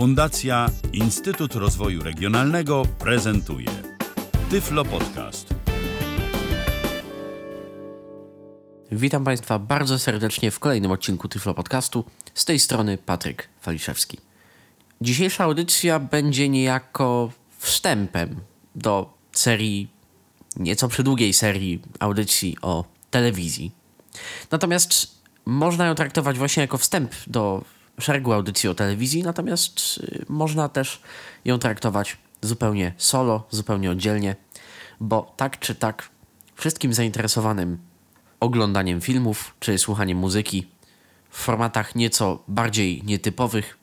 Fundacja 0.00 0.70
Instytut 0.92 1.54
Rozwoju 1.54 2.02
Regionalnego 2.02 2.82
prezentuje 2.98 3.68
Tyflo 4.50 4.84
Podcast. 4.84 5.54
Witam 8.92 9.24
Państwa 9.24 9.58
bardzo 9.58 9.98
serdecznie 9.98 10.50
w 10.50 10.58
kolejnym 10.58 10.90
odcinku 10.90 11.28
Tyflo 11.28 11.54
Podcastu. 11.54 12.04
Z 12.34 12.44
tej 12.44 12.58
strony 12.58 12.98
Patryk 12.98 13.48
Waliszewski. 13.64 14.18
Dzisiejsza 15.00 15.44
audycja 15.44 15.98
będzie 15.98 16.48
niejako 16.48 17.32
wstępem 17.58 18.40
do 18.74 19.12
serii, 19.32 19.88
nieco 20.56 20.88
przydługiej 20.88 21.32
serii 21.32 21.82
audycji 21.98 22.56
o 22.62 22.84
telewizji. 23.10 23.72
Natomiast 24.50 25.20
można 25.46 25.86
ją 25.86 25.94
traktować 25.94 26.38
właśnie 26.38 26.60
jako 26.60 26.78
wstęp 26.78 27.12
do 27.26 27.64
szeregu 28.00 28.32
audycji 28.32 28.68
o 28.68 28.74
telewizji, 28.74 29.22
natomiast 29.22 29.98
y, 29.98 30.24
można 30.28 30.68
też 30.68 31.00
ją 31.44 31.58
traktować 31.58 32.16
zupełnie 32.42 32.94
solo, 32.96 33.46
zupełnie 33.50 33.90
oddzielnie, 33.90 34.36
bo 35.00 35.34
tak 35.36 35.58
czy 35.58 35.74
tak 35.74 36.08
wszystkim 36.54 36.94
zainteresowanym 36.94 37.78
oglądaniem 38.40 39.00
filmów 39.00 39.54
czy 39.60 39.78
słuchaniem 39.78 40.18
muzyki 40.18 40.66
w 41.30 41.38
formatach 41.38 41.94
nieco 41.94 42.42
bardziej 42.48 43.02
nietypowych, 43.04 43.78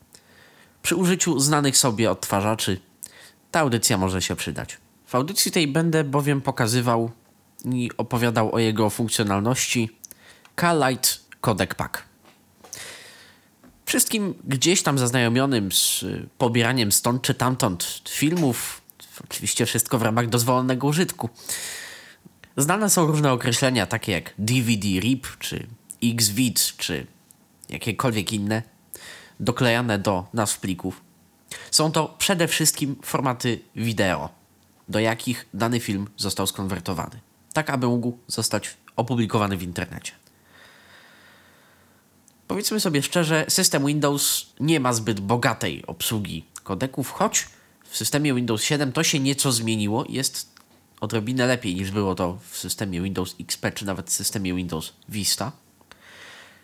przy 0.82 0.96
użyciu 0.96 1.40
znanych 1.40 1.78
sobie 1.78 2.12
odtwarzaczy, 2.12 2.80
ta 3.52 3.60
audycja 3.60 3.98
może 3.98 4.22
się 4.22 4.36
przydać. 4.36 4.78
W 5.08 5.16
audycji 5.16 5.52
tej 5.52 5.68
będę 5.68 6.04
bowiem 6.04 6.42
pokazywał 6.42 7.12
i 7.66 7.92
opowiadał 7.98 8.56
o 8.56 8.60
jego 8.60 8.90
funkcjonalności 8.90 9.90
K-Lite 10.56 11.10
Codec 11.42 11.76
Pack. 11.76 12.07
Wszystkim 13.88 14.34
gdzieś 14.44 14.84
tam 14.84 14.98
zaznajomionym 14.98 15.72
z 15.72 16.04
y, 16.04 16.30
pobieraniem 16.38 16.92
stąd 16.92 17.22
czy 17.22 17.34
tamtąd 17.34 18.02
filmów, 18.10 18.82
oczywiście 19.24 19.66
wszystko 19.66 19.98
w 19.98 20.02
ramach 20.02 20.30
dozwolonego 20.30 20.88
użytku. 20.88 21.30
Znane 22.58 22.90
są 22.90 23.08
różne 23.08 23.32
określenia, 23.32 23.86
takie 23.86 24.12
jak 24.12 24.34
DVD 24.38 24.88
RIP, 24.88 25.28
czy 25.40 25.68
XVID, 26.04 26.60
czy 26.78 27.08
jakiekolwiek 27.70 28.34
inne, 28.34 28.64
doklejane 29.40 30.00
do 30.00 30.28
nazw 30.34 30.60
plików. 30.60 31.02
Są 31.72 31.92
to 31.92 32.16
przede 32.18 32.48
wszystkim 32.48 32.96
formaty 33.04 33.60
wideo, 33.76 34.30
do 34.90 35.00
jakich 35.00 35.46
dany 35.54 35.80
film 35.80 36.08
został 36.18 36.48
skonwertowany, 36.48 37.20
tak 37.54 37.70
aby 37.70 37.88
mógł 37.88 38.18
zostać 38.28 38.78
opublikowany 38.96 39.58
w 39.58 39.64
internecie. 39.64 40.27
Powiedzmy 42.48 42.80
sobie 42.80 43.04
szczerze, 43.04 43.46
system 43.48 43.86
Windows 43.86 44.46
nie 44.60 44.80
ma 44.80 44.94
zbyt 44.94 45.20
bogatej 45.20 45.84
obsługi 45.88 46.46
kodeków, 46.64 47.12
choć 47.12 47.48
w 47.84 47.98
systemie 47.98 48.34
Windows 48.34 48.64
7 48.64 48.92
to 48.92 49.04
się 49.04 49.20
nieco 49.20 49.52
zmieniło 49.52 50.06
jest 50.10 50.58
odrobinę 51.02 51.48
lepiej 51.48 51.76
niż 51.76 51.92
było 51.92 52.16
to 52.16 52.40
w 52.50 52.58
systemie 52.58 53.02
Windows 53.02 53.36
XP 53.40 53.72
czy 53.74 53.86
nawet 53.86 54.10
w 54.10 54.14
systemie 54.14 54.54
Windows 54.54 54.94
Vista. 55.10 55.52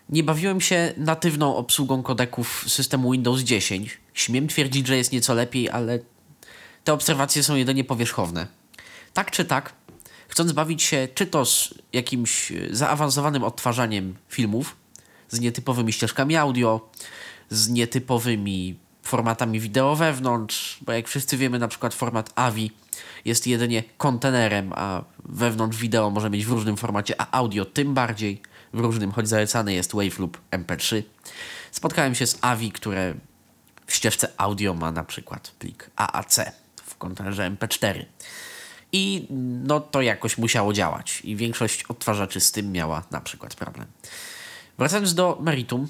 Nie 0.08 0.22
bawiłem 0.22 0.60
się 0.60 0.92
natywną 0.96 1.56
obsługą 1.56 2.02
kodeków 2.02 2.64
systemu 2.66 3.12
Windows 3.12 3.40
10. 3.40 4.00
Śmiem 4.14 4.48
twierdzić, 4.48 4.86
że 4.86 4.96
jest 4.96 5.12
nieco 5.12 5.34
lepiej, 5.34 5.70
ale 5.70 5.98
te 6.84 6.92
obserwacje 6.92 7.42
są 7.42 7.54
jedynie 7.54 7.84
powierzchowne. 7.84 8.46
Tak 9.12 9.30
czy 9.30 9.44
tak, 9.44 9.72
chcąc 10.28 10.52
bawić 10.52 10.82
się 10.82 11.08
czy 11.14 11.26
to 11.26 11.44
z 11.44 11.74
jakimś 11.92 12.52
zaawansowanym 12.70 13.44
odtwarzaniem 13.44 14.16
filmów, 14.28 14.76
z 15.30 15.40
nietypowymi 15.40 15.92
ścieżkami 15.92 16.36
audio, 16.36 16.90
z 17.50 17.68
nietypowymi 17.68 18.78
formatami 19.02 19.60
wideo 19.60 19.96
wewnątrz, 19.96 20.78
bo 20.80 20.92
jak 20.92 21.08
wszyscy 21.08 21.36
wiemy, 21.36 21.58
na 21.58 21.68
przykład 21.68 21.94
format 21.94 22.32
AVI 22.34 22.70
jest 23.24 23.46
jedynie 23.46 23.82
kontenerem, 23.98 24.72
a 24.72 25.04
wewnątrz 25.24 25.78
wideo 25.78 26.10
może 26.10 26.30
mieć 26.30 26.46
w 26.46 26.50
różnym 26.50 26.76
formacie, 26.76 27.20
a 27.20 27.30
audio 27.30 27.64
tym 27.64 27.94
bardziej 27.94 28.42
w 28.72 28.78
różnym, 28.80 29.12
choć 29.12 29.28
zalecany 29.28 29.74
jest 29.74 29.92
Wave 29.94 30.18
lub 30.18 30.40
MP3. 30.50 31.02
Spotkałem 31.70 32.14
się 32.14 32.26
z 32.26 32.38
AVI, 32.40 32.72
które 32.72 33.14
w 33.86 33.94
ścieżce 33.94 34.28
audio 34.36 34.74
ma 34.74 34.92
na 34.92 35.04
przykład 35.04 35.50
plik 35.58 35.90
AAC 35.96 36.38
w 36.84 36.96
kontenerze 36.96 37.50
MP4. 37.50 38.04
I 38.92 39.26
no 39.64 39.80
to 39.80 40.02
jakoś 40.02 40.38
musiało 40.38 40.72
działać 40.72 41.20
i 41.24 41.36
większość 41.36 41.84
odtwarzaczy 41.84 42.40
z 42.40 42.52
tym 42.52 42.72
miała 42.72 43.02
na 43.10 43.20
przykład 43.20 43.54
problem. 43.54 43.86
Wracając 44.78 45.14
do 45.14 45.38
meritum, 45.40 45.88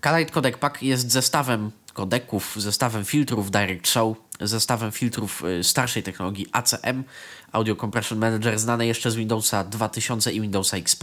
Kalite 0.00 0.32
Codec 0.32 0.58
Pack 0.58 0.82
jest 0.82 1.10
zestawem 1.10 1.70
kodeków, 1.92 2.54
zestawem 2.56 3.04
filtrów 3.04 3.50
Direct 3.50 3.88
Show, 3.88 4.16
zestawem 4.40 4.92
filtrów 4.92 5.44
y, 5.44 5.64
starszej 5.64 6.02
technologii 6.02 6.46
ACM, 6.52 7.04
Audio 7.52 7.76
Compression 7.76 8.18
Manager, 8.18 8.58
znane 8.58 8.86
jeszcze 8.86 9.10
z 9.10 9.14
Windowsa 9.14 9.64
2000 9.64 10.32
i 10.32 10.40
Windowsa 10.40 10.76
XP. 10.76 11.02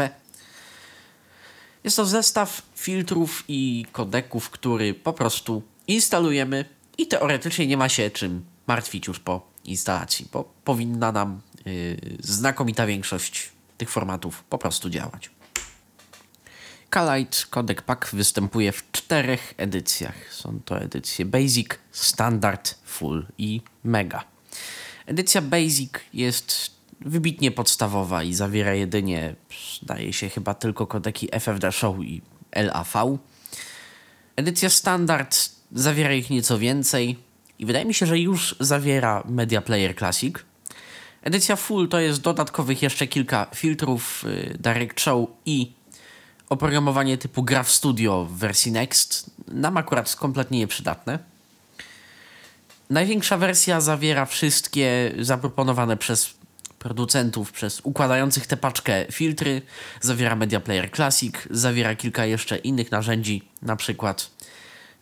Jest 1.84 1.96
to 1.96 2.06
zestaw 2.06 2.62
filtrów 2.76 3.44
i 3.48 3.86
kodeków, 3.92 4.50
który 4.50 4.94
po 4.94 5.14
prostu 5.14 5.64
instalujemy 5.88 6.66
i 6.98 7.08
teoretycznie 7.08 7.68
nie 7.68 7.78
ma 7.78 7.90
się 7.90 8.12
czym 8.12 8.46
martwić 8.68 9.08
już 9.08 9.20
po 9.20 9.48
instalacji, 9.66 10.28
bo 10.34 10.54
powinna 10.64 11.12
nam 11.12 11.42
yy, 11.66 11.98
znakomita 12.20 12.86
większość 12.86 13.50
tych 13.78 13.90
formatów 13.90 14.44
po 14.44 14.58
prostu 14.58 14.90
działać. 14.90 15.30
Kalite 16.94 17.38
Codec 17.50 17.82
Pack 17.82 18.16
występuje 18.16 18.72
w 18.72 18.92
czterech 18.92 19.54
edycjach. 19.58 20.34
Są 20.34 20.60
to 20.66 20.80
edycje 20.80 21.26
Basic, 21.26 21.68
Standard, 21.92 22.76
Full 22.86 23.26
i 23.38 23.62
Mega. 23.84 24.24
Edycja 25.06 25.42
Basic 25.42 25.92
jest 26.14 26.72
wybitnie 27.02 27.52
podstawowa 27.52 28.24
i 28.24 28.34
zawiera 28.34 28.74
jedynie, 28.74 29.36
zdaje 29.82 30.14
się 30.14 30.30
chyba 30.30 30.54
tylko 30.54 30.88
kodeki 30.88 31.30
FFD 31.32 31.72
Show 31.72 32.00
i 32.00 32.22
LAV. 32.56 33.18
Edycja 34.36 34.70
Standard 34.70 35.50
zawiera 35.72 36.14
ich 36.14 36.30
nieco 36.30 36.60
więcej 36.60 37.18
i 37.60 37.66
wydaje 37.66 37.86
mi 37.86 37.94
się, 37.94 38.06
że 38.06 38.20
już 38.20 38.56
zawiera 38.60 39.24
Media 39.30 39.62
Player 39.62 39.96
Classic. 39.96 40.36
Edycja 41.22 41.56
Full 41.56 41.90
to 41.90 42.00
jest 42.00 42.22
dodatkowych 42.22 42.82
jeszcze 42.82 43.08
kilka 43.08 43.48
filtrów 43.56 44.26
y, 44.26 44.58
Direct 44.60 45.02
Show 45.02 45.30
i 45.46 45.83
oprogramowanie 46.54 47.18
typu 47.18 47.44
Graph 47.44 47.70
Studio 47.70 48.26
w 48.26 48.38
wersji 48.38 48.72
Next 48.72 49.32
nam 49.48 49.78
akurat 49.78 50.16
kompletnie 50.16 50.60
nieprzydatne. 50.60 51.20
Największa 52.90 53.38
wersja 53.38 53.82
zawiera 53.82 54.26
wszystkie 54.26 55.12
zaproponowane 55.20 55.98
przez 55.98 56.34
producentów, 56.80 57.52
przez 57.52 57.82
układających 57.84 58.48
tę 58.48 58.58
paczkę 58.58 59.06
filtry, 59.12 59.62
zawiera 60.02 60.36
Media 60.36 60.60
Player 60.60 60.92
Classic, 60.92 61.36
zawiera 61.50 61.96
kilka 61.96 62.26
jeszcze 62.26 62.58
innych 62.58 62.92
narzędzi, 62.92 63.50
na 63.62 63.76
przykład 63.76 64.30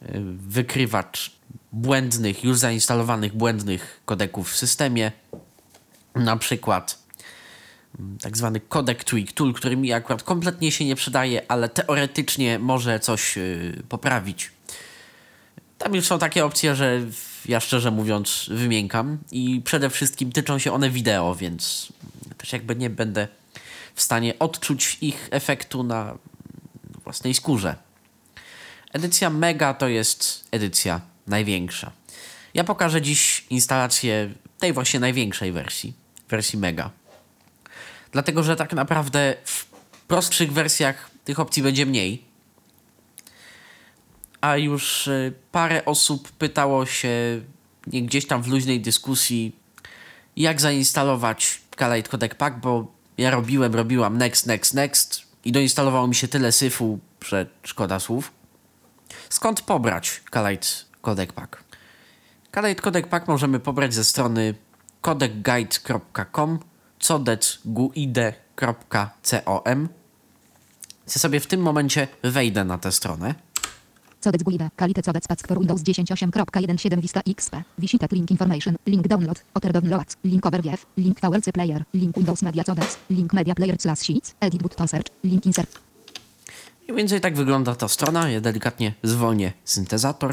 y, 0.02 0.08
wykrywacz 0.48 1.32
błędnych, 1.72 2.44
już 2.44 2.58
zainstalowanych 2.58 3.34
błędnych 3.34 4.02
kodeków 4.06 4.52
w 4.52 4.58
systemie, 4.58 5.12
na 6.16 6.38
przykład 6.38 7.01
tak 8.22 8.38
zwany 8.38 8.60
codec 8.60 9.04
tweak 9.04 9.32
tool, 9.32 9.54
który 9.54 9.78
mi 9.78 9.94
akurat 9.94 10.24
kompletnie 10.24 10.72
się 10.72 10.86
nie 10.86 10.96
przydaje, 10.96 11.52
ale 11.52 11.70
teoretycznie 11.70 12.60
może 12.60 13.00
coś 13.00 13.38
yy, 13.38 13.84
poprawić. 13.90 14.52
Tam 15.78 15.96
już 15.96 16.06
są 16.06 16.20
takie 16.20 16.46
opcje, 16.46 16.76
że 16.76 17.02
ja 17.46 17.60
szczerze 17.60 17.92
mówiąc 17.92 18.46
wymiękam 18.52 19.18
i 19.32 19.62
przede 19.66 19.90
wszystkim 19.90 20.32
tyczą 20.32 20.60
się 20.60 20.74
one 20.74 20.90
wideo, 20.90 21.36
więc 21.36 21.94
też 22.38 22.54
jakby 22.54 22.76
nie 22.76 22.90
będę 22.90 23.28
w 23.96 24.02
stanie 24.02 24.40
odczuć 24.40 24.98
ich 25.02 25.28
efektu 25.32 25.84
na 25.84 26.18
własnej 27.04 27.34
skórze. 27.34 27.76
Edycja 28.94 29.30
Mega 29.30 29.74
to 29.74 29.88
jest 29.88 30.48
edycja 30.52 31.02
największa. 31.28 31.92
Ja 32.54 32.64
pokażę 32.64 33.02
dziś 33.02 33.46
instalację 33.50 34.30
tej 34.60 34.74
właśnie 34.74 35.00
największej 35.00 35.52
wersji, 35.52 35.94
wersji 36.30 36.60
Mega. 36.60 37.01
Dlatego, 38.12 38.44
że 38.44 38.56
tak 38.56 38.74
naprawdę 38.74 39.36
w 39.46 39.66
prostszych 40.08 40.54
wersjach 40.54 41.12
tych 41.26 41.40
opcji 41.40 41.64
będzie 41.64 41.86
mniej. 41.86 42.24
A 44.42 44.58
już 44.58 45.08
y, 45.08 45.34
parę 45.52 45.86
osób 45.86 46.32
pytało 46.32 46.86
się 46.86 47.42
gdzieś 47.88 48.28
tam 48.28 48.44
w 48.44 48.48
luźnej 48.48 48.82
dyskusji, 48.82 49.56
jak 50.36 50.62
zainstalować 50.62 51.62
Kalite 51.76 52.10
Codec 52.10 52.36
Pack, 52.36 52.58
bo 52.58 52.88
ja 53.18 53.32
robiłem, 53.32 53.76
robiłam 53.76 54.18
next, 54.18 54.48
next, 54.48 54.74
next 54.74 55.22
i 55.46 55.52
doinstalowało 55.52 56.08
mi 56.08 56.16
się 56.16 56.28
tyle 56.28 56.52
syfu, 56.52 57.00
że 57.26 57.46
szkoda 57.64 58.00
słów. 58.00 58.32
Skąd 59.30 59.62
pobrać 59.62 60.22
Kalite 60.30 60.68
Codec 61.02 61.34
Pack? 61.34 61.64
Kalite 62.52 62.82
Codec 62.82 63.08
Pack 63.08 63.28
możemy 63.28 63.60
pobrać 63.60 63.94
ze 63.94 64.04
strony 64.04 64.56
codecguide.com 65.02 66.60
codec.guide.com 67.08 69.90
Ja 71.08 71.20
sobie 71.20 71.40
w 71.40 71.48
tym 71.48 71.62
momencie 71.62 72.08
wejdę 72.24 72.66
na 72.66 72.78
tę 72.78 72.92
stronę. 72.92 73.36
Codec 74.24 74.44
GUIDE. 74.44 74.70
Kalite 74.76 75.02
codec 75.02 75.28
pack 75.28 75.48
for 75.48 75.60
Windows 75.60 75.82
10 75.82 76.12
8.17 76.12 77.02
Vista 77.02 77.22
XP. 77.26 77.56
Visited 77.78 78.12
link 78.12 78.32
information. 78.32 78.76
Link 78.88 79.08
download. 79.08 79.44
Otter 79.54 79.74
downloads. 79.74 80.18
Link 80.24 80.46
overview. 80.46 80.86
Link 80.98 81.20
VLC 81.20 81.52
player. 81.52 81.84
Link 81.94 82.18
Windows 82.18 82.42
Media 82.42 82.64
codec. 82.64 82.98
Link 83.10 83.34
media 83.34 83.56
player 83.56 83.76
slash 83.80 84.00
sheets. 84.00 84.36
Edit 84.40 84.62
button 84.62 84.88
search. 84.88 85.08
Link 85.24 85.46
insert. 85.46 85.80
I 86.88 86.92
mniej 86.92 86.98
więcej 86.98 87.22
tak 87.22 87.36
wygląda 87.36 87.76
ta 87.76 87.88
strona. 87.88 88.30
Ja 88.30 88.42
delikatnie 88.42 88.94
zwolnię 89.04 89.54
syntezator. 89.64 90.32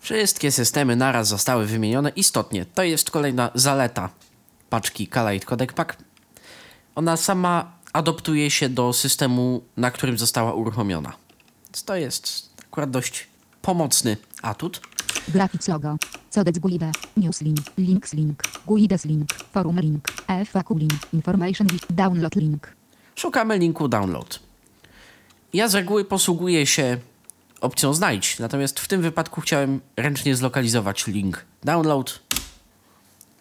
Wszystkie 0.00 0.52
systemy 0.52 0.96
naraz 0.96 1.28
zostały 1.28 1.66
wymienione. 1.66 2.10
Istotnie, 2.10 2.66
to 2.66 2.82
jest 2.82 3.10
kolejna 3.10 3.50
zaleta 3.54 4.10
paczki 4.70 5.06
Kalite 5.06 5.46
Codec 5.46 5.72
Pack. 5.72 5.96
Ona 7.00 7.16
sama 7.16 7.72
adoptuje 7.92 8.50
się 8.50 8.68
do 8.68 8.92
systemu, 8.92 9.62
na 9.76 9.90
którym 9.90 10.18
została 10.18 10.54
uruchomiona. 10.54 11.12
Więc 11.64 11.84
to 11.84 11.96
jest 11.96 12.50
akurat 12.66 12.90
dość 12.90 13.26
pomocny 13.62 14.16
atut. 14.42 14.80
Graphics 15.28 15.68
logo. 15.68 15.96
Codec 16.34 16.58
GUIDE. 16.58 16.92
News 17.16 17.40
link. 17.40 17.58
Links 17.78 18.14
link. 18.14 18.42
GUIDES 18.66 19.04
link. 19.04 19.34
Forum 19.52 19.80
link. 19.80 20.08
FAQ 20.46 20.78
link. 20.78 20.92
Information 21.12 21.66
link. 21.66 21.82
Download 21.90 22.36
link. 22.36 22.76
Szukamy 23.14 23.58
linku 23.58 23.88
download. 23.88 24.40
Ja 25.52 25.68
z 25.68 25.74
reguły 25.74 26.04
posługuję 26.04 26.66
się 26.66 26.98
opcją 27.60 27.94
znajdź, 27.94 28.38
natomiast 28.38 28.80
w 28.80 28.88
tym 28.88 29.02
wypadku 29.02 29.40
chciałem 29.40 29.80
ręcznie 29.96 30.36
zlokalizować 30.36 31.06
link 31.06 31.44
download. 31.64 32.20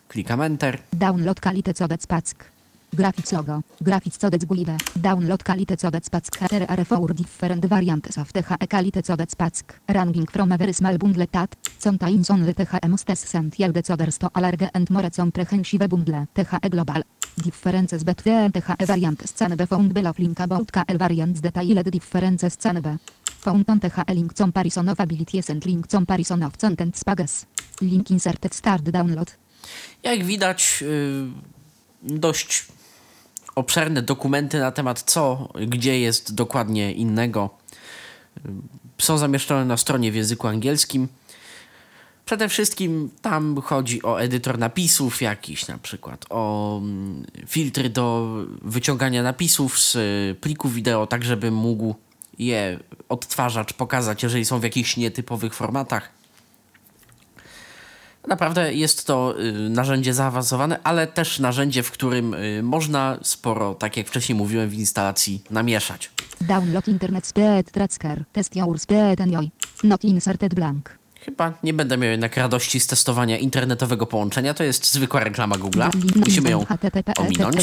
Klikam 0.07 0.41
enter. 0.41 0.79
Download 0.93 1.39
kalite 1.39 1.73
codec 1.73 2.07
pack. 2.07 2.58
Graphics 2.91 3.31
logo. 3.31 3.61
Graphics 3.79 4.17
codec 4.17 4.45
GUIDE. 4.45 4.75
Download 4.95 5.43
kalite 5.43 5.75
codec 5.77 6.09
pack. 6.09 6.51
Here 6.51 6.65
are 6.67 7.13
different 7.13 7.65
variants 7.65 8.17
of 8.17 8.31
THE 8.31 8.41
kalite 8.67 9.01
codec 9.01 9.35
pack. 9.35 9.81
Ranging 9.87 10.25
from 10.25 10.51
a 10.51 10.57
very 10.57 10.73
small 10.73 10.97
bundle 10.97 11.27
tat. 11.27 11.55
Contains 11.81 12.29
only 12.29 12.53
THE 12.53 12.87
mustes 12.87 13.29
sent 13.29 13.59
yield 13.59 13.75
coders 13.75 14.17
to 14.17 14.29
alerge 14.33 14.69
and 14.73 14.89
more 14.89 15.09
comprehensive 15.09 15.87
bundle. 15.87 16.27
THE 16.33 16.69
global. 16.69 17.03
Differences 17.35 18.03
between 18.03 18.51
THE 18.51 18.75
variants 18.85 19.33
can 19.33 19.55
be 19.55 19.65
found 19.65 19.93
below 19.93 20.13
link 20.17 20.39
about 20.39 20.71
KL 20.71 20.97
variants 20.97 21.41
detailed 21.41 21.89
differences 21.91 22.57
can 22.57 22.81
be. 22.81 22.97
Found 23.41 23.69
on 23.69 23.79
THE 23.79 24.03
link 24.13 24.35
comparison 24.35 24.89
of 24.89 24.99
abilities 24.99 25.49
and 25.49 25.65
link 25.65 25.87
comparison 25.87 26.43
of 26.43 26.57
contents 26.57 27.03
pages. 27.03 27.45
Link 27.81 28.09
inserted 28.11 28.53
start 28.53 28.83
download. 28.91 29.37
Jak 30.03 30.23
widać, 30.23 30.81
yy, 30.81 32.19
dość 32.19 32.63
obszerne 33.59 34.01
dokumenty 34.01 34.59
na 34.59 34.71
temat 34.71 35.01
co, 35.01 35.49
gdzie 35.67 35.99
jest 35.99 36.35
dokładnie 36.35 36.93
innego. 36.93 37.49
Są 38.97 39.17
zamieszczone 39.17 39.65
na 39.65 39.77
stronie 39.77 40.11
w 40.11 40.15
języku 40.15 40.47
angielskim. 40.47 41.07
Przede 42.25 42.49
wszystkim 42.49 43.09
tam 43.21 43.61
chodzi 43.61 44.03
o 44.03 44.21
edytor 44.21 44.57
napisów 44.57 45.21
jakiś 45.21 45.67
na 45.67 45.77
przykład, 45.77 46.25
o 46.29 46.77
mm, 46.77 47.25
filtry 47.47 47.89
do 47.89 48.35
wyciągania 48.61 49.23
napisów 49.23 49.79
z 49.79 49.95
y, 49.95 50.35
plików 50.41 50.73
wideo, 50.73 51.07
tak 51.07 51.23
żeby 51.23 51.51
mógł 51.51 51.95
je 52.39 52.79
odtwarzać, 53.09 53.73
pokazać, 53.73 54.23
jeżeli 54.23 54.45
są 54.45 54.59
w 54.59 54.63
jakichś 54.63 54.97
nietypowych 54.97 55.53
formatach. 55.53 56.18
Naprawdę 58.29 58.73
jest 58.73 59.07
to 59.07 59.35
y, 59.39 59.69
narzędzie 59.69 60.13
zaawansowane, 60.13 60.79
ale 60.83 61.07
też 61.07 61.39
narzędzie, 61.39 61.83
w 61.83 61.91
którym 61.91 62.33
y, 62.33 62.63
można 62.63 63.17
sporo, 63.21 63.75
tak 63.75 63.97
jak 63.97 64.07
wcześniej 64.07 64.35
mówiłem, 64.35 64.69
w 64.69 64.73
instalacji 64.73 65.43
namieszać. 65.49 66.11
Download 66.41 66.87
internet 66.87 67.25
speed 67.27 67.71
tracker. 67.71 68.23
Test 68.33 68.55
your 68.55 68.79
speed 68.79 69.21
and 69.21 69.31
joy. 69.31 69.49
Not 69.83 70.03
inserted 70.03 70.53
blank. 70.53 70.98
Chyba 71.29 71.53
nie 71.63 71.73
będę 71.73 71.97
miał 71.97 72.11
jednak 72.11 72.37
radości 72.37 72.79
z 72.79 72.87
testowania 72.87 73.37
internetowego 73.37 74.05
połączenia. 74.05 74.53
To 74.53 74.63
jest 74.63 74.93
zwykła 74.93 75.23
reklama 75.23 75.55
Google'a. 75.55 75.89
Musimy 76.15 76.49
ją 76.49 76.65
ominąć. 77.17 77.55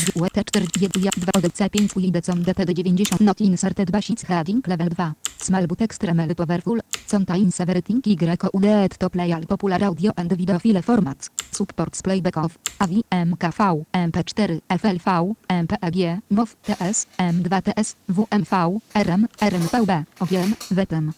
DT90 2.44 3.20
Not 3.20 3.40
inserted 3.40 3.90
basic 3.90 4.22
heading 4.22 4.66
level 4.66 4.88
2. 4.88 5.14
Small 5.38 5.66
but 5.66 5.82
extremely 5.82 6.34
powerful. 6.34 6.80
Contains 7.10 7.60
everything 7.60 8.06
YUDET 8.06 8.98
to 8.98 9.10
play 9.10 9.32
all 9.32 9.46
popular 9.46 9.84
audio 9.84 10.12
and 10.16 10.34
video 10.34 10.58
file 10.58 10.82
formats. 10.82 11.30
Supports 11.52 12.02
playback 12.02 12.36
of 12.36 12.58
AVI, 12.78 13.04
MKV, 13.10 13.84
MP4, 13.92 14.60
FLV, 14.68 15.34
MPEG, 15.48 16.20
MOV, 16.30 16.56
TS, 16.62 17.06
M2TS, 17.18 17.94
WMV, 18.08 18.80
RM, 18.94 19.28
RMVB, 19.40 19.90
OGM, 20.20 20.54
WTM. 20.70 21.12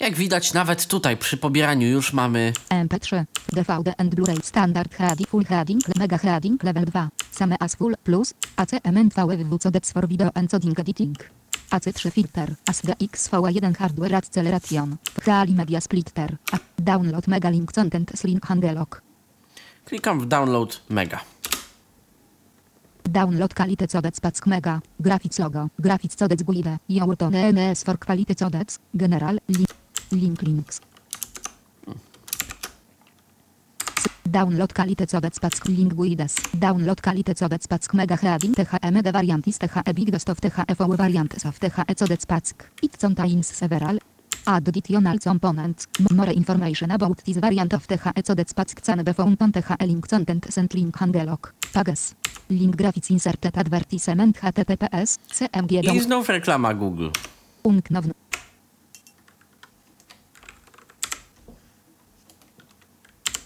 Jak 0.00 0.14
widać, 0.14 0.52
nawet 0.52 0.86
tutaj 0.86 1.16
przy 1.16 1.36
pobieraniu 1.36 1.88
już 1.88 2.12
mamy 2.12 2.52
MP3, 2.68 3.24
DVD 3.52 3.94
and 3.98 4.14
Blu-ray 4.14 4.42
Standard 4.42 4.94
Heading 4.94 5.28
Full 5.28 5.44
Heading 5.44 5.82
Mega 5.96 6.18
Heading 6.18 6.62
Level 6.62 6.84
2 6.84 7.08
Same 7.30 7.56
as 7.60 7.74
Full 7.74 7.94
Plus 8.04 8.34
ACMNVWW 8.56 9.58
Codex 9.58 9.92
for 9.92 10.08
Video 10.08 10.28
Encoding 10.28 10.80
Editing. 10.80 11.16
AC3 11.70 12.10
Filter 12.10 12.54
ASDXV1 12.70 13.78
Hardware 13.78 14.16
Acceleration. 14.16 14.96
Kali 15.24 15.54
Media 15.54 15.80
Splitter. 15.80 16.36
A 16.52 16.58
Download 16.82 17.26
Mega 17.26 17.50
Link 17.50 17.72
Content 17.72 18.24
Link 18.24 18.46
Handelok. 18.46 19.02
Klikam 19.84 20.18
w 20.18 20.26
download 20.26 20.80
mega. 20.90 21.20
Download 23.10 23.54
Kalite 23.54 23.86
Codec 23.86 24.20
Pack 24.20 24.46
Mega. 24.46 24.80
Graphics 25.00 25.38
Logo. 25.38 25.68
Graphics 25.78 26.16
Codec 26.16 26.42
GUIDE. 26.42 26.78
Jourton 26.88 27.34
EMS 27.34 27.84
for 27.84 27.98
Quality 27.98 28.34
Codec 28.34 28.78
General 28.94 29.38
Link 29.48 29.73
Link 30.14 30.42
Links 30.42 30.80
Download 34.34 34.72
kalite 34.72 35.06
codec 35.06 35.38
pack 35.40 35.68
link 35.68 35.94
guides. 35.94 36.34
Download 36.58 37.00
kalite 37.00 37.34
codec 37.34 37.68
pack 37.68 37.94
mega 37.94 38.16
heading 38.16 38.54
THE 38.54 38.90
mega 38.90 39.12
variantis 39.12 39.58
THE 39.58 39.92
big 39.94 40.10
dost 40.10 40.28
of 40.28 40.40
THE 40.40 40.50
for 40.50 40.96
variantes 40.96 41.44
of 41.44 41.58
THE 41.60 41.70
codec 41.70 42.26
pack. 42.26 42.70
It 42.82 42.98
contains 42.98 43.46
several 43.46 43.98
additional 44.46 45.18
components. 45.18 45.86
More 46.10 46.32
information 46.32 46.90
about 46.90 47.22
this 47.24 47.36
variant 47.36 47.74
of 47.74 47.86
THE 47.86 47.98
codec 47.98 48.54
pack 48.54 48.82
can 48.82 49.04
be 49.04 49.12
found 49.12 49.36
on 49.40 49.52
THE 49.52 49.62
link 49.86 50.08
content 50.08 50.56
and 50.56 50.74
link 50.74 50.96
handelok. 50.96 51.52
Pages. 51.72 52.14
Link 52.48 52.76
graphics 52.76 53.10
inserted 53.10 53.56
advertisement 53.56 54.36
https 54.36 55.18
cmg 55.32 55.92
I 55.92 56.00
znów 56.00 56.28
reklama 56.28 56.74
Google. 56.74 57.10
Unknown. 57.64 58.23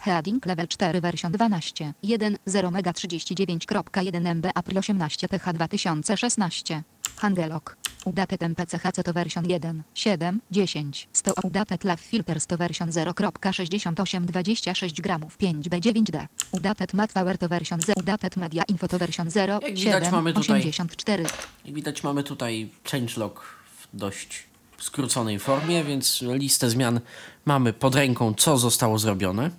Heading 0.08 0.46
level 0.46 0.66
4 0.66 1.00
version 1.00 1.32
12 1.32 1.92
1.0 2.02 2.70
mega 2.70 2.92
39.1 2.92 4.34
MB 4.34 4.46
April 4.54 4.78
18 4.78 5.28
TH 5.28 5.52
2016 5.52 6.82
Handelok 7.16 7.76
Udated 8.04 8.42
MPCHC 8.42 9.02
to 9.04 9.12
version 9.12 9.44
1 9.46 9.82
7 9.94 10.40
10 10.50 11.08
100 11.12 11.44
Udated 11.44 11.84
Lav 11.84 12.00
Filters 12.00 12.46
to 12.46 12.56
version 12.56 12.90
0.68 12.90 14.20
26 14.24 15.00
gramów 15.00 15.38
5B9D 15.38 16.26
Udated 16.52 16.94
Matpower 16.94 17.38
to 17.38 17.48
version 17.48 17.80
0 17.80 17.92
Udated 18.00 18.36
Media 18.36 18.62
Info 18.68 18.88
to 18.88 18.98
version 18.98 19.30
0 19.30 19.52
Jak 19.62 19.74
widać, 19.74 20.04
7 20.04 20.12
mamy 20.12 20.32
tutaj- 20.32 20.60
84 20.60 21.24
Jak 21.64 21.74
widać, 21.74 22.02
mamy 22.02 22.22
tutaj 22.22 22.68
changelog 22.90 23.44
w 23.80 23.96
dość 23.96 24.48
skróconej 24.78 25.38
formie, 25.38 25.84
więc 25.84 26.22
listę 26.22 26.70
zmian 26.70 27.00
mamy 27.44 27.72
pod 27.72 27.94
ręką, 27.94 28.34
co 28.34 28.58
zostało 28.58 28.98
zrobione. 28.98 29.50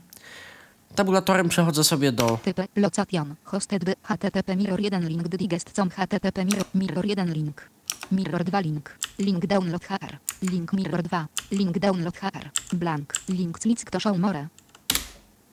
Tabulatorem 0.96 1.50
przechodzę 1.50 1.84
sobie 1.84 2.12
do 2.12 2.40
Typy 2.44 2.68
Location 2.76 3.36
Hosted 3.44 3.86
by 3.86 3.96
HTTP 4.04 4.56
Mirror 4.56 4.80
1 4.82 5.08
link 5.10 5.28
digest 5.28 5.72
com 5.72 5.90
HTTP 5.90 6.46
Mirror, 6.46 6.66
mirror 6.74 7.06
1 7.06 7.34
link. 7.34 7.70
Mirror 8.12 8.44
2 8.44 8.62
link. 8.62 8.98
Link 9.20 9.46
download 9.46 9.84
HR 9.90 10.18
Link 10.52 10.74
Mirror 10.74 11.04
2 11.04 11.28
Link 11.52 11.80
download 11.80 12.16
HR 12.16 12.76
Blank. 12.76 13.14
Link 13.28 13.60
click 13.60 13.90
to 13.92 14.00
show 14.00 14.18
more. 14.18 14.48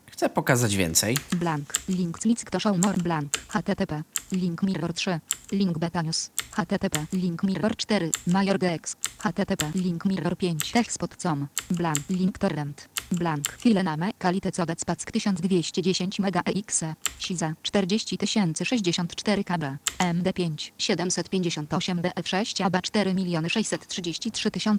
Chcę 0.06 0.28
pokazać 0.28 0.76
więcej. 0.76 1.16
Blank. 1.36 1.72
Link 1.88 2.18
click 2.18 2.50
to 2.50 2.60
show 2.60 2.78
more. 2.84 2.96
Blank. 2.98 3.38
HTTP 3.48 4.02
Link 4.32 4.62
Mirror 4.62 4.92
3 4.92 5.20
Link 5.52 5.78
Beta 5.78 6.02
News. 6.02 6.30
HTTP 6.56 7.06
Link 7.12 7.42
Mirror 7.42 7.72
4 7.88 8.10
Major 8.26 8.58
GX 8.58 8.96
HTTP 9.18 9.74
Link 9.74 10.04
Mirror 10.04 10.36
5 10.36 10.72
Techspot.com 10.72 11.48
Blank. 11.70 11.98
Link 12.08 12.38
Torrent 12.38 12.95
Blank 13.10 13.52
File 13.58 13.82
name 13.82 14.12
Kalite 14.18 14.52
Codec 14.52 14.84
Pack 14.84 15.00
1210 15.00 16.18
MB 16.18 16.42
EXE 16.54 16.94
SIZA 17.18 17.54
40064 17.62 19.44
KB 19.44 19.62
MD5 19.98 20.72
758 20.78 22.02
BF6 22.02 22.62
ABA 22.62 22.80
4 22.82 23.64
633 23.64 24.30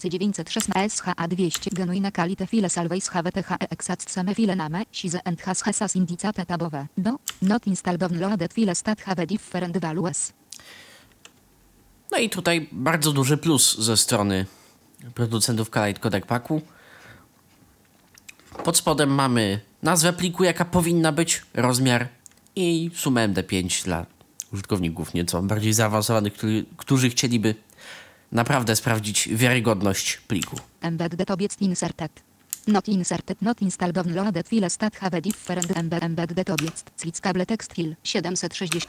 916 0.10 0.74
SHA 0.90 1.14
200 1.28 1.70
Genuine 1.76 2.12
Kalite 2.12 2.48
File 2.48 2.70
Salveis 2.70 3.10
HWTH 3.10 3.56
Exat 3.70 4.12
Same 4.12 4.36
File 4.36 4.56
name 4.56 4.86
SIZE 4.92 5.22
and 5.26 5.42
Has 5.46 5.62
Hesas 5.66 5.96
Indicate 5.96 6.46
tabowe 6.46 6.88
Do 6.98 7.20
Not 7.42 7.68
install 7.68 7.98
downloaded 7.98 8.54
file 8.54 8.76
stat 8.76 9.00
have 9.02 9.26
different 9.26 9.78
values 9.78 10.34
No 12.12 12.18
i 12.18 12.30
tutaj 12.30 12.68
bardzo 12.72 13.12
duży 13.12 13.38
plus 13.38 13.78
ze 13.80 13.98
strony 13.98 14.46
producentów 15.16 15.70
Kalite 15.70 16.00
Codec 16.00 16.26
Packu. 16.26 16.62
Pod 18.64 18.78
spodem 18.78 19.10
mamy 19.10 19.60
nazwę 19.84 20.14
pliku, 20.14 20.44
jaka 20.44 20.66
powinna 20.66 21.12
być, 21.12 21.42
rozmiar 21.54 22.08
i 22.56 22.92
sumę 22.96 23.30
MD5 23.30 23.84
dla 23.84 24.06
użytkowników 24.54 25.14
nieco 25.14 25.42
bardziej 25.42 25.74
zaawansowanych, 25.74 26.34
którzy, 26.34 26.66
którzy 26.78 27.10
chcieliby 27.10 27.56
naprawdę 28.32 28.76
sprawdzić 28.76 29.30
wiarygodność 29.32 30.18
pliku. 30.18 30.56
Embedded 30.82 31.32
object 31.32 31.62
inserted. 31.62 32.12
Not 32.68 32.88
inserted, 32.88 33.42
not 33.42 33.62
installed, 33.62 33.96
downloaded 33.96 34.48
file 34.48 34.70
stat 34.70 34.96
have 34.96 35.18
a 35.18 35.22
different 35.22 35.78
embed, 35.78 36.04
embedded 36.04 36.50
object. 36.50 36.92
Cable 37.22 37.46
text 37.46 37.74
file 37.74 37.96
760. 38.04 38.86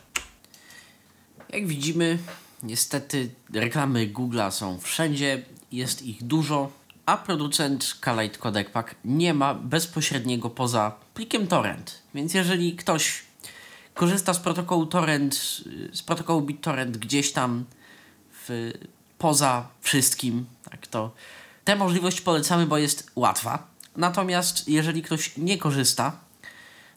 Jak 1.52 1.66
widzimy, 1.66 2.18
niestety 2.62 3.30
reklamy 3.54 4.08
Google'a 4.08 4.50
są 4.50 4.78
wszędzie, 4.78 5.42
jest 5.72 6.02
ich 6.02 6.22
dużo, 6.22 6.70
a 7.08 7.16
producent 7.16 7.96
Kalite 8.00 8.38
Codec 8.38 8.70
Pack 8.70 8.94
nie 9.04 9.34
ma 9.34 9.54
bezpośredniego 9.54 10.50
poza 10.50 10.92
plikiem 11.14 11.46
torrent. 11.46 12.02
Więc 12.14 12.34
jeżeli 12.34 12.76
ktoś 12.76 13.22
korzysta 13.94 14.34
z 14.34 14.38
protokołu 14.38 14.86
torrent, 14.86 15.34
z 15.92 16.02
protokołu 16.02 16.40
BitTorrent 16.40 16.96
gdzieś 16.96 17.32
tam 17.32 17.64
w, 18.32 18.72
poza 19.18 19.68
wszystkim, 19.80 20.46
tak 20.70 20.86
to 20.86 21.10
tę 21.64 21.76
możliwość 21.76 22.20
polecamy, 22.20 22.66
bo 22.66 22.78
jest 22.78 23.10
łatwa. 23.16 23.66
Natomiast 23.96 24.68
jeżeli 24.68 25.02
ktoś 25.02 25.36
nie 25.36 25.58
korzysta, 25.58 26.20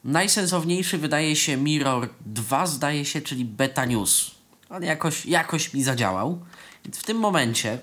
najsensowniejszy 0.04 0.98
wydaje 0.98 1.36
się 1.36 1.56
Mirror 1.56 2.08
2, 2.26 2.66
zdaje 2.66 3.04
się, 3.04 3.20
czyli 3.20 3.44
Beta 3.44 3.84
News. 3.84 4.30
On 4.70 4.82
jakoś, 4.82 5.26
jakoś 5.26 5.74
mi 5.74 5.82
zadziałał. 5.82 6.40
Więc 6.84 6.98
w 6.98 7.02
tym 7.02 7.16
momencie 7.16 7.78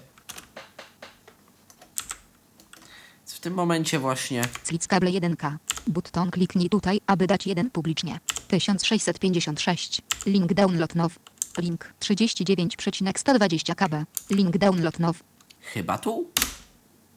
w 3.39 3.41
tym 3.41 3.53
momencie 3.53 3.99
właśnie 3.99 4.41
Switch 4.63 4.87
cable 4.87 5.11
1K. 5.11 5.55
Button 5.87 6.31
kliknij 6.31 6.69
tutaj, 6.69 7.01
aby 7.07 7.27
dać 7.27 7.47
1 7.47 7.69
publicznie. 7.69 8.19
1656. 8.47 10.01
Link 10.25 10.53
download 10.53 10.95
now. 10.95 11.19
Link 11.57 11.93
39,120 11.99 13.75
KB. 13.75 14.05
Link 14.29 14.57
download 14.57 14.99
now. 14.99 15.17
chyba 15.61 15.97
tu 15.97 16.27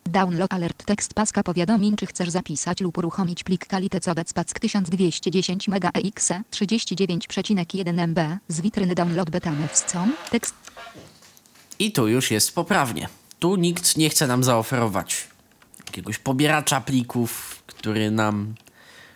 Download 0.06 0.52
alert 0.52 0.84
tekst 0.84 1.14
paska 1.14 1.42
powiadomień 1.42 1.96
czy 1.96 2.06
chcesz 2.06 2.30
zapisać 2.30 2.80
lub 2.80 2.98
uruchomić 2.98 3.44
plik 3.44 3.66
Kalite 3.66 4.00
Codec 4.00 4.32
Pack 4.32 4.60
1210 4.60 5.68
MegaEX 5.68 6.28
39,1 6.50 8.08
MB 8.08 8.38
z 8.48 8.60
witryny 8.60 8.94
download 8.94 9.30
betamewscom. 9.30 10.12
Tekst 10.30 10.54
I 11.78 11.92
tu 11.92 12.08
już 12.08 12.30
jest 12.30 12.54
poprawnie. 12.54 13.08
Tu 13.38 13.56
nikt 13.56 13.96
nie 13.96 14.10
chce 14.10 14.26
nam 14.26 14.44
zaoferować 14.44 15.31
jakiegoś 15.92 16.18
pobieracza 16.18 16.80
plików, 16.80 17.62
który 17.66 18.10
nam 18.10 18.54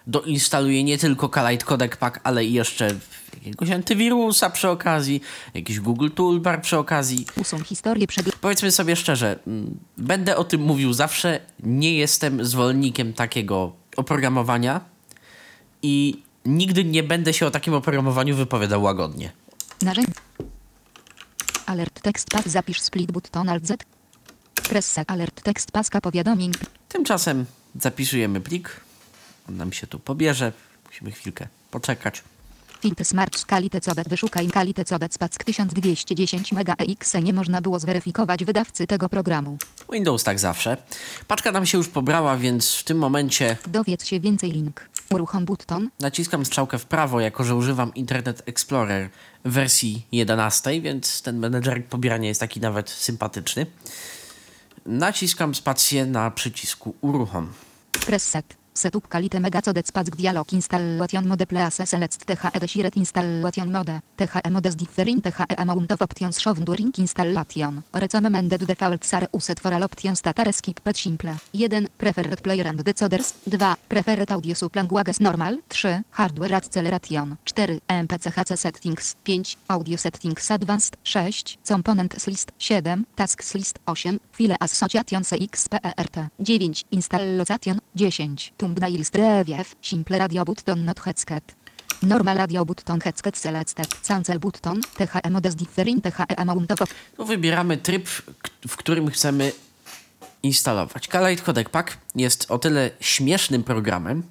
doinstaluje 0.06 0.84
nie 0.84 0.98
tylko 0.98 1.28
Kalite 1.28 1.64
Codec 1.64 1.96
Pack, 1.96 2.20
ale 2.24 2.44
i 2.44 2.52
jeszcze 2.52 2.90
jakiegoś 3.34 3.70
antywirusa 3.70 4.50
przy 4.50 4.68
okazji, 4.68 5.20
jakiś 5.54 5.80
Google 5.80 6.10
Toolbar 6.14 6.62
przy 6.62 6.78
okazji. 6.78 7.26
usuń 7.36 7.64
historię 7.64 8.06
przeglądu. 8.06 8.38
Powiedzmy 8.40 8.72
sobie 8.72 8.96
szczerze, 8.96 9.38
mm, 9.46 9.78
będę 9.98 10.36
o 10.36 10.44
tym 10.44 10.60
mówił 10.60 10.92
zawsze. 10.92 11.40
Nie 11.60 11.94
jestem 11.94 12.44
zwolennikiem 12.44 13.12
takiego 13.12 13.72
oprogramowania 13.96 14.80
i 15.82 16.22
nigdy 16.44 16.84
nie 16.84 17.02
będę 17.02 17.34
się 17.34 17.46
o 17.46 17.50
takim 17.50 17.74
oprogramowaniu 17.74 18.36
wypowiadał 18.36 18.82
łagodnie. 18.82 19.32
Narzędzie. 19.82 20.12
Alert 21.66 22.02
tekst 22.02 22.30
pack 22.30 22.48
zapisz 22.48 22.80
split 22.80 23.12
button 23.12 23.48
alt 23.48 23.66
z. 23.66 23.95
Preset 24.68 25.10
alert 25.10 25.42
tekst 25.42 25.72
paska 25.72 26.00
powiadomień. 26.00 26.52
Tymczasem 26.88 27.44
zapisujemy 27.80 28.40
plik. 28.40 28.80
On 29.48 29.56
nam 29.56 29.72
się 29.72 29.86
tu 29.86 29.98
pobierze. 29.98 30.52
Musimy 30.86 31.10
chwilkę 31.10 31.48
poczekać. 31.70 32.22
Filtr 32.80 33.04
Smart 33.04 33.44
Kalite 33.44 33.80
Codec 33.80 34.08
wyszukaj 34.08 34.48
Kalite 34.48 34.84
Codec 34.84 35.18
Pack 35.18 35.44
1210 35.44 36.52
MegaEX 36.52 37.14
nie 37.22 37.32
można 37.32 37.60
było 37.60 37.78
zweryfikować 37.78 38.44
wydawcy 38.44 38.86
tego 38.86 39.08
programu. 39.08 39.58
Windows 39.92 40.24
tak 40.24 40.38
zawsze. 40.38 40.76
Paczka 41.28 41.52
nam 41.52 41.66
się 41.66 41.78
już 41.78 41.88
pobrała, 41.88 42.36
więc 42.36 42.74
w 42.74 42.84
tym 42.84 42.98
momencie 42.98 43.56
Dowiedz 43.66 44.04
się 44.04 44.20
więcej 44.20 44.52
link. 44.52 44.88
Uruchom 45.10 45.44
button. 45.44 45.90
naciskam 46.00 46.44
strzałkę 46.46 46.78
w 46.78 46.84
prawo, 46.86 47.20
jako 47.20 47.44
że 47.44 47.54
używam 47.54 47.94
Internet 47.94 48.42
Explorer 48.46 49.10
w 49.44 49.52
wersji 49.52 50.06
11, 50.12 50.80
więc 50.80 51.22
ten 51.22 51.38
menedżer 51.38 51.84
pobierania 51.84 52.28
jest 52.28 52.40
taki 52.40 52.60
nawet 52.60 52.90
sympatyczny. 52.90 53.66
Naciskam 54.86 55.54
spację 55.54 56.06
na 56.06 56.30
przycisku 56.30 56.94
uruchom. 57.00 57.52
Preset. 58.06 58.65
Setup 58.76 59.08
Kalite 59.08 59.40
Mega 59.40 59.60
Codec 59.62 59.90
Pack 59.90 60.14
Dialog 60.14 60.52
Installation 60.52 61.26
Mode 61.26 61.46
Place 61.46 61.86
Select 61.86 62.26
THE 62.26 62.58
Desired 62.60 62.96
Installation 62.96 63.70
Mode 63.70 64.02
THE 64.16 64.50
Modes 64.50 64.74
Different 64.76 65.22
THE 65.22 65.32
Amount 65.56 65.92
of 65.92 66.02
Options 66.02 66.38
Shown 66.38 66.62
During 66.62 66.92
Installation 66.98 67.82
Recommended 67.92 68.66
Defaults 68.66 69.14
are 69.14 69.28
Used 69.32 69.60
for 69.60 69.72
all 69.72 69.82
options 69.82 70.20
that 70.22 70.38
are 70.38 70.52
skip 70.52 70.80
pet 70.82 70.96
simple 70.96 71.34
1. 71.52 71.88
Preferred 71.96 72.42
Player 72.42 72.66
and 72.66 72.84
Decoders 72.84 73.34
2. 73.48 73.58
Preferred 73.88 74.30
Audio 74.30 74.54
Languages 74.74 75.20
Normal 75.20 75.60
3. 75.68 76.02
Hardware 76.10 76.54
Acceleration 76.56 77.38
4. 77.44 77.80
MPCHC 77.88 78.56
Settings 78.56 79.16
5. 79.24 79.56
Audio 79.68 79.96
Settings 79.96 80.50
Advanced 80.50 80.96
6. 81.02 81.56
Components 81.64 82.26
List 82.26 82.52
7. 82.58 83.06
Tasks 83.14 83.54
List 83.54 83.78
8. 83.86 84.20
File 84.32 84.56
Association 84.60 85.22
CXPERT 85.22 86.30
9. 86.38 86.84
Installation 86.90 87.80
10. 87.94 88.65
Thumbnail 88.66 89.04
Preview 89.12 89.74
Simple 89.82 90.18
Radio 90.18 90.44
Button 90.44 90.84
Not 90.84 91.00
Headset 91.00 91.54
Normal 92.02 92.36
Radio 92.36 92.64
Button 92.64 93.00
Headset 93.00 93.38
Selected 93.38 93.86
Cancel 94.08 94.38
Button 94.38 94.80
THE 94.96 95.30
Modes 95.30 95.54
Different 95.54 96.04
THE 96.04 96.36
Amount 96.36 96.72
wybieramy 97.18 97.76
tryb, 97.76 98.08
w 98.68 98.76
którym 98.76 99.10
chcemy 99.10 99.52
instalować. 100.42 101.08
Kalite 101.08 101.42
Codec 101.42 101.68
Pack 101.68 101.98
jest 102.14 102.50
o 102.50 102.58
tyle 102.58 102.90
śmiesznym 103.00 103.64
programem 103.64 104.22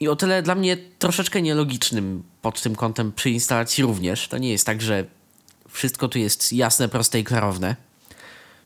i 0.00 0.08
o 0.08 0.16
tyle 0.16 0.42
dla 0.42 0.54
mnie 0.54 0.76
troszeczkę 0.98 1.42
nielogicznym 1.42 2.22
pod 2.42 2.62
tym 2.62 2.76
kątem 2.76 3.12
przy 3.12 3.30
instalacji 3.30 3.84
również. 3.84 4.28
To 4.28 4.38
nie 4.38 4.50
jest 4.50 4.66
tak, 4.66 4.82
że 4.82 5.04
wszystko 5.68 6.08
tu 6.08 6.18
jest 6.18 6.52
jasne, 6.52 6.88
proste 6.88 7.20
i 7.20 7.24
klarowne. 7.24 7.76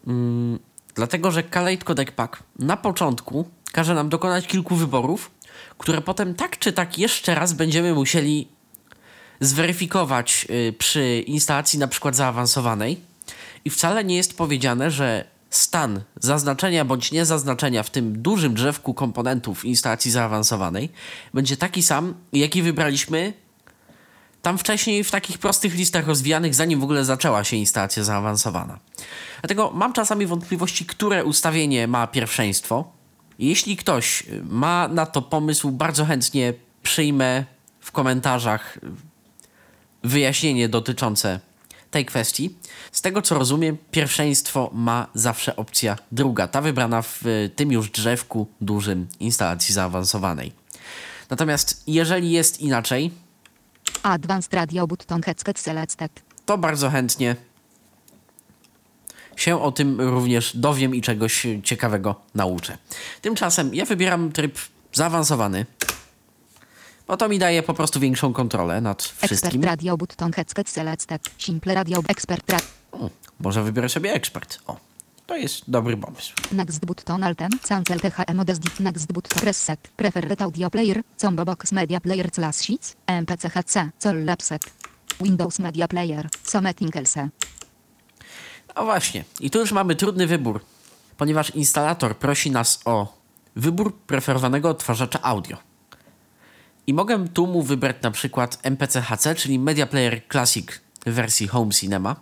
Mm, 0.06 0.58
dlatego, 0.94 1.30
że 1.30 1.42
Kalite 1.42 1.84
Codec 1.84 2.10
Pack 2.10 2.42
na 2.58 2.76
początku 2.76 3.48
każe 3.72 3.94
nam 3.94 4.08
dokonać 4.08 4.46
kilku 4.46 4.76
wyborów, 4.76 5.30
które 5.78 6.00
potem 6.00 6.34
tak 6.34 6.58
czy 6.58 6.72
tak 6.72 6.98
jeszcze 6.98 7.34
raz 7.34 7.52
będziemy 7.52 7.94
musieli 7.94 8.48
zweryfikować 9.40 10.46
y, 10.50 10.72
przy 10.72 11.24
instalacji 11.26 11.78
na 11.78 11.88
przykład 11.88 12.16
zaawansowanej. 12.16 13.00
I 13.64 13.70
wcale 13.70 14.04
nie 14.04 14.16
jest 14.16 14.36
powiedziane, 14.36 14.90
że 14.90 15.24
stan 15.50 16.00
zaznaczenia 16.20 16.84
bądź 16.84 17.12
niezaznaczenia 17.12 17.82
w 17.82 17.90
tym 17.90 18.22
dużym 18.22 18.54
drzewku 18.54 18.94
komponentów 18.94 19.64
instalacji 19.64 20.10
zaawansowanej 20.10 20.88
będzie 21.34 21.56
taki 21.56 21.82
sam, 21.82 22.14
jaki 22.32 22.62
wybraliśmy 22.62 23.32
tam 24.44 24.58
wcześniej 24.58 25.04
w 25.04 25.10
takich 25.10 25.38
prostych 25.38 25.74
listach 25.74 26.06
rozwijanych, 26.06 26.54
zanim 26.54 26.80
w 26.80 26.82
ogóle 26.82 27.04
zaczęła 27.04 27.44
się 27.44 27.56
instalacja 27.56 28.04
zaawansowana. 28.04 28.78
Dlatego 29.42 29.70
mam 29.74 29.92
czasami 29.92 30.26
wątpliwości, 30.26 30.86
które 30.86 31.24
ustawienie 31.24 31.86
ma 31.88 32.06
pierwszeństwo. 32.06 32.92
Jeśli 33.38 33.76
ktoś 33.76 34.22
ma 34.48 34.88
na 34.88 35.06
to 35.06 35.22
pomysł, 35.22 35.70
bardzo 35.70 36.04
chętnie 36.04 36.54
przyjmę 36.82 37.44
w 37.80 37.92
komentarzach 37.92 38.78
wyjaśnienie 40.02 40.68
dotyczące 40.68 41.40
tej 41.90 42.04
kwestii. 42.04 42.56
Z 42.92 43.02
tego 43.02 43.22
co 43.22 43.34
rozumiem, 43.34 43.76
pierwszeństwo 43.90 44.70
ma 44.72 45.06
zawsze 45.14 45.56
opcja 45.56 45.96
druga, 46.12 46.48
ta 46.48 46.60
wybrana 46.60 47.02
w 47.02 47.22
tym 47.56 47.72
już 47.72 47.90
drzewku 47.90 48.46
dużym 48.60 49.06
instalacji 49.20 49.74
zaawansowanej. 49.74 50.52
Natomiast 51.30 51.82
jeżeli 51.86 52.30
jest 52.30 52.60
inaczej, 52.60 53.10
Advanced 54.02 54.54
Radio 54.54 54.86
Button 54.86 55.22
Headset 55.22 55.58
Selected 55.58 56.22
to 56.46 56.58
bardzo 56.58 56.90
chętnie 56.90 57.36
się 59.36 59.62
o 59.62 59.72
tym 59.72 60.00
również 60.00 60.56
dowiem 60.56 60.94
i 60.94 61.02
czegoś 61.02 61.46
ciekawego 61.62 62.20
nauczę. 62.34 62.78
Tymczasem 63.22 63.74
ja 63.74 63.84
wybieram 63.84 64.32
tryb 64.32 64.58
zaawansowany, 64.92 65.66
bo 67.06 67.16
to 67.16 67.28
mi 67.28 67.38
daje 67.38 67.62
po 67.62 67.74
prostu 67.74 68.00
większą 68.00 68.32
kontrolę 68.32 68.80
nad 68.80 69.02
Expert 69.02 69.26
wszystkim. 69.26 69.64
Radio 69.64 69.96
Button 69.96 70.32
Headset 70.32 70.68
Selected 70.68 71.30
Simple 71.38 71.74
Radio 71.74 72.02
Expert 72.08 72.50
Radio 72.50 72.84
może 73.40 73.62
wybiorę 73.62 73.88
sobie 73.88 74.12
ekspert. 74.12 74.58
O, 74.66 74.76
to 75.26 75.36
jest 75.36 75.70
dobry 75.70 75.96
pomysł. 75.96 76.32
Next 76.52 76.86
button 76.86 77.22
Altem, 77.22 77.50
Cancel 77.68 78.00
THE 78.00 78.34
Modes 78.34 78.58
Diff 78.58 78.80
Next 78.80 79.12
button 79.12 79.40
Preset, 79.40 79.80
Preferred 79.96 80.42
Audio 80.42 80.70
Player, 80.70 81.02
Combo 81.16 81.44
Box 81.44 81.72
Media 81.72 82.00
Player 82.00 82.30
Class 82.30 82.62
Sheets, 82.62 82.96
MPCHC, 83.06 83.90
Col 84.02 84.24
Lapset, 84.24 84.72
Windows 85.20 85.58
Media 85.58 85.88
Player, 85.88 86.28
Someting 86.42 86.96
Else. 86.96 87.28
A 88.74 88.84
właśnie, 88.84 89.24
i 89.40 89.50
tu 89.50 89.58
już 89.58 89.72
mamy 89.72 89.94
trudny 89.96 90.26
wybór, 90.26 90.60
ponieważ 91.16 91.50
instalator 91.50 92.16
prosi 92.16 92.50
nas 92.50 92.80
o 92.84 93.18
wybór 93.56 93.96
preferowanego 93.96 94.68
odtwarzacza 94.68 95.22
audio. 95.22 95.56
I 96.86 96.94
mogę 96.94 97.28
tu 97.28 97.46
mu 97.46 97.62
wybrać 97.62 97.96
na 98.02 98.10
przykład 98.10 98.58
MPC-HC, 98.62 99.34
czyli 99.34 99.58
Media 99.58 99.86
Player 99.86 100.28
Classic 100.28 100.80
w 101.06 101.10
wersji 101.10 101.48
Home 101.48 101.70
Cinema. 101.72 102.16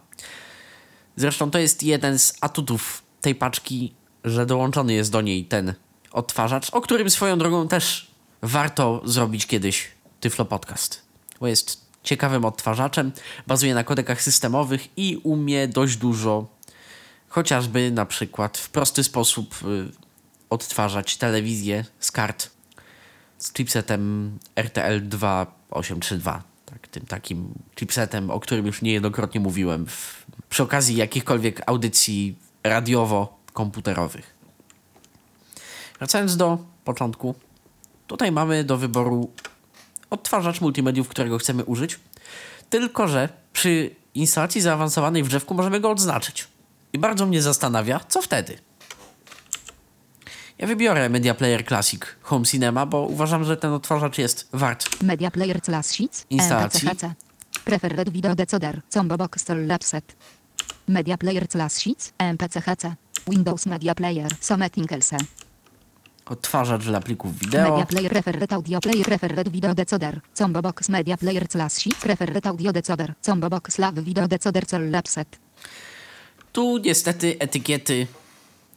Zresztą 1.17 1.51
to 1.51 1.59
jest 1.59 1.83
jeden 1.83 2.19
z 2.19 2.35
atutów 2.41 3.03
tej 3.21 3.35
paczki, 3.35 3.95
że 4.25 4.47
dołączony 4.47 4.93
jest 4.93 5.13
do 5.13 5.21
niej 5.21 5.45
ten 5.45 5.75
odtwarzacz, 6.13 6.71
o 6.71 6.81
którym 6.81 7.11
swoją 7.11 7.39
drogą 7.39 7.69
też 7.69 8.11
warto 8.43 9.03
zrobić 9.05 9.47
kiedyś 9.47 9.89
Tyflo 10.21 10.45
Podcast, 10.45 11.03
bo 11.41 11.47
jest 11.47 11.87
ciekawym 12.03 12.45
odtwarzaczem, 12.45 13.13
bazuje 13.47 13.75
na 13.75 13.85
kodekach 13.85 14.23
systemowych 14.23 14.89
i 14.99 15.21
umie 15.23 15.69
dość 15.69 15.97
dużo, 15.97 16.47
chociażby 17.29 17.91
na 17.91 18.07
przykład 18.07 18.59
w 18.59 18.71
prosty 18.71 19.05
sposób 19.05 19.55
y, 19.63 19.93
odtwarzać 20.51 21.17
telewizję 21.17 21.85
z 22.01 22.13
kart 22.13 22.51
z 23.43 23.53
chipsetem 23.53 24.39
RTL 24.57 25.09
2832. 25.09 26.43
Tak, 26.67 26.89
tym 26.89 27.07
takim 27.07 27.55
chipsetem, 27.77 28.31
o 28.31 28.41
którym 28.41 28.67
już 28.67 28.83
niejednokrotnie 28.83 29.41
mówiłem 29.41 29.87
w, 29.87 30.22
przy 30.53 30.63
okazji 30.63 30.97
jakichkolwiek 30.97 31.63
audycji 31.67 32.37
radiowo-komputerowych. 32.65 34.23
Wracając 35.99 36.37
do 36.37 36.59
początku, 36.85 37.35
tutaj 38.07 38.33
mamy 38.33 38.65
do 38.65 38.77
wyboru 38.77 39.31
odtwarzacz 40.11 40.61
multimediów, 40.61 41.09
którego 41.09 41.39
chcemy 41.39 41.65
użyć, 41.65 42.01
tylko 42.71 43.09
że 43.09 43.29
przy 43.53 43.91
instalacji 44.15 44.61
zaawansowanej 44.61 45.23
w 45.23 45.29
drzewku 45.29 45.55
możemy 45.55 45.81
go 45.81 45.91
odznaczyć. 45.91 46.49
I 46.93 46.99
bardzo 46.99 47.27
mnie 47.27 47.43
zastanawia, 47.43 48.01
co 48.09 48.23
wtedy. 48.23 48.59
Ja 50.59 50.67
wybiorę 50.67 51.09
Media 51.09 51.35
Player 51.35 51.67
Classic 51.67 52.03
Home 52.23 52.45
Cinema, 52.45 52.87
bo 52.87 53.01
uważam, 53.01 53.45
że 53.45 53.57
ten 53.57 53.73
odtwarzacz 53.73 54.19
jest 54.19 54.49
wart. 54.53 55.03
Media 55.03 55.31
Player 55.31 55.63
Classic. 55.63 56.27
Instalacji. 56.31 56.89
MPCHC. 56.89 57.15
Preferred 57.65 58.09
Video 58.09 58.35
Decoder. 58.35 58.81
Combo 58.89 59.17
Box 59.17 59.45
Lapset. 59.67 60.17
Media 60.89 61.17
Player 61.17 61.49
Classic. 61.49 61.99
MPCHC. 62.19 62.95
Windows 63.29 63.67
Media 63.67 63.95
Player. 63.95 64.31
Someting 64.41 64.93
LC. 64.93 65.17
Odtwarzacz 66.27 66.85
dla 66.85 67.01
plików 67.01 67.39
wideo. 67.39 67.71
Media 67.71 67.87
Player 67.87 68.11
Preferred 68.11 68.53
Audio 68.53 68.81
Player 68.81 69.05
Preferred 69.05 69.49
Video 69.49 69.75
Decoder. 69.75 70.21
Combo 70.35 70.63
Box 70.63 70.89
Media 70.89 71.17
Player 71.17 71.49
Classic. 71.49 71.95
Preferred 71.95 72.47
Audio 72.47 72.73
Decoder. 72.73 73.15
Combo 73.23 73.51
Box 73.51 73.79
Lav 73.79 73.95
Video 73.95 74.29
Decoder 74.29 74.67
Cell 74.67 74.91
Lapset. 74.91 75.39
Tu 76.53 76.79
niestety 76.79 77.37
etykiety 77.39 78.07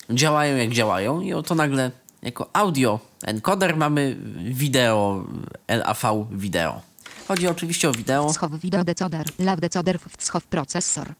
działają 0.09 0.57
jak 0.57 0.71
działają 0.71 1.21
i 1.21 1.33
oto 1.33 1.55
nagle 1.55 1.91
jako 2.21 2.49
audio 2.53 2.99
encoder 3.23 3.77
mamy 3.77 4.15
wideo 4.37 5.25
LAV 5.67 6.03
wideo. 6.31 6.81
Chodzi 7.27 7.47
oczywiście 7.47 7.89
o 7.89 7.91
wideo. 7.91 8.29
Wschow 8.29 8.51
Video 8.51 8.83
Decoder. 8.83 9.25
Lav 9.39 9.59
Decoder. 9.59 9.99
Wschow 10.17 10.43
Processor. 10.43 11.13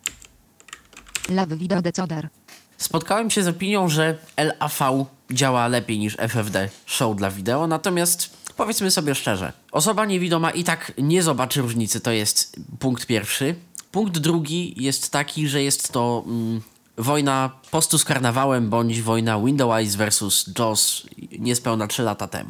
Lav 1.30 1.48
Video 1.58 1.82
Decoder. 1.82 2.30
Spotkałem 2.78 3.30
się 3.30 3.44
z 3.44 3.48
opinią, 3.48 3.90
że 3.90 4.18
LAV 4.38 5.06
działa 5.32 5.68
lepiej 5.68 6.00
niż 6.00 6.18
FFD 6.18 6.70
Show 6.86 7.16
dla 7.16 7.32
wideo, 7.32 7.68
natomiast 7.68 8.30
powiedzmy 8.58 8.92
sobie 8.92 9.16
szczerze, 9.16 9.54
osoba 9.72 10.06
niewidoma 10.06 10.52
i 10.52 10.64
tak 10.64 10.92
nie 10.98 11.24
zobaczy 11.24 11.62
różnicy, 11.62 12.00
to 12.00 12.12
jest 12.12 12.60
punkt 12.80 13.06
pierwszy. 13.06 13.56
Punkt 13.92 14.18
drugi 14.18 14.84
jest 14.84 15.12
taki, 15.12 15.48
że 15.48 15.64
jest 15.64 15.92
to 15.92 16.24
mm, 16.28 16.62
wojna 16.98 17.52
postu 17.72 17.98
z 17.98 18.06
karnawałem 18.06 18.70
bądź 18.70 19.02
wojna 19.02 19.40
Windows 19.40 19.96
versus 19.96 20.50
JAWS 20.60 21.04
niespełna 21.40 21.88
3 21.88 22.04
lata 22.04 22.28
temu. 22.28 22.50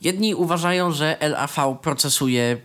Jedni 0.00 0.34
uważają, 0.34 0.92
że 0.92 1.16
LAV 1.20 1.78
procesuje, 1.82 2.56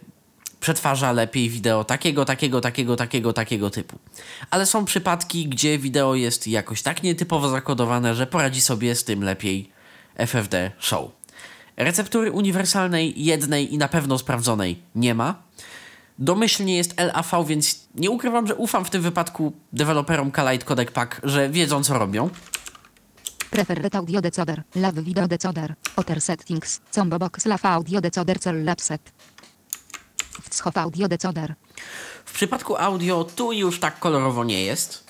przetwarza 0.63 1.11
lepiej 1.11 1.49
wideo 1.49 1.83
takiego, 1.83 2.25
takiego, 2.25 2.61
takiego, 2.61 2.95
takiego, 2.95 3.33
takiego 3.33 3.69
typu. 3.69 3.99
Ale 4.51 4.65
są 4.65 4.85
przypadki, 4.85 5.47
gdzie 5.47 5.79
wideo 5.79 6.15
jest 6.15 6.47
jakoś 6.47 6.81
tak 6.81 7.03
nietypowo 7.03 7.49
zakodowane, 7.49 8.15
że 8.15 8.27
poradzi 8.27 8.61
sobie 8.61 8.95
z 8.95 9.03
tym 9.03 9.23
lepiej 9.23 9.69
FFD 10.17 10.71
Show. 10.79 11.11
Receptury 11.77 12.31
uniwersalnej, 12.31 13.25
jednej 13.25 13.73
i 13.73 13.77
na 13.77 13.87
pewno 13.87 14.17
sprawdzonej 14.17 14.79
nie 14.95 15.13
ma. 15.15 15.35
Domyślnie 16.19 16.77
jest 16.77 16.95
LAV, 16.97 17.45
więc 17.47 17.87
nie 17.95 18.09
ukrywam, 18.09 18.47
że 18.47 18.55
ufam 18.55 18.85
w 18.85 18.89
tym 18.89 19.01
wypadku 19.01 19.53
deweloperom 19.73 20.31
Kalite 20.31 20.65
Codec 20.65 20.91
Pack, 20.91 21.21
że 21.23 21.49
wiedzą 21.49 21.83
co 21.83 21.99
robią. 21.99 22.29
Preferred 23.49 23.95
Audio 23.95 24.21
Decoder. 24.21 24.63
Lav 24.75 24.93
Video 24.93 25.27
Decoder. 25.27 25.75
Otter 25.95 26.21
Settings. 26.21 26.81
Combo 26.91 27.19
Box 27.19 27.45
Lav 27.45 27.59
Audio 27.63 28.01
Decoder 28.01 28.39
Cell 28.39 28.63
Lapset. 28.63 29.01
Wschow 30.49 30.77
Audio 30.77 31.07
Decoder. 31.07 31.55
W 32.25 32.33
przypadku 32.33 32.77
audio 32.77 33.23
tu 33.23 33.51
już 33.51 33.79
tak 33.79 33.99
kolorowo 33.99 34.43
nie 34.43 34.63
jest. 34.63 35.03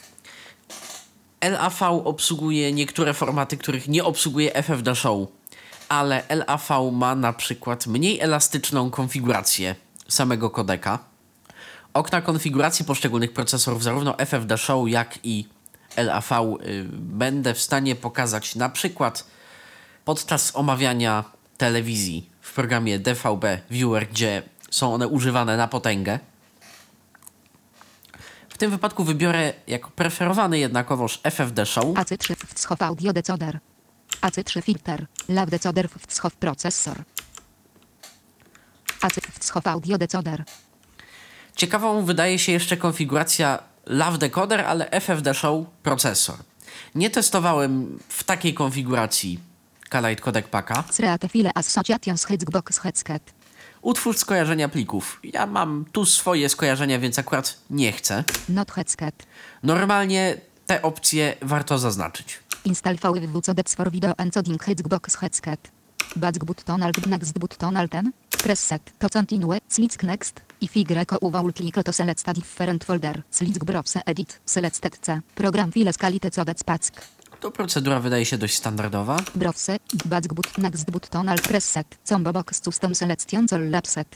LAV 1.41 1.82
obsługuje 2.06 2.74
niektóre 2.74 3.13
formaty, 3.13 3.58
których 3.58 3.88
nie 3.88 4.04
obsługuje 4.04 4.54
FFD 4.54 4.96
Show, 4.96 5.28
ale 5.89 6.24
LAV 6.30 6.91
ma 6.91 7.15
na 7.15 7.34
przykład 7.34 7.88
mniej 7.88 8.19
elastyczną 8.19 8.89
konfigurację 8.89 9.76
samego 10.08 10.50
kodeka. 10.50 11.00
Okna 11.93 12.22
konfiguracji 12.22 12.86
poszczególnych 12.86 13.34
procesorów, 13.34 13.84
zarówno 13.84 14.15
FFD 14.17 14.58
Show, 14.58 14.89
jak 14.89 15.19
i 15.24 15.48
LAV, 15.98 16.32
y, 16.32 16.86
będę 16.91 17.54
w 17.54 17.62
stanie 17.62 17.96
pokazać 17.96 18.56
na 18.56 18.69
przykład 18.69 19.26
podczas 20.06 20.56
omawiania 20.56 21.24
telewizji 21.58 22.30
w 22.41 22.54
programie 22.54 23.00
DVB 23.00 23.46
Viewer, 23.72 24.08
gdzie 24.08 24.43
są 24.74 24.94
one 24.94 25.08
używane 25.08 25.58
na 25.58 25.68
potęgę. 25.68 26.20
W 28.50 28.58
tym 28.58 28.72
wypadku 28.72 29.04
wybiorę 29.04 29.54
jako 29.68 29.90
preferowany 29.90 30.60
jednakowoż 30.60 31.20
FFD 31.24 31.66
Show. 31.66 31.86
AC3 31.86 32.36
Wschow 32.56 32.82
Audio 32.82 33.14
Decoder. 33.14 33.60
AC3 34.22 34.62
Filter. 34.62 35.08
Lav 35.30 35.50
Decoder 35.50 35.90
Wschow 36.08 36.36
Processor. 36.36 37.04
AC 39.02 39.14
Wschow 39.40 39.68
Audio 39.68 39.98
Decoder. 39.98 40.44
Ciekawą 41.56 42.06
wydaje 42.06 42.40
się 42.40 42.52
jeszcze 42.52 42.78
konfiguracja 42.78 43.60
LAV 43.86 44.18
decoder, 44.18 44.62
ale 44.62 44.90
FFD 44.90 45.34
Show 45.34 45.66
procesor. 45.84 46.36
Nie 46.96 47.10
testowałem 47.10 48.00
w 48.10 48.24
takiej 48.24 48.54
konfiguracji 48.54 49.40
Kalite 49.90 50.22
Codec 50.22 50.48
Packa. 50.48 50.84
Create 50.96 51.30
File 51.30 51.52
Associations 51.56 52.26
Hexbox 52.26 52.80
Headset. 52.80 53.42
Utwórz 53.84 54.17
skojarzenia 54.17 54.69
plików. 54.69 55.19
Ja 55.24 55.46
mam 55.46 55.86
tu 55.91 56.06
swoje 56.06 56.50
skojarzenia, 56.50 57.00
więc 57.00 57.19
akurat 57.19 57.58
nie 57.69 57.91
chcę. 57.91 58.24
Not 58.50 58.72
Headset. 58.72 59.15
Normalnie 59.63 60.38
te 60.65 60.82
opcje 60.82 61.36
warto 61.41 61.78
zaznaczyć. 61.78 62.39
Install 62.65 62.96
VWW 62.96 63.41
Codex 63.41 63.76
for 63.76 63.91
Video 63.91 64.13
Encoding 64.17 64.63
Hexbox 64.63 65.15
Headset. 65.15 65.72
Back 66.15 66.46
button 66.46 66.84
alt 66.84 67.08
next 67.08 67.39
button 67.39 67.78
alten. 67.78 68.12
Press 68.43 68.60
set 68.60 68.82
to 69.00 69.10
continue. 69.10 69.58
Slick 69.69 70.04
next. 70.04 70.41
If 70.62 70.76
Y 70.76 71.17
uwał 71.22 71.52
click 71.54 71.84
to 71.84 71.93
select 71.93 72.34
different 72.36 72.84
folder. 72.84 73.24
Slick 73.32 73.63
browse 73.63 74.02
edit. 74.06 74.39
Select 74.46 75.00
C. 75.02 75.22
Program 75.36 75.72
files 75.72 75.98
kalite 75.98 76.32
codec 76.32 76.63
pack. 76.63 76.82
Tu 77.43 77.51
procedura 77.51 77.99
wydaje 77.99 78.25
się 78.25 78.38
dość 78.38 78.56
standardowa. 78.56 79.17
Browse. 79.36 79.77
Back 80.06 80.34
but 80.34 80.58
next 80.58 80.91
button 80.91 81.29
alt 81.29 81.41
press 81.41 81.71
set. 81.71 81.88
Combo 82.03 82.34
box 82.34 82.62
custom 82.62 82.95
selection 82.95 83.45
lapset. 83.71 84.08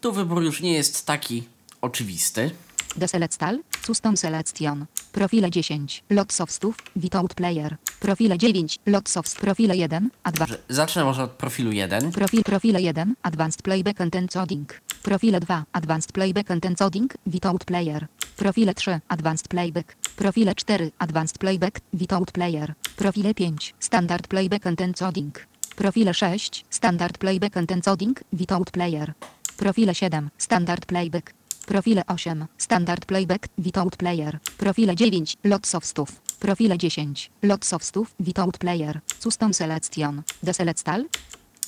Tu 0.00 0.12
wybór 0.12 0.42
już 0.42 0.60
nie 0.60 0.72
jest 0.72 1.06
taki 1.06 1.48
oczywisty. 1.80 2.50
Deselectal, 2.96 3.58
Custom 3.86 4.16
Selection. 4.16 4.86
Profile 5.12 5.50
10, 5.50 6.04
Lots 6.10 6.40
of 6.40 6.50
Stuff, 6.50 6.76
Without 6.96 7.34
Player. 7.34 7.76
Profile 8.00 8.38
9, 8.38 8.78
Lots 8.86 9.16
of 9.16 9.34
Profile 9.34 9.76
1, 9.76 10.10
Advanced. 10.22 10.62
Zacznę 10.68 11.04
może 11.04 11.22
od 11.22 11.30
profilu 11.30 11.72
1. 11.72 12.12
Profil 12.12 12.42
Profile 12.42 12.82
1, 12.82 13.14
Advanced 13.22 13.62
Playback 13.62 14.00
and 14.00 14.16
Encoding. 14.16 14.80
Profile 15.04 15.38
2, 15.38 15.66
Advanced 15.74 16.14
Playback 16.14 16.48
and 16.48 16.62
Encoding, 16.62 17.14
Without 17.30 17.66
Player. 17.66 18.08
Profile 18.36 18.72
3, 18.72 19.02
Advanced 19.10 19.50
Playback. 19.50 19.96
Profile 20.16 20.54
4, 20.56 20.92
Advanced 20.98 21.38
Playback, 21.38 21.82
Without 21.92 22.32
Player. 22.32 22.74
Profile 22.96 23.34
5, 23.34 23.74
Standard 23.78 24.26
Playback 24.30 24.64
and 24.64 24.78
Encoding. 24.78 25.36
Profile 25.76 26.14
6, 26.14 26.62
Standard 26.70 27.18
Playback 27.18 27.56
and 27.56 27.68
Encoding, 27.68 28.16
Without 28.32 28.72
Player. 28.72 29.14
Profile 29.58 29.92
7, 29.92 30.30
Standard 30.38 30.86
Playback. 30.86 31.34
Profile 31.66 32.02
8, 32.08 32.48
Standard 32.56 33.06
Playback, 33.06 33.50
Without 33.62 33.98
Player. 33.98 34.40
Profile 34.56 34.94
9, 34.94 35.26
Lots 35.44 35.74
of 35.74 35.84
Stuff. 35.84 36.18
Profile 36.40 36.78
10, 36.78 37.14
Lots 37.42 37.74
of 37.74 37.82
Stuff, 37.82 38.14
Without 38.24 38.58
Player. 38.58 39.02
Custom 39.22 39.52
Selection. 39.52 40.24
Deselectal? 40.42 41.08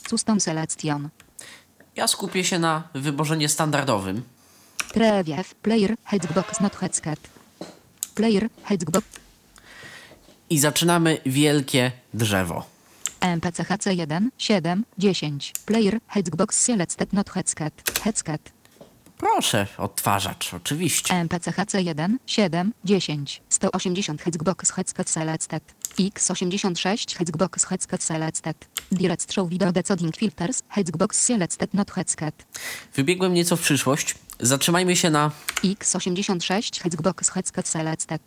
Custom 0.08 0.40
Selection. 0.40 1.10
Ja 1.96 2.06
skupię 2.08 2.44
się 2.44 2.58
na 2.58 2.88
wyborze 2.94 3.36
niestandardowym. 3.36 4.22
Treview. 4.92 5.54
Player. 5.54 5.94
Hexbox 6.04 6.60
not 6.60 6.76
headset. 6.76 7.20
Player. 8.14 8.48
Hexbox. 8.64 9.06
I 10.50 10.58
zaczynamy 10.58 11.18
wielkie 11.26 11.92
drzewo. 12.14 12.64
MPC 13.20 13.62
HC1. 13.62 14.28
7. 14.38 14.84
10. 14.98 15.52
Player. 15.66 15.98
Hexbox 16.08 16.50
selected 16.56 17.12
not 17.12 17.30
headset. 17.30 18.00
Headset. 18.02 18.55
Proszę, 19.18 19.66
odtwarzacz, 19.78 20.54
oczywiście. 20.54 21.14
MPC 21.14 21.50
HC1. 21.50 22.16
7. 22.26 22.72
10. 22.84 23.42
180 23.48 24.22
Hexbox 24.22 24.70
headset 24.70 25.10
selected. 25.10 25.62
X86 25.98 27.16
Hexbox 27.16 27.64
headset 27.64 28.02
selected. 28.02 28.56
Direct 28.92 29.34
show 29.34 29.48
video 29.48 29.72
decoding 29.72 30.16
filters. 30.16 30.62
Hexbox 30.68 31.18
selected 31.24 31.74
not 31.74 31.90
headset. 31.90 32.46
Wybiegłem 32.94 33.34
nieco 33.34 33.56
w 33.56 33.60
przyszłość. 33.60 34.14
Zatrzymajmy 34.40 34.96
się 34.96 35.10
na 35.10 35.30
X86 35.64 36.82
Hexbox 36.82 37.30
headset 37.30 37.68
selected. 37.68 38.22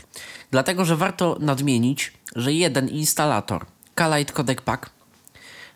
Dlatego, 0.51 0.85
że 0.85 0.95
warto 0.97 1.37
nadmienić, 1.39 2.13
że 2.35 2.53
jeden 2.53 2.87
instalator 2.87 3.65
Kalite 3.95 4.33
Codec 4.33 4.61
Pack 4.61 4.89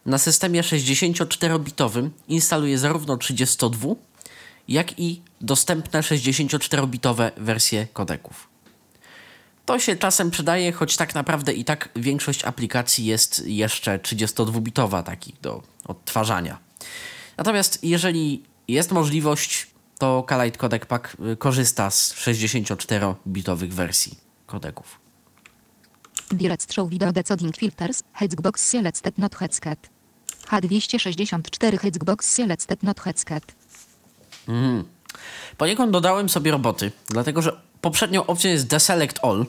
na 0.05 0.17
systemie 0.17 0.61
64-bitowym 0.61 2.09
instaluje 2.27 2.77
zarówno 2.77 3.17
32, 3.17 3.95
jak 4.67 4.99
i 4.99 5.21
dostępne 5.41 6.01
64-bitowe 6.01 7.31
wersje 7.37 7.87
kodeków. 7.93 8.47
To 9.65 9.79
się 9.79 9.95
czasem 9.95 10.31
przydaje, 10.31 10.71
choć 10.71 10.97
tak 10.97 11.15
naprawdę 11.15 11.53
i 11.53 11.65
tak 11.65 11.89
większość 11.95 12.45
aplikacji 12.45 13.05
jest 13.05 13.43
jeszcze 13.47 13.97
32-bitowa, 13.97 15.03
takich 15.03 15.41
do 15.41 15.63
odtwarzania. 15.85 16.57
Natomiast 17.37 17.83
jeżeli 17.83 18.43
jest 18.67 18.91
możliwość, 18.91 19.67
to 19.99 20.23
Kalite 20.23 20.57
Codec 20.57 20.85
Pack 20.85 21.17
y, 21.33 21.37
korzysta 21.37 21.91
z 21.91 22.13
64-bitowych 22.13 23.69
wersji 23.69 24.17
kodeków. 24.45 24.99
Direct 26.31 26.73
show 26.73 26.89
video 26.89 27.11
decoding 27.11 27.57
filters. 27.57 28.03
Hexbox 28.13 28.61
selected 28.69 29.17
not 29.17 29.35
headset. 29.35 29.89
H264 30.47 31.79
Hexbox 31.79 32.25
selected 32.25 32.83
not 32.83 32.99
headset. 32.99 33.62
Poniekąd 35.57 35.91
dodałem 35.91 36.29
sobie 36.29 36.51
roboty, 36.51 36.91
dlatego 37.09 37.41
że 37.41 37.61
poprzednią 37.81 38.25
opcją 38.25 38.51
jest 38.51 38.67
Deselect 38.67 39.19
All, 39.23 39.45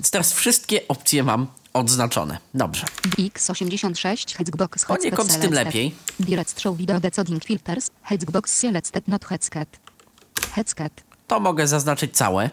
więc 0.00 0.10
teraz 0.10 0.32
wszystkie 0.32 0.88
opcje 0.88 1.24
mam 1.24 1.46
odznaczone. 1.72 2.38
Dobrze. 2.54 2.86
X86 3.18 4.36
Hexbox 4.36 4.84
Poniekąd 4.84 5.32
z 5.32 5.38
tym 5.38 5.52
lepiej. 5.52 5.94
Direct 6.20 6.60
show 6.60 6.76
video 6.76 7.00
decoding 7.00 7.44
filters. 7.44 7.90
Hexbox 8.02 8.52
selected 8.52 9.08
not 9.08 9.24
headset. 9.24 9.68
Headset. 10.54 10.92
To 11.26 11.40
mogę 11.40 11.66
zaznaczyć 11.68 12.16
całe, 12.16 12.50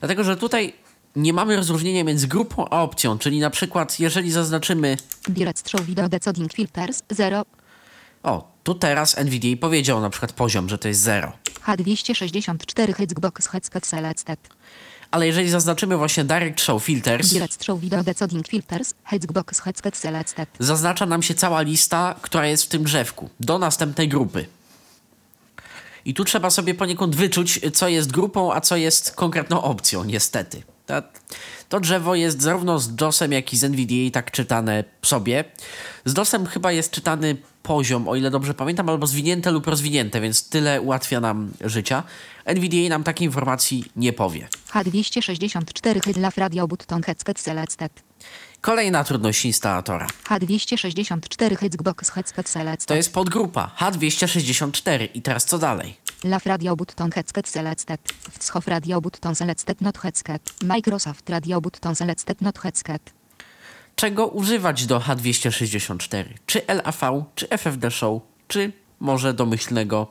dlatego 0.00 0.24
że 0.24 0.36
tutaj 0.36 0.72
nie 1.16 1.32
mamy 1.32 1.56
rozróżnienia 1.56 2.04
między 2.04 2.28
grupą 2.28 2.68
a 2.70 2.82
opcją, 2.82 3.18
czyli 3.18 3.38
na 3.40 3.50
przykład 3.50 4.00
jeżeli 4.00 4.32
zaznaczymy 4.32 4.96
Direct 5.28 5.70
show 5.70 5.80
video 5.80 6.08
decoding 6.08 6.52
filters 6.52 7.02
0. 7.10 7.42
o, 8.22 8.52
tu 8.70 8.74
teraz 8.74 9.18
NVDA 9.18 9.56
powiedział 9.60 10.00
na 10.00 10.10
przykład 10.10 10.32
poziom, 10.32 10.68
że 10.68 10.78
to 10.78 10.88
jest 10.88 11.00
0. 11.00 11.32
H264 11.66 12.94
Hexbox 12.94 13.46
headset 13.46 13.86
selected. 13.86 14.40
Ale 15.10 15.26
jeżeli 15.26 15.50
zaznaczymy 15.50 15.96
właśnie 15.96 16.24
Direct 16.24 16.60
Show 16.60 16.84
Filters, 16.84 17.28
Direct 17.28 17.64
show 17.64 17.80
video 17.80 18.02
decoding 18.02 18.48
filters. 18.48 18.94
Hexbox 19.04 19.60
headset 19.60 19.96
selected. 19.96 20.48
zaznacza 20.58 21.06
nam 21.06 21.22
się 21.22 21.34
cała 21.34 21.60
lista, 21.60 22.14
która 22.22 22.46
jest 22.46 22.64
w 22.64 22.68
tym 22.68 22.84
drzewku, 22.84 23.30
do 23.40 23.58
następnej 23.58 24.08
grupy. 24.08 24.46
I 26.04 26.14
tu 26.14 26.24
trzeba 26.24 26.50
sobie 26.50 26.74
poniekąd 26.74 27.16
wyczuć, 27.16 27.60
co 27.74 27.88
jest 27.88 28.12
grupą, 28.12 28.52
a 28.52 28.60
co 28.60 28.76
jest 28.76 29.14
konkretną 29.14 29.62
opcją, 29.62 30.04
niestety. 30.04 30.62
To, 30.90 31.02
to 31.68 31.80
drzewo 31.80 32.14
jest 32.14 32.42
zarówno 32.42 32.78
z 32.78 32.94
DOSem, 32.94 33.32
jak 33.32 33.52
i 33.52 33.56
z 33.56 33.64
NVDA 33.64 34.10
tak 34.12 34.30
czytane 34.30 34.84
sobie. 35.02 35.44
Z 36.04 36.14
DOSem 36.14 36.46
chyba 36.46 36.72
jest 36.72 36.90
czytany 36.90 37.36
poziom, 37.62 38.08
o 38.08 38.16
ile 38.16 38.30
dobrze 38.30 38.54
pamiętam, 38.54 38.88
albo 38.88 39.06
zwinięte 39.06 39.50
lub 39.50 39.66
rozwinięte, 39.66 40.20
więc 40.20 40.48
tyle 40.48 40.80
ułatwia 40.80 41.20
nam 41.20 41.50
życia. 41.60 42.02
NVDA 42.44 42.88
nam 42.88 43.04
takiej 43.04 43.26
informacji 43.26 43.84
nie 43.96 44.12
powie. 44.12 44.48
H264 44.72 46.04
Hydlaf 46.04 46.38
Radio 46.38 46.68
Button 46.68 47.02
Headset 47.02 47.40
Selected. 47.40 47.92
Kolejna 48.60 49.04
trudność 49.04 49.44
instalatora. 49.44 50.06
H264 50.24 51.56
Hexbox 51.56 52.10
Headset 52.10 52.46
To 52.46 52.52
Selected. 52.52 52.96
jest 52.96 53.12
podgrupa 53.14 53.70
H264 53.78 55.08
i 55.14 55.22
teraz 55.22 55.44
co 55.44 55.58
dalej? 55.58 55.96
Laf 56.24 56.46
Radio 56.46 56.76
Button 56.76 57.10
Headset 57.12 57.48
Selected. 57.48 57.98
Wschow 58.38 58.66
Radio 58.68 59.00
Button 59.00 59.34
Selected 59.34 59.80
Not 59.80 59.98
Headset. 59.98 60.42
Microsoft 60.64 61.30
Radio 61.30 61.60
Button 61.60 61.94
Selected 61.94 62.40
Not 62.42 62.58
Headset. 62.58 63.12
czego 63.96 64.26
używać 64.26 64.86
do 64.86 64.98
H264? 65.00 66.24
Czy 66.46 66.62
LAV, 66.68 67.24
czy 67.34 67.48
FFD 67.48 67.90
Show, 67.90 68.22
czy 68.48 68.72
może 69.00 69.34
domyślnego 69.34 70.06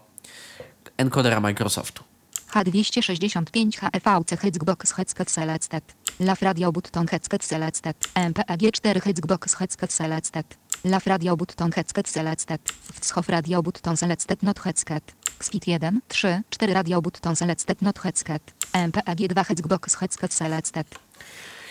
encodera 0.98 1.39
Microsoftu? 1.39 2.04
H265 2.52 3.72
HEVC 3.82 4.38
Hexbox 4.41 4.91
Headset 4.93 5.32
Selected. 5.32 5.84
Laf 6.19 6.41
Radio 6.41 6.72
Button 6.72 7.08
Headset 7.08 7.45
Selected. 7.45 7.95
MPAG 8.30 8.62
4 8.82 9.02
Hexbox 9.02 9.56
Headset 9.56 9.93
Selected. 9.93 10.45
Laf 10.84 11.08
Radio 11.08 11.38
Button 11.38 11.72
Headset 11.72 12.10
Selected. 12.10 12.62
Wschow 13.02 13.30
Radio 13.30 13.62
Button 13.63 13.98
Selected 13.98 14.43
Not 14.43 14.60
Headset. 14.60 15.04
XPIT 15.39 15.67
1, 15.67 16.02
3, 16.08 16.41
4 16.49 16.73
Radio 16.73 17.02
Button 17.02 17.36
Selected 17.36 17.82
Not 17.82 17.99
Headset. 17.99 18.41
MPAG 18.88 19.17
2 19.28 19.43
Hexbox 19.43 19.95
Headset 19.95 20.34
Selected. 20.34 20.88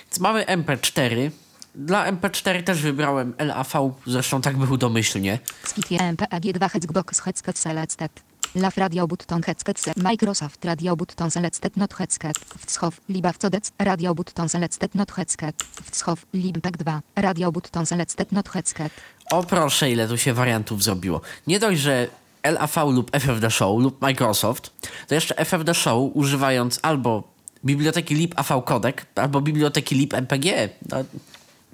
Więc 0.07 0.21
mamy 0.21 0.45
MP4. 0.45 1.31
Dla 1.75 2.13
MP4 2.13 2.63
też 2.63 2.83
wybrałem 2.83 3.35
LAV, 3.39 3.73
zresztą 4.07 4.41
tak 4.41 4.57
był 4.57 4.77
domyślnie. 4.77 5.39
XPIT 5.65 5.91
1 5.91 6.09
MPAG 6.13 6.43
2 6.43 6.69
Hexbox 6.69 7.21
Headset 7.21 7.59
Selected. 7.59 8.13
Laf 8.55 8.77
Radio 8.79 9.07
Button 9.07 9.43
Headset 9.43 9.81
Se- 9.81 9.93
Microsoft 9.97 10.65
Radio 10.65 10.97
Button 10.97 11.31
Selected 11.31 11.77
Not 11.77 11.95
Headset. 11.95 12.39
Wschow 12.67 13.01
Libaw 13.09 13.39
Codec 13.39 13.73
Radio 13.79 14.15
Button 14.15 14.49
Selected 14.49 14.95
Not 14.95 15.13
Headset. 15.13 15.57
Wschow 15.93 16.27
Limpek 16.35 16.77
2 16.77 17.01
Radio 17.17 17.53
Button 17.53 17.87
Selected 17.87 18.33
Not 18.33 18.49
Headset. 18.49 18.93
O 19.31 19.43
proszę, 19.43 19.91
ile 19.91 20.09
tu 20.09 20.17
się 20.19 20.35
wariantów 20.35 20.83
zrobiło. 20.83 21.21
Nie 21.47 21.59
dość, 21.59 21.81
że 21.81 22.09
LAV 22.51 22.77
lub 22.93 23.11
FFD 23.11 23.51
Show 23.51 23.81
lub 23.81 24.03
Microsoft, 24.03 24.71
to 25.09 25.15
jeszcze 25.15 25.35
FFD 25.35 25.75
Show 25.75 26.11
używając 26.15 26.79
albo 26.83 27.23
biblioteki 27.65 28.15
libav 28.15 28.63
codec, 28.65 28.97
albo 29.15 29.41
biblioteki 29.41 29.95
libmpg. 29.95 30.45
No, 30.89 30.97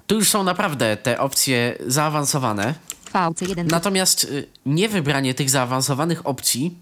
tu 0.07 0.15
już 0.15 0.29
są 0.29 0.43
naprawdę 0.43 0.97
te 0.97 1.19
opcje 1.19 1.77
zaawansowane. 1.87 2.73
VC1 3.13 3.65
Natomiast 3.71 4.23
y, 4.23 4.47
niewybranie 4.65 5.33
tych 5.33 5.49
zaawansowanych 5.49 6.27
opcji 6.27 6.77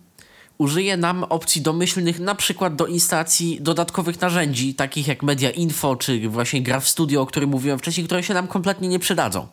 użyje 0.58 0.98
nam 0.98 1.24
opcji 1.24 1.62
domyślnych 1.62 2.20
na 2.20 2.36
przykład 2.36 2.76
do 2.76 2.88
instalacji 2.88 3.58
dodatkowych 3.62 4.22
narzędzi, 4.22 4.76
takich 4.76 5.08
jak 5.08 5.24
Media 5.24 5.52
Info 5.52 5.96
czy 5.96 6.30
właśnie 6.30 6.62
Graph 6.62 6.88
Studio, 6.88 7.22
o 7.22 7.26
którym 7.26 7.50
mówiłem 7.50 7.80
wcześniej, 7.80 8.06
które 8.06 8.24
się 8.24 8.34
nam 8.34 8.48
kompletnie 8.48 8.88
nie 8.88 9.00
przydadzą. 9.00 9.48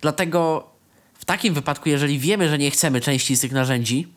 Dlatego 0.00 0.70
takim 1.28 1.54
wypadku, 1.54 1.88
jeżeli 1.88 2.18
wiemy, 2.18 2.48
że 2.48 2.58
nie 2.58 2.70
chcemy 2.70 3.00
części 3.00 3.36
z 3.36 3.40
tych 3.40 3.52
narzędzi, 3.52 4.12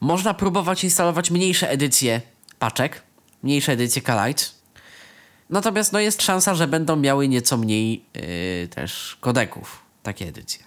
można 0.00 0.34
próbować 0.34 0.84
instalować 0.84 1.30
mniejsze 1.30 1.70
edycje 1.70 2.20
paczek, 2.58 3.02
mniejsze 3.42 3.72
edycje 3.72 4.02
Kalite. 4.02 4.44
Natomiast 5.50 5.92
no, 5.92 6.00
jest 6.00 6.22
szansa, 6.22 6.54
że 6.54 6.66
będą 6.66 6.96
miały 6.96 7.28
nieco 7.28 7.56
mniej 7.56 8.04
yy, 8.14 8.68
też 8.68 9.16
kodeków 9.20 9.82
takie 10.02 10.28
edycje. 10.28 10.64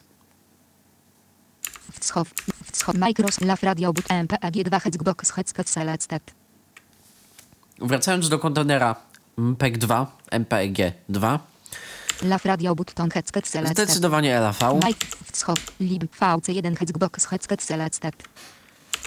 Microsoft 2.93 3.63
Radio 3.63 3.93
2 3.93 4.79
Hexbox 4.79 5.71
Selected. 5.71 6.23
Wracając 7.79 8.29
do 8.29 8.39
kontenera 8.39 8.95
MPEG-2, 9.37 10.05
MPEG-2, 10.31 11.39
Laf 12.23 12.45
Radio 12.45 12.75
Button 12.75 13.09
Headset 13.13 13.47
Selected. 13.47 13.85
zdecydowanie 13.85 14.39
LAV. 14.39 14.59
Mike 14.73 15.05
Wschow 15.31 15.57
Lib 15.79 16.03
VC1 16.15 16.75
Hexbox 16.79 17.25
Headset 17.25 17.63
Selected. 17.63 18.13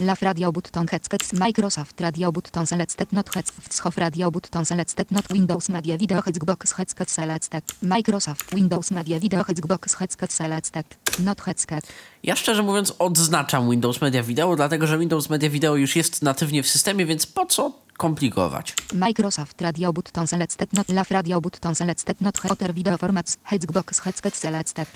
Laf 0.01 0.23
Radio 0.23 0.53
Button 0.53 0.87
Headset 0.91 1.33
Microsoft 1.33 2.01
Radio 2.01 2.33
Button 2.33 2.67
Selected 2.67 3.13
Not 3.13 3.35
Headset 3.35 3.97
Radio 3.97 4.31
Button 4.31 4.65
Selected 4.65 5.11
Not 5.11 5.33
Windows 5.33 5.69
Media 5.69 5.99
Video 5.99 6.21
Hexbox 6.21 6.75
Headset 6.77 7.11
Selected. 7.11 7.65
Microsoft 7.83 8.55
Windows 8.55 8.91
Media 8.91 9.21
Video 9.21 9.45
Hexbox 9.45 9.95
Headset 9.95 10.33
Selected. 10.33 10.87
Not 11.19 11.41
Headset. 11.41 11.87
Ja 12.23 12.37
szczerze 12.37 12.63
mówiąc 12.63 12.95
odznaczam 12.99 13.71
Windows 13.71 14.01
Media 14.01 14.23
Video, 14.23 14.57
dlatego 14.57 14.87
że 14.87 14.99
Windows 14.99 15.31
Media 15.31 15.51
Video 15.51 15.77
już 15.77 15.97
jest 15.97 16.23
natywnie 16.23 16.63
w 16.63 16.69
systemie, 16.69 17.07
więc 17.07 17.27
po 17.27 17.47
co 17.47 17.84
komplikować? 17.99 18.75
Microsoft 18.93 19.63
Radio 19.63 19.93
Button 19.93 20.27
Selected 20.27 20.73
Not 20.73 20.89
Laf 20.89 21.11
Radio 21.11 21.41
Button 21.41 21.75
Selected 21.75 22.21
Not 22.21 22.39
Hotter 22.39 22.75
Video 22.75 22.99
Formats 22.99 23.37
Hexbox 23.45 24.01
Headset 24.01 24.37
Selected. 24.37 24.89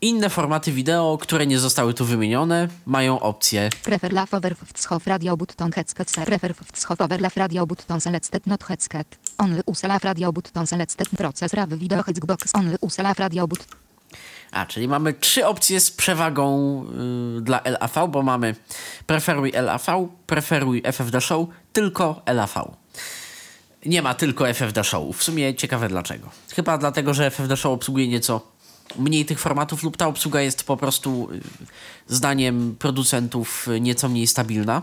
Inne 0.00 0.30
formaty 0.30 0.72
wideo, 0.72 1.18
które 1.20 1.46
nie 1.46 1.58
zostały 1.58 1.94
tu 1.94 2.04
wymienione, 2.04 2.68
mają 2.86 3.20
opcję 3.20 3.70
Prefer 3.84 4.12
la 4.12 4.26
over 4.32 4.56
wtschow 4.56 5.06
radio 5.06 5.36
button 5.36 5.70
headset 5.72 6.10
se 6.10 6.26
prefer 6.26 6.54
wtschow 6.54 7.00
over 7.00 7.20
la 7.20 7.30
radio 7.36 7.66
button 7.66 8.00
selected 8.00 8.46
not 8.46 8.64
headset. 8.64 9.18
Only 9.38 9.62
use 9.66 9.88
la 9.88 9.98
radio 9.98 10.32
button 10.32 10.66
selected 10.66 11.08
proces 11.08 11.54
raw 11.54 11.66
video 11.66 12.02
xbox 12.02 12.50
only 12.54 12.76
use 12.82 13.02
la 13.02 13.12
radio 13.12 13.46
but 13.46 13.66
A, 14.50 14.66
czyli 14.66 14.88
mamy 14.88 15.12
trzy 15.12 15.46
opcje 15.46 15.80
z 15.80 15.90
przewagą 15.90 16.84
y, 17.38 17.40
dla 17.40 17.60
LAV, 17.64 18.08
bo 18.08 18.22
mamy 18.22 18.54
preferuj 19.06 19.52
LAV, 19.52 20.08
preferuj 20.26 20.82
FFD 20.92 21.20
Show, 21.20 21.48
tylko 21.72 22.22
LAV. 22.26 22.76
Nie 23.86 24.02
ma 24.02 24.14
tylko 24.14 24.48
FFD 24.48 24.84
Show. 24.84 25.16
W 25.16 25.22
sumie 25.22 25.54
ciekawe 25.54 25.88
dlaczego. 25.88 26.30
Chyba 26.54 26.78
dlatego, 26.78 27.14
że 27.14 27.30
FFD 27.30 27.56
Show 27.56 27.72
obsługuje 27.72 28.08
nieco 28.08 28.56
mniej 28.98 29.24
tych 29.24 29.40
formatów 29.40 29.82
lub 29.82 29.96
ta 29.96 30.06
obsługa 30.06 30.40
jest 30.40 30.64
po 30.64 30.76
prostu 30.76 31.28
y, 31.32 31.40
zdaniem 32.08 32.76
producentów 32.78 33.68
y, 33.68 33.80
nieco 33.80 34.08
mniej 34.08 34.26
stabilna. 34.26 34.82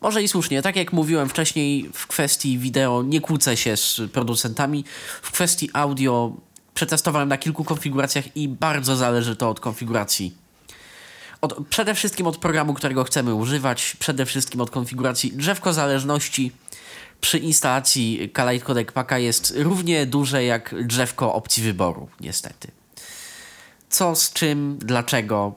Może 0.00 0.22
i 0.22 0.28
słusznie, 0.28 0.62
tak 0.62 0.76
jak 0.76 0.92
mówiłem 0.92 1.28
wcześniej, 1.28 1.90
w 1.94 2.06
kwestii 2.06 2.58
wideo 2.58 3.02
nie 3.02 3.20
kłócę 3.20 3.56
się 3.56 3.76
z 3.76 4.00
producentami. 4.12 4.84
W 5.22 5.32
kwestii 5.32 5.70
audio 5.72 6.36
przetestowałem 6.76 7.28
na 7.28 7.38
kilku 7.38 7.64
konfiguracjach 7.64 8.36
i 8.36 8.48
bardzo 8.48 8.96
zależy 8.96 9.36
to 9.36 9.50
od 9.50 9.60
konfiguracji. 9.60 10.34
Od, 11.40 11.66
przede 11.68 11.94
wszystkim 11.94 12.26
od 12.26 12.36
programu, 12.36 12.74
którego 12.74 13.04
chcemy 13.04 13.34
używać, 13.34 13.96
przede 13.98 14.26
wszystkim 14.26 14.60
od 14.60 14.70
konfiguracji. 14.70 15.32
Drzewko 15.32 15.72
zależności 15.72 16.52
przy 17.20 17.38
instalacji 17.38 18.30
Kalite 18.32 18.66
Codec 18.66 18.92
Packa 18.92 19.18
jest 19.18 19.54
równie 19.56 20.06
duże 20.06 20.44
jak 20.44 20.74
drzewko 20.86 21.34
opcji 21.34 21.62
wyboru, 21.62 22.08
niestety. 22.20 22.68
Co 23.90 24.16
z 24.16 24.32
czym, 24.32 24.78
dlaczego, 24.78 25.54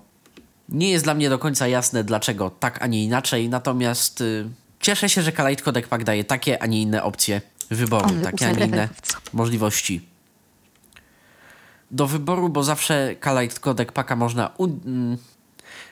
nie 0.69 0.91
jest 0.91 1.03
dla 1.03 1.13
mnie 1.13 1.29
do 1.29 1.39
końca 1.39 1.67
jasne, 1.67 2.03
dlaczego 2.03 2.49
tak, 2.59 2.81
a 2.81 2.87
nie 2.87 3.03
inaczej, 3.03 3.49
natomiast 3.49 4.21
y, 4.21 4.49
cieszę 4.79 5.09
się, 5.09 5.21
że 5.21 5.31
Kalite 5.31 5.63
Codec 5.63 5.87
Pack 5.87 6.03
daje 6.03 6.23
takie, 6.23 6.63
a 6.63 6.65
nie 6.65 6.81
inne 6.81 7.03
opcje 7.03 7.41
wyboru, 7.69 8.09
takie, 8.23 8.47
a 8.47 8.51
nie 8.51 8.65
inne 8.65 8.89
możliwości 9.33 10.08
do 11.91 12.07
wyboru, 12.07 12.49
bo 12.49 12.63
zawsze 12.63 13.15
Kalite 13.19 13.59
Codec 13.59 13.91
Packa 13.91 14.15
można, 14.15 14.51
mm, 14.59 15.17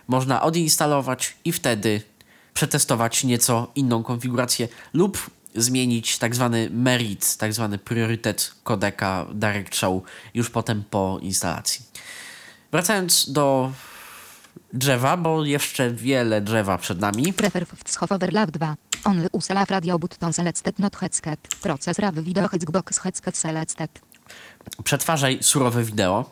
można 0.08 0.42
odinstalować 0.42 1.38
i 1.46 1.52
wtedy 1.52 2.02
przetestować 2.54 3.24
nieco 3.24 3.72
inną 3.76 4.04
konfigurację 4.04 4.68
lub 4.94 5.30
zmienić 5.56 6.18
tak 6.18 6.36
zwany 6.36 6.70
merit, 6.72 7.38
tak 7.38 7.54
zwany 7.54 7.78
priorytet 7.78 8.52
kodeka 8.64 9.26
Direct 9.34 9.76
Show 9.76 10.04
już 10.34 10.50
potem 10.50 10.84
po 10.90 11.20
instalacji. 11.22 11.86
Wracając 12.72 13.32
do 13.32 13.72
drzewa, 14.74 15.18
bo 15.18 15.46
jeszcze 15.46 15.92
wiele 15.92 16.42
drzewa 16.42 16.78
przed 16.78 17.00
nami. 17.00 17.34
prefer 17.34 17.66
wtschow 17.68 18.12
over 18.12 18.34
lab 18.34 18.52
2. 18.52 18.76
Only 19.04 19.28
use 19.32 19.54
la 19.54 19.66
radio 19.66 20.00
selected 20.32 20.80
not 20.80 20.96
headset. 20.96 21.40
Raw 22.00 22.14
video 22.14 22.48
headset 23.04 23.38
selected. 23.38 23.90
Przetwarzaj 24.84 25.38
surowe 25.42 25.84
wideo. 25.84 26.26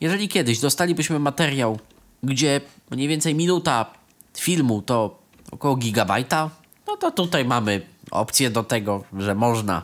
Jeżeli 0.00 0.28
kiedyś 0.28 0.58
dostalibyśmy 0.58 1.18
materiał, 1.18 1.78
gdzie 2.22 2.60
mniej 2.90 3.08
więcej 3.08 3.34
minuta 3.34 3.86
filmu 4.36 4.82
to 4.82 5.18
około 5.50 5.76
gigabajta, 5.76 6.50
no 6.86 6.96
to 6.96 7.10
tutaj 7.10 7.44
mamy 7.44 7.82
opcję 8.10 8.50
do 8.50 8.62
tego, 8.62 9.04
że 9.18 9.34
można 9.34 9.82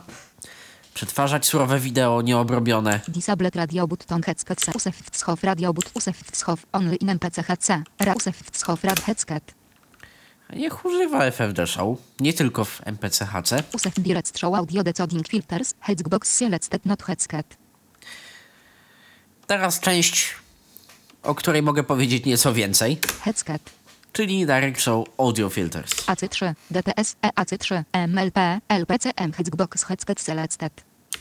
przetwarzać 0.93 1.45
surowe 1.45 1.79
wideo 1.79 2.21
nieobrobione. 2.21 2.99
Disable 3.07 3.49
radio 3.55 3.87
button 3.87 4.21
headset 4.23 4.61
se 4.61 4.71
usef 4.75 4.95
wtschow 4.95 5.43
radio 5.43 5.73
but 5.73 5.91
usef 5.93 6.17
wtschow 6.17 6.65
only 6.71 6.95
in 6.95 7.09
MPC 7.09 7.43
HC. 7.43 7.67
Ra 7.99 8.13
usef 8.13 8.37
wtschow 8.37 8.83
rad 8.83 8.99
headset. 8.99 9.53
Niech 10.55 10.85
używa 10.85 11.31
FFD 11.31 11.67
Show, 11.67 11.97
nie 12.19 12.33
tylko 12.33 12.65
w 12.65 12.81
MPCHC. 12.85 13.63
Usef 13.73 13.93
direct 13.97 14.39
show 14.39 14.55
audio 14.55 14.83
decoding 14.83 15.27
filters. 15.27 15.73
Xbox 15.87 16.29
selected 16.29 16.85
not 16.85 17.03
headset. 17.03 17.60
Teraz 19.51 19.79
część, 19.79 20.35
o 21.23 21.35
której 21.35 21.61
mogę 21.61 21.83
powiedzieć 21.83 22.25
nieco 22.25 22.53
więcej, 22.53 22.99
Headset. 23.21 23.61
czyli 24.13 24.45
Direct 24.45 24.81
Show 24.81 25.07
Audio 25.17 25.49
Filters. 25.49 25.91
AC3, 25.91 26.53
DTS, 26.71 27.15
EAC3, 27.21 27.83
MLP, 28.07 28.59
LPCM 28.67 29.31
Xbox 29.39 29.83
headset 29.83 30.21
selected. 30.21 30.73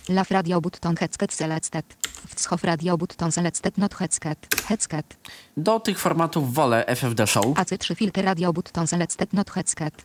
Lav 0.09 0.31
radio 0.31 0.61
button 0.61 0.97
headset 0.97 1.33
selected. 1.33 1.85
Wtschow 2.29 2.65
radio 2.65 2.99
button 2.99 3.33
selected 3.33 3.79
not 3.79 3.95
headset. 3.95 4.39
Headset. 4.67 5.17
Do 5.57 5.81
tych 5.81 5.99
formatów 5.99 6.55
wolę 6.55 6.85
FFD 6.87 7.27
Show, 7.27 7.45
AC3 7.45 7.95
filter 7.97 8.25
radio 8.25 8.53
button 8.53 8.87
selected 8.87 9.33
not 9.33 9.51
headset. 9.51 10.05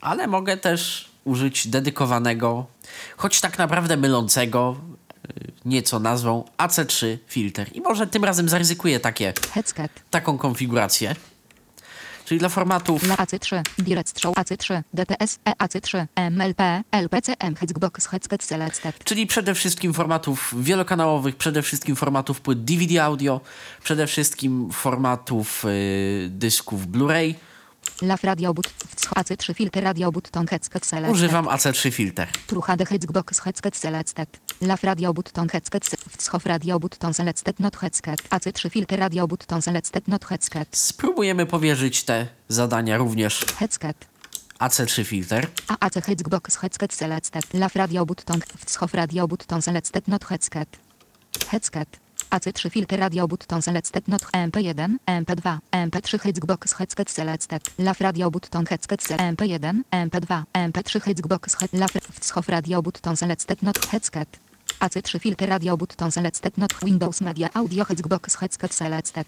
ale 0.00 0.26
mogę 0.26 0.56
też 0.56 1.10
użyć 1.24 1.68
dedykowanego, 1.68 2.66
choć 3.16 3.40
tak 3.40 3.58
naprawdę 3.58 3.96
mylącego 3.96 4.76
nieco 5.64 5.98
nazwą 5.98 6.44
AC3 6.58 7.18
Filter. 7.26 7.68
I 7.76 7.80
może 7.80 8.06
tym 8.06 8.24
razem 8.24 8.48
zaryzykuję 8.48 9.00
takie, 9.00 9.32
Headset. 9.52 9.92
taką 10.10 10.38
konfigurację. 10.38 11.14
Czyli 12.24 12.38
dla 12.40 12.48
formatów 12.48 13.02
La 13.02 13.14
AC3, 13.16 13.62
Direct 13.78 14.20
Show 14.20 14.34
AC3, 14.36 14.82
DTS, 14.94 15.38
EAC3, 15.44 16.06
MLP, 16.30 16.82
LPCM 16.90 17.54
Xbox 17.62 18.06
headset 18.06 18.44
selected. 18.44 19.04
czyli 19.04 19.26
przede 19.26 19.54
wszystkim 19.54 19.94
formatów 19.94 20.54
wielokanałowych, 20.58 21.36
przede 21.36 21.62
wszystkim 21.62 21.96
formatów 21.96 22.40
płyt 22.40 22.64
DVD 22.64 23.04
audio, 23.04 23.40
przede 23.84 24.06
wszystkim 24.06 24.70
formatów 24.72 25.64
y, 25.64 26.28
dysków 26.30 26.86
Blu-ray. 26.86 27.34
Lav 28.02 28.18
radio 28.22 28.54
but 28.54 28.66
wtschow 28.66 29.18
AC3 29.18 29.54
filter 29.54 29.84
radio 29.84 30.12
button 30.12 30.46
headset 30.46 30.86
selected. 30.86 31.14
Używam 31.14 31.44
AC3 31.46 31.90
Filter. 31.92 32.28
True 32.46 32.62
HD 32.62 32.84
Xbox 32.90 33.40
headset 33.40 33.76
selected. 33.76 34.28
Lav 34.62 34.78
radio 34.82 35.12
button 35.12 35.48
headset 35.52 35.84
se- 35.86 35.96
wtschow 35.96 36.40
radio 36.44 36.78
button 36.78 37.14
selected 37.14 37.58
not 37.60 37.76
headset. 37.76 38.22
AC3 38.30 38.70
filter 38.70 38.96
radio 38.98 39.26
button 39.26 39.62
selected 39.62 40.08
not 40.08 40.24
headset. 40.24 40.68
Spróbujemy 40.76 41.46
powierzyć 41.46 42.02
te 42.04 42.28
zadania 42.48 42.96
również 42.96 43.44
Headset. 43.58 44.06
AC3 44.58 45.04
Filter. 45.04 45.48
AAC 45.68 45.94
Xbox 46.08 46.56
headset 46.62 46.92
selected. 46.94 47.42
Lav 47.54 47.70
radio 47.74 48.04
button 48.06 48.40
wtschow 48.40 48.88
radio 48.94 49.26
button 49.26 49.62
selected 49.62 50.08
not 50.08 50.24
headset. 50.24 50.68
Headset. 51.48 51.88
AC3 52.30 52.70
filter 52.70 52.96
radio 53.00 53.26
button 53.28 53.62
selected 53.62 54.08
not 54.08 54.22
MP1, 54.32 54.98
MP2, 55.06 55.58
MP3 55.72 56.18
Xbox 56.32 56.74
headset 56.78 57.10
selected. 57.10 57.60
Lav 57.78 57.96
radio 58.00 58.30
button 58.30 58.66
headset 58.70 59.02
se- 59.02 59.16
MP1, 59.16 59.82
MP2, 59.90 60.42
MP3 60.54 61.00
Xbox 61.14 61.54
head 61.60 61.70
Lav 61.72 61.90
wtschow 61.94 62.42
radio 62.48 62.82
button 62.82 63.16
selected 63.16 63.62
not 63.62 63.78
headset. 63.90 64.28
AC3 64.82 65.18
filter 65.20 65.48
radio 65.48 65.76
button 65.76 66.10
selected 66.12 66.58
not 66.58 66.72
Windows 66.84 67.20
Media 67.20 67.48
Audio 67.54 67.84
Xbox 67.90 68.36
headset 68.36 68.74
selected. 68.74 69.26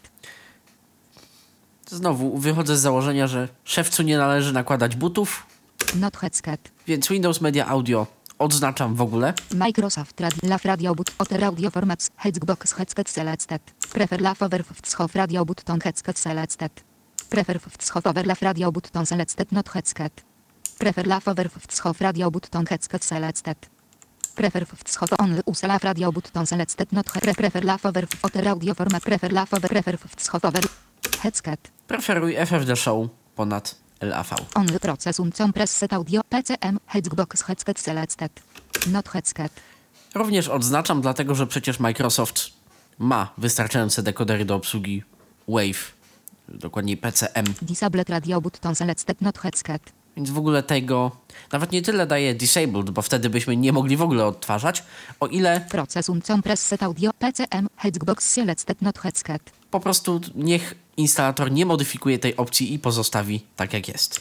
Znowu 1.91 2.39
wychodzę 2.39 2.77
z 2.77 2.81
założenia, 2.81 3.27
że 3.27 3.49
szewcu 3.65 4.03
nie 4.03 4.19
należy 4.19 4.53
nakładać 4.53 4.97
butów, 4.97 5.47
Not 5.95 6.17
headset. 6.17 6.71
więc 6.87 7.09
Windows 7.09 7.41
Media 7.41 7.67
Audio 7.67 8.07
odznaczam 8.39 8.95
w 8.95 9.01
ogóle. 9.01 9.35
Microsoft 9.55 10.21
Lav 10.43 10.65
Radio 10.65 10.95
But 10.95 11.11
Otter 11.19 11.45
Audio 11.45 11.71
Formats 11.71 12.11
Xbox 12.25 12.73
Headset 12.73 13.11
Selected. 13.11 13.63
Prefer 13.93 14.21
Lav 14.21 14.43
Over 14.43 14.65
Wtschow 14.65 15.15
Radio 15.15 15.45
Button 15.45 15.81
Headset 15.85 16.19
Selected. 16.19 16.71
Prefer 17.31 17.61
Wtschow 17.61 18.07
Over 18.07 18.27
Lav 18.27 18.43
Radio 18.43 18.73
Button 18.73 19.07
Selected 19.07 19.53
Not 19.53 19.69
Headset. 19.75 20.13
Prefer 20.79 21.07
Lav 21.07 21.29
Over 21.29 21.49
Wtschow 21.51 22.01
Radio 22.01 22.31
Button 22.31 22.67
Headset 22.71 23.05
Selected. 23.05 23.57
Prefer 24.35 24.67
Wtschow 24.67 25.09
Only 25.19 25.41
Use 25.47 25.67
Lav 25.67 25.83
Radio 25.83 26.13
Button 26.13 26.47
Selected 26.47 26.93
Not 26.93 27.15
Headset. 27.15 27.37
Prefer 27.37 27.65
Lav 27.65 27.87
Over 27.87 28.07
Otter 28.23 28.49
Audio 28.49 28.75
Format 28.75 29.03
Prefer 29.03 29.33
Lav 29.33 29.55
Over 29.55 29.69
Prefer 29.69 29.99
Wtschow 29.99 30.45
Over 30.45 30.63
Headset. 31.21 31.71
Preferuj 31.87 32.37
FFD 32.37 32.77
Show 32.77 33.09
ponad 33.35 33.75
LAV. 34.01 34.35
Only 34.55 34.79
Processum 34.81 35.33
Compresset 35.33 35.93
Audio 35.93 36.21
PCM 36.29 36.79
Xbox 36.95 37.43
Headset 37.43 37.81
Selected. 37.81 38.43
Not 38.87 39.09
Headset. 39.09 39.53
Również 40.15 40.49
odznaczam, 40.49 41.01
dlatego 41.01 41.35
że 41.35 41.47
przecież 41.47 41.81
Microsoft 41.81 42.51
ma 42.99 43.33
wystarczające 43.39 44.03
dekodery 44.03 44.45
do 44.45 44.55
obsługi 44.55 45.03
Wave, 45.49 45.93
dokładniej 46.49 46.97
PCM, 46.97 47.45
Disabled 47.63 48.11
radio 48.11 48.41
button 48.41 48.75
selected 48.75 49.21
not 49.21 49.39
headset. 49.39 49.93
Więc 50.17 50.31
w 50.31 50.39
ogóle 50.39 50.63
tego 50.63 51.11
nawet 51.53 51.73
nie 51.73 51.83
tyle 51.83 52.07
daje 52.07 52.35
disabled, 52.35 52.91
bo 52.91 53.03
wtedy 53.03 53.31
byśmy 53.31 53.57
nie 53.57 53.73
mogli 53.73 53.97
w 53.97 54.03
ogóle 54.03 54.27
odtwarzać, 54.27 54.83
o 55.21 55.27
ile 55.27 55.61
Processum 55.71 56.23
compresset 56.23 56.83
audio 56.83 57.11
PCM 57.19 57.69
Xbox 57.85 58.31
selected 58.31 58.83
not 58.83 58.99
headset. 58.99 59.43
po 59.71 59.81
prostu 59.81 60.21
niech 60.35 60.75
instalator 60.97 61.53
nie 61.53 61.67
modyfikuje 61.67 62.19
tej 62.19 62.37
opcji 62.37 62.75
i 62.75 62.79
pozostawi 62.79 63.47
tak 63.57 63.73
jak 63.73 63.89
jest. 63.89 64.21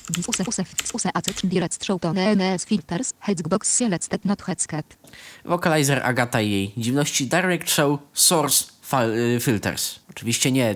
Vocalizer 5.46 6.02
Agata 6.04 6.42
i 6.42 6.52
jej 6.52 6.74
dziwności 6.78 7.28
Direct 7.28 7.70
Show 7.72 8.00
Source 8.14 8.66
y, 9.36 9.40
Filters. 9.40 10.00
Oczywiście 10.10 10.52
nie 10.52 10.76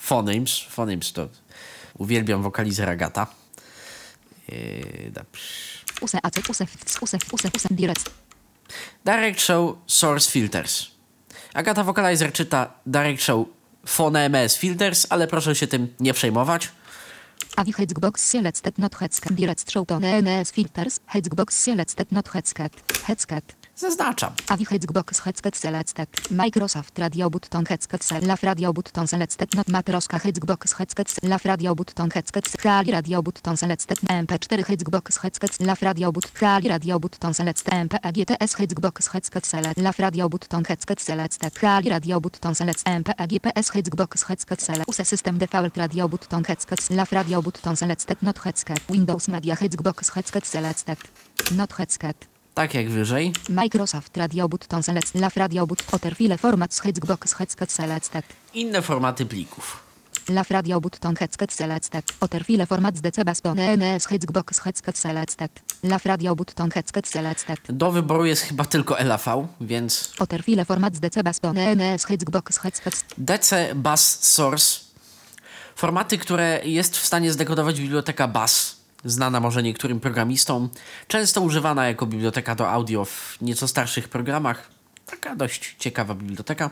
Phonemes. 0.00 0.60
Phonemes 0.70 1.12
to 1.12 1.28
uwielbiam 1.98 2.42
wokalizera 2.42 2.96
Gata. 2.96 3.26
Yy, 4.52 5.10
dobrze. 5.10 5.42
Use 6.00 6.18
AC, 6.22 6.36
use, 6.50 6.64
use, 7.02 7.18
use, 7.32 7.50
use, 7.56 7.68
direct. 7.70 8.10
Direct 9.04 9.40
Show 9.40 9.78
Source 9.86 10.30
Filters. 10.30 10.90
Agata 11.54 11.84
Vocalizer 11.84 12.32
czyta 12.32 12.72
Direct 12.86 13.22
Show 13.22 13.48
Phone 13.86 14.18
MS 14.28 14.56
Filters, 14.56 15.06
ale 15.10 15.26
proszę 15.26 15.54
się 15.54 15.66
tym 15.66 15.94
nie 16.00 16.14
przejmować. 16.14 16.68
Avi 17.56 17.72
Hexbox 17.72 18.22
selected 18.22 18.78
not 18.78 18.94
headscat. 18.94 19.32
Direct 19.32 19.72
show 19.72 19.86
to 19.86 19.98
NS 20.00 20.52
filters. 20.52 21.00
Hexbox 21.06 21.56
selected 21.56 22.12
not 22.12 22.28
headscat. 22.28 22.72
Headscat. 23.06 23.57
Zaznaczam. 23.78 24.32
Avi 24.48 24.64
Hexbox 24.64 25.20
headset 25.24 25.56
selected. 25.56 26.08
Microsoft 26.30 26.98
Radio 26.98 27.30
Button 27.30 27.64
headset 27.68 28.02
selaf 28.04 28.42
Radio 28.42 28.72
Button 28.72 29.06
selected 29.06 29.54
not 29.54 29.68
Matroska 29.68 30.18
Hexbox 30.18 30.74
headset 30.78 31.08
selaf 31.08 31.44
Radio 31.44 31.74
Button 31.74 32.10
headset 32.14 32.56
Kali 32.62 32.92
Radio 32.92 33.22
Button 33.22 33.56
selected 33.56 33.98
MP4 34.08 34.64
Hexbox 34.68 35.18
headset 35.22 35.52
selaf 35.52 35.82
Radio 35.82 36.10
Button 36.12 36.30
Kali 36.40 36.68
Radio 36.68 36.98
Button 36.98 37.34
selected 37.34 37.72
MP 37.72 37.94
AGTS 38.02 38.56
Hexbox 38.58 39.12
headset 39.12 39.44
selaf 39.44 39.98
Radio 39.98 40.28
Button 40.28 40.64
headset 40.68 41.00
selected 41.00 41.54
Kali 41.60 41.90
Radio 41.90 42.20
Button 42.20 42.54
selected 42.54 42.86
MP 42.86 43.08
AGPS 43.18 43.70
Hexbox 43.74 44.24
headset 44.28 44.60
select 44.60 44.88
Use 44.88 45.04
System 45.04 45.38
Default 45.38 45.76
Radio 45.76 46.08
Button 46.08 46.44
headset 46.48 46.80
selaf 46.80 47.12
Radio 47.12 47.42
Button 47.42 47.76
selected 47.76 48.22
not 48.22 48.38
headset 48.44 48.80
Windows 48.90 49.28
Media 49.28 49.54
Hexbox 49.54 50.14
headset 50.14 50.44
selected 50.44 50.98
not 51.56 51.72
headset 51.78 52.37
Tak 52.58 52.74
jak 52.74 52.90
wyżej. 52.90 53.32
Microsoft 53.48 54.16
Radio 54.16 54.48
Button 54.48 54.82
Select 54.82 55.14
Laf 55.14 55.36
Radio 55.36 55.66
But 55.66 55.84
Otter 55.92 56.16
File 56.16 56.38
Format 56.38 56.80
Headset 57.38 57.72
Selected 57.72 58.24
Inne 58.54 58.82
formaty 58.82 59.26
plików. 59.26 59.82
Laf 60.28 60.50
Radio 60.50 60.80
Button 60.80 61.16
Headset 61.16 61.52
Selected 61.52 62.04
Otter 62.20 62.44
File 62.44 62.66
Format 62.66 63.00
DC 63.00 63.24
Baston 63.24 63.58
Headset 63.58 64.98
Selected 64.98 65.50
Laf 65.82 66.06
Radio 66.06 66.36
Button 66.36 66.70
Headset 66.70 67.08
Selected 67.08 67.60
Do 67.68 67.92
wyboru 67.92 68.24
jest 68.24 68.42
chyba 68.42 68.64
tylko 68.64 68.96
LAV, 69.04 69.26
więc 69.60 70.12
Otter 70.18 70.42
File 70.42 70.64
Format 70.64 70.98
DC 70.98 71.22
Baston 71.22 71.56
Headset 71.56 73.04
DC 73.18 73.74
Source. 74.20 74.80
Formaty, 75.76 76.18
które 76.18 76.60
jest 76.64 76.96
w 76.96 77.06
stanie 77.06 77.32
zdekodować 77.32 77.80
biblioteka 77.80 78.28
Bass. 78.28 78.77
Znana 79.04 79.40
może 79.40 79.62
niektórym 79.62 80.00
programistom. 80.00 80.68
Często 81.08 81.40
używana 81.40 81.86
jako 81.86 82.06
biblioteka 82.06 82.54
do 82.54 82.70
audio 82.70 83.04
w 83.04 83.38
nieco 83.40 83.68
starszych 83.68 84.08
programach. 84.08 84.70
Taka 85.06 85.36
dość 85.36 85.76
ciekawa 85.78 86.14
biblioteka. 86.14 86.70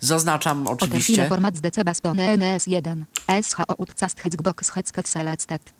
Zaznaczam 0.00 0.66
oczywiście. 0.66 1.28
Format 1.28 1.56
z 1.56 1.60
DC 1.60 1.84
Baston 1.84 2.20
NS 2.20 2.66
1 2.66 3.04
SHO 3.42 3.74
Utcast 3.78 4.20
Hexbox 4.20 4.70
Headset 4.70 5.08
Selected 5.08 5.72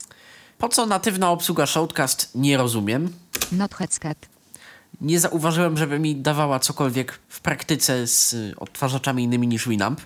Po 0.58 0.68
co 0.68 0.87
natywna 0.87 1.30
obsługa 1.30 1.66
Shoutcast 1.66 2.30
nie 2.34 2.56
rozumiem. 2.56 3.12
Nie 5.00 5.20
zauważyłem, 5.20 5.76
żeby 5.76 5.98
mi 5.98 6.16
dawała 6.16 6.58
cokolwiek 6.58 7.18
w 7.28 7.40
praktyce 7.40 8.06
z 8.06 8.37
odtwarzaczami 8.56 9.24
innymi 9.24 9.48
niż 9.48 9.68
Winamp, 9.68 10.00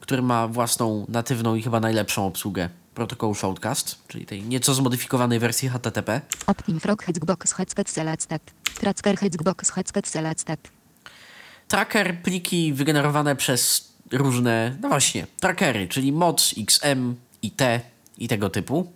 który 0.00 0.22
ma 0.22 0.48
własną 0.48 1.06
natywną 1.08 1.54
i 1.54 1.62
chyba 1.62 1.80
najlepszą 1.80 2.26
obsługę 2.26 2.68
protokołu 2.96 3.34
Shoutcast, 3.34 3.98
czyli 4.08 4.26
tej 4.26 4.42
nieco 4.42 4.74
zmodyfikowanej 4.74 5.38
wersji 5.38 5.68
HTTP. 5.68 6.20
Hexbox 7.06 7.52
Headset 7.52 7.90
Selected 7.90 8.42
Tracker 8.80 9.16
Hexbox 9.18 9.70
Headset 9.70 10.08
Selected 10.08 10.70
Tracker, 11.68 12.22
pliki 12.22 12.72
wygenerowane 12.72 13.36
przez 13.36 13.92
różne, 14.12 14.76
no 14.80 14.88
właśnie, 14.88 15.26
trackery, 15.40 15.88
czyli 15.88 16.12
mods, 16.12 16.54
XM, 16.58 17.14
IT 17.42 17.62
i 18.18 18.28
tego 18.28 18.50
typu. 18.50 18.92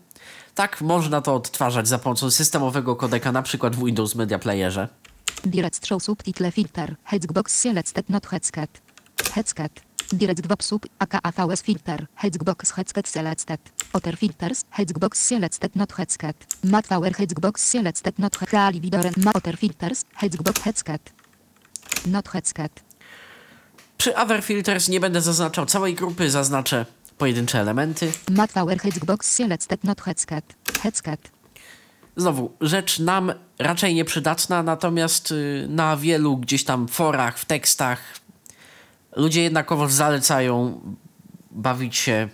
Tak, 0.55 0.81
można 0.81 1.21
to 1.21 1.35
odtwarzać 1.35 1.89
za 1.89 1.99
pomocą 1.99 2.31
systemowego 2.31 2.97
kodeka, 2.97 3.33
na 3.33 3.43
przykład 3.43 3.77
w 3.77 3.85
Windows 3.85 4.15
Media 4.15 4.39
Playerze. 4.39 4.89
Direct 5.45 5.87
Show 5.87 6.03
Subtitle 6.03 6.53
Filter 6.53 6.97
Hexbox 7.05 7.61
Selected 7.61 8.09
Not 8.09 8.27
Headset 8.27 8.81
Headset 9.33 9.90
Direct 10.13 10.47
Web 10.47 10.63
Sub 10.63 10.87
aka 10.99 11.21
AVS 11.23 11.63
Filter 11.63 12.07
Hexbox 12.15 12.73
Headset 12.73 13.09
Selected 13.09 13.61
Otter 13.93 14.17
Filters 14.17 14.65
Hexbox 14.71 15.15
Selected 15.15 15.77
Not 15.77 15.93
Headset 15.93 16.37
Mat 16.65 16.89
Power 16.89 17.13
Hexbox 17.13 17.59
Selected 17.59 18.19
Not 18.19 18.39
Kali 18.39 18.81
Vidoren 18.81 19.13
Ma 19.17 19.31
Otter 19.35 19.57
Filters 19.57 20.05
Hexbox 20.15 20.61
Headset 20.63 21.13
Not 22.07 22.29
Headset 22.29 22.83
Przy 23.99 24.17
Other 24.17 24.43
Filters 24.43 24.89
nie 24.89 25.01
będę 25.01 25.21
zaznaczał 25.21 25.67
całej 25.67 25.95
grupy, 25.95 26.31
zaznaczę 26.31 26.87
pojedyncze 27.19 27.61
elementy. 27.61 28.13
Mat 28.31 28.53
Power 28.53 28.79
Hexbox 28.79 29.33
Selected 29.33 29.85
Not 29.85 30.01
Headset 30.01 30.45
Headset 30.83 31.31
Znowu, 32.17 32.53
rzecz 32.61 32.99
nam 32.99 33.33
raczej 33.59 33.95
nieprzydatna, 33.95 34.63
natomiast 34.63 35.31
y, 35.33 35.67
na 35.69 35.97
wielu 35.97 36.37
gdzieś 36.37 36.65
tam 36.65 36.89
forach, 36.89 37.39
w 37.39 37.45
tekstach 37.45 38.20
ludzie 39.17 39.43
jednakowo 39.43 39.89
zalecają 39.89 40.81
bawić 41.51 41.97
się 41.97 42.29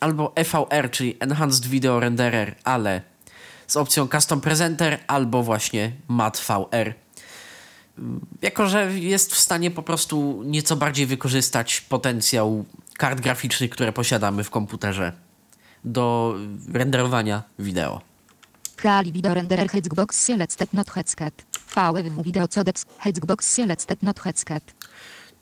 albo 0.00 0.32
EVR, 0.36 0.90
czyli 0.90 1.16
Enhanced 1.20 1.66
Video 1.66 2.00
Renderer, 2.00 2.54
ale 2.64 3.02
z 3.66 3.76
opcją 3.76 4.08
Custom 4.08 4.40
Presenter, 4.40 4.98
albo 5.06 5.42
właśnie 5.42 5.92
MAT-VR. 6.08 6.94
Jako, 8.42 8.68
że 8.68 9.00
jest 9.00 9.34
w 9.34 9.38
stanie 9.38 9.70
po 9.70 9.82
prostu 9.82 10.42
nieco 10.46 10.76
bardziej 10.76 11.06
wykorzystać 11.06 11.80
potencjał 11.80 12.64
kart 12.98 13.20
graficznych, 13.20 13.70
które 13.70 13.92
posiadamy 13.92 14.44
w 14.44 14.50
komputerze 14.50 15.12
do 15.84 16.34
renderowania 16.72 17.42
wideo. 17.58 18.00
Kali 18.76 19.12
Video 19.12 19.34
Renderer 19.34 19.68
Hexbox 19.68 20.20
Selected 20.20 20.72
Not 20.72 20.90
Headset 20.90 21.44
VW 21.74 22.22
Video 22.22 22.48
Codex 22.48 22.86
Hexbox 22.98 23.50
Selected 23.50 24.02
Not 24.02 24.20
Headset 24.20 24.74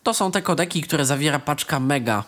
To 0.07 0.15
są 0.15 0.31
te 0.31 0.43
kodeki, 0.43 0.83
które 0.83 1.07
zawiera 1.07 1.39
paczka 1.39 1.81
mega, 1.81 2.25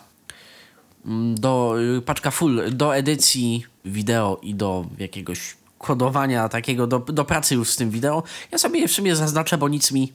mm, 1.05 1.35
do, 1.35 1.75
y, 1.97 2.01
paczka 2.01 2.31
full 2.31 2.61
do 2.71 2.95
edycji 2.95 3.65
wideo 3.85 4.39
i 4.41 4.55
do 4.55 4.85
jakiegoś 4.97 5.57
kodowania 5.77 6.49
takiego, 6.49 6.87
do, 6.87 6.99
do 6.99 7.25
pracy 7.25 7.55
już 7.55 7.69
z 7.69 7.75
tym 7.75 7.89
wideo. 7.89 8.23
Ja 8.51 8.57
sobie 8.57 8.79
je 8.79 8.87
w 8.87 8.91
sumie 8.91 9.15
zaznaczę, 9.15 9.57
bo 9.57 9.67
nic 9.67 9.91
mi 9.91 10.13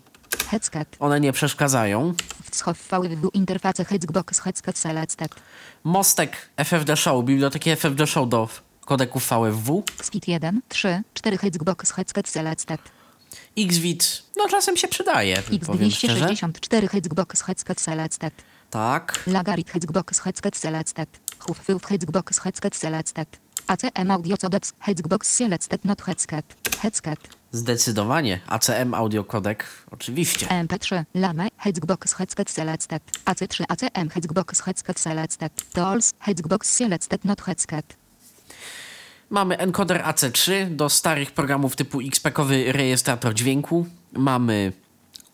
one 1.01 1.21
nie 1.21 1.33
przeszkadzają. 1.33 2.15
Selected 4.79 5.35
Mostek 5.85 6.37
FFD 6.57 6.97
Show, 6.97 7.25
biblioteki 7.25 7.71
FFD 7.71 8.07
Show 8.07 8.29
do 8.29 8.49
kodeków 8.85 9.29
VFW. 9.29 9.85
Xfit 10.01 10.29
1, 10.29 10.61
3, 10.69 11.03
4 11.15 11.39
Hexbox 11.39 11.91
Headset 11.91 12.29
Selected 12.29 12.81
Xvid, 13.59 14.23
no 14.37 14.49
czasem 14.49 14.77
się 14.77 14.89
przydaje, 14.89 15.43
powiem 15.67 15.91
szczerze. 15.91 16.27
X264 16.27 16.89
Hexbox 16.89 17.43
Headset 17.43 17.81
Selected 17.81 18.35
Tak. 18.71 19.23
Lagarit 19.27 19.71
Hexbox 19.71 20.21
Headset 20.21 20.57
Selected 20.57 21.09
Huffów 21.39 21.87
Hexbox 21.87 22.39
Headset 22.39 22.77
Selected 22.77 23.29
ACM 23.67 24.11
Audio 24.11 24.37
Codex 24.37 24.73
Hexbox 24.81 25.29
Selected 25.29 25.85
Not 25.85 26.03
Headset 26.03 26.57
Headset 26.81 27.19
Zdecydowanie. 27.53 28.41
ACM 28.47 28.95
Audio 28.95 29.25
Codec, 29.25 29.59
oczywiście. 29.91 30.47
MP3 30.47 31.05
Lame 31.15 31.49
Hexbox 31.57 32.15
Headset 32.15 32.51
Selected 32.51 33.03
AC3 33.25 33.65
ACM 33.69 34.09
Hexbox 34.09 34.63
Headset 34.65 35.01
Selected 35.01 35.53
Tools 35.73 36.13
Hexbox 36.27 36.65
Selected 36.65 37.25
Not 37.25 37.41
Headset 37.41 37.97
Mamy 39.31 39.59
encoder 39.59 40.03
AC3 40.03 40.71
do 40.71 40.89
starych 40.89 41.31
programów 41.31 41.77
typu 41.77 42.01
XP-kowy 42.01 42.73
rejestrator 42.73 43.35
dźwięku. 43.35 43.87
Mamy 44.13 44.73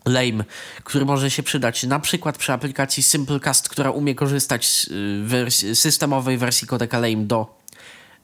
Lame, 0.05 0.45
który 0.85 1.05
może 1.05 1.31
się 1.31 1.43
przydać 1.43 1.83
na 1.83 2.01
przykład 2.01 2.39
przy 2.39 2.53
aplikacji 2.53 3.03
Simplecast, 3.03 3.69
która 3.69 3.91
umie 3.91 4.15
korzystać 4.15 4.67
z 4.67 4.91
y, 5.71 5.75
systemowej 5.75 6.39
wersji 6.39 6.69
kodeka 6.69 6.99
Lame 6.99 7.25
do 7.25 7.61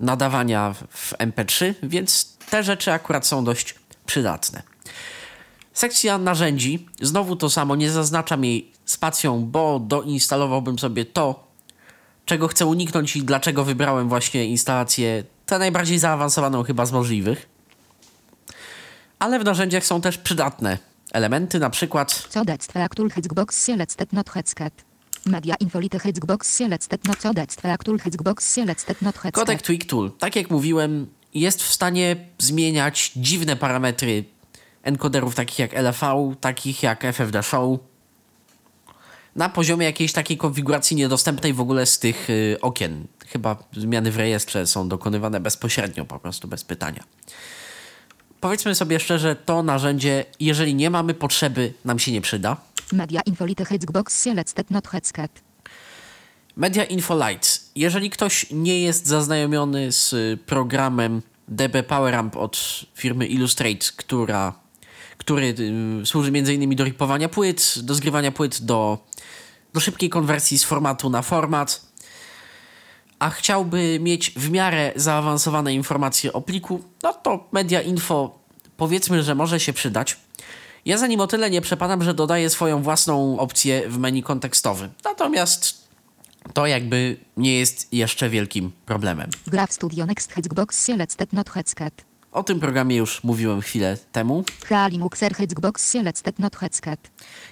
nadawania 0.00 0.74
w 0.90 1.12
MP3, 1.12 1.74
więc 1.82 2.36
te 2.50 2.62
rzeczy 2.62 2.92
akurat 2.92 3.26
są 3.26 3.44
dość 3.44 3.74
przydatne. 4.06 4.62
Sekcja 5.72 6.18
narzędzi, 6.18 6.86
znowu 7.00 7.36
to 7.36 7.50
samo, 7.50 7.76
nie 7.76 7.90
zaznaczam 7.90 8.44
jej 8.44 8.72
spacją, 8.84 9.44
bo 9.44 9.78
doinstalowałbym 9.78 10.78
sobie 10.78 11.04
to, 11.04 11.46
czego 12.24 12.48
chcę 12.48 12.66
uniknąć 12.66 13.16
i 13.16 13.22
dlaczego 13.22 13.64
wybrałem 13.64 14.08
właśnie 14.08 14.44
instalację 14.44 15.24
tę 15.46 15.58
najbardziej 15.58 15.98
zaawansowaną 15.98 16.62
chyba 16.62 16.86
z 16.86 16.92
możliwych. 16.92 17.48
Ale 19.18 19.38
w 19.38 19.44
narzędziach 19.44 19.84
są 19.84 20.00
też 20.00 20.18
przydatne 20.18 20.78
elementy, 21.12 21.58
na 21.58 21.70
przykład 21.70 22.28
Codex 22.30 22.66
Feactul 22.66 23.10
Hexbox 23.10 23.62
Selected 23.62 24.12
Not 24.12 24.30
Headset 24.30 24.84
Media 25.26 25.54
Infolite 25.60 25.98
Hexbox 25.98 26.54
Selected 26.54 27.04
Not 27.04 27.16
Codex 27.16 27.54
Feactul 27.56 27.98
Hexbox 27.98 28.48
Selected 28.48 29.02
Not 29.02 29.18
Kodek 29.32 29.62
Tweak 29.62 29.84
Tool. 29.84 30.10
Tak 30.18 30.36
jak 30.36 30.50
mówiłem, 30.50 31.06
jest 31.34 31.62
w 31.62 31.72
stanie 31.72 32.16
zmieniać 32.38 33.12
dziwne 33.16 33.56
parametry 33.56 34.24
encoderów 34.82 35.34
takich 35.34 35.58
jak 35.58 35.72
LFV, 35.72 36.34
takich 36.40 36.82
jak 36.82 37.04
FFD 37.04 37.42
Show. 37.42 37.78
na 39.36 39.48
poziomie 39.48 39.86
jakiejś 39.86 40.12
takiej 40.12 40.36
konfiguracji 40.36 40.96
niedostępnej 40.96 41.52
w 41.52 41.60
ogóle 41.60 41.86
z 41.86 41.98
tych 41.98 42.30
y, 42.30 42.56
okien. 42.60 43.06
Chyba 43.26 43.56
zmiany 43.72 44.10
w 44.10 44.16
rejestrze 44.16 44.66
są 44.66 44.88
dokonywane 44.88 45.40
bezpośrednio, 45.40 46.04
po 46.04 46.18
prostu 46.18 46.48
bez 46.48 46.64
pytania. 46.64 47.04
Powiedzmy 48.40 48.74
sobie 48.74 49.00
szczerze, 49.00 49.36
to 49.36 49.62
narzędzie, 49.62 50.24
jeżeli 50.40 50.74
nie 50.74 50.90
mamy 50.90 51.14
potrzeby, 51.14 51.72
nam 51.84 51.98
się 51.98 52.12
nie 52.12 52.20
przyda. 52.20 52.56
Media 52.92 53.20
Infolite 53.20 53.64
Hexbox 53.64 54.18
Selected 54.18 54.70
Not 54.70 54.88
Headset. 54.88 55.46
Media 56.56 56.84
Info 56.84 57.28
Lights. 57.28 57.70
Jeżeli 57.74 58.10
ktoś 58.10 58.46
nie 58.50 58.80
jest 58.80 59.06
zaznajomiony 59.06 59.92
z 59.92 60.14
programem 60.40 61.22
DB 61.48 61.82
PowerAmp 61.82 62.36
od 62.36 62.58
firmy 62.94 63.26
Illustrate, 63.26 63.86
która, 63.96 64.52
który 65.18 65.54
y, 66.02 66.06
służy 66.06 66.28
m.in. 66.28 66.76
do 66.76 66.84
ripowania 66.84 67.28
płyt, 67.28 67.74
do 67.82 67.94
zgrywania 67.94 68.32
płyt, 68.32 68.62
do, 68.62 68.98
do 69.74 69.80
szybkiej 69.80 70.10
konwersji 70.10 70.58
z 70.58 70.64
formatu 70.64 71.10
na 71.10 71.22
format, 71.22 71.85
a 73.18 73.30
chciałby 73.30 73.98
mieć 74.00 74.30
w 74.30 74.50
miarę 74.50 74.92
zaawansowane 74.96 75.74
informacje 75.74 76.32
o 76.32 76.40
pliku, 76.40 76.82
no 77.02 77.12
to 77.12 77.48
Media 77.52 77.82
Info 77.82 78.38
powiedzmy, 78.76 79.22
że 79.22 79.34
może 79.34 79.60
się 79.60 79.72
przydać. 79.72 80.16
Ja 80.84 80.98
za 80.98 81.06
nim 81.06 81.20
o 81.20 81.26
tyle 81.26 81.50
nie 81.50 81.60
przepadam, 81.60 82.04
że 82.04 82.14
dodaję 82.14 82.50
swoją 82.50 82.82
własną 82.82 83.38
opcję 83.38 83.88
w 83.88 83.98
menu 83.98 84.22
kontekstowym. 84.22 84.90
Natomiast 85.04 85.86
to 86.54 86.66
jakby 86.66 87.16
nie 87.36 87.58
jest 87.58 87.92
jeszcze 87.92 88.28
wielkim 88.28 88.72
problemem. 88.86 89.30
Graph 89.46 89.72
Studio 89.72 90.06
Next 90.06 90.32
Hexbox 90.32 90.78
Selected 90.78 91.32
Not 91.32 91.50
Headset. 91.50 92.05
O 92.36 92.42
tym 92.42 92.60
programie 92.60 92.96
już 92.96 93.24
mówiłem 93.24 93.60
chwilę 93.60 93.96
temu. 94.12 94.44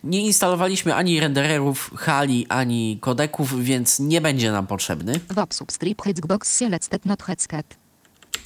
Nie 0.05 0.21
instalowaliśmy 0.21 0.95
ani 0.95 1.21
rendererów, 1.21 1.91
hali, 1.97 2.47
ani 2.49 2.99
kodeków, 3.01 3.65
więc 3.65 4.01
nie 4.01 4.21
będzie 4.21 4.53
nam 4.53 4.67
potrzebny. 4.67 5.21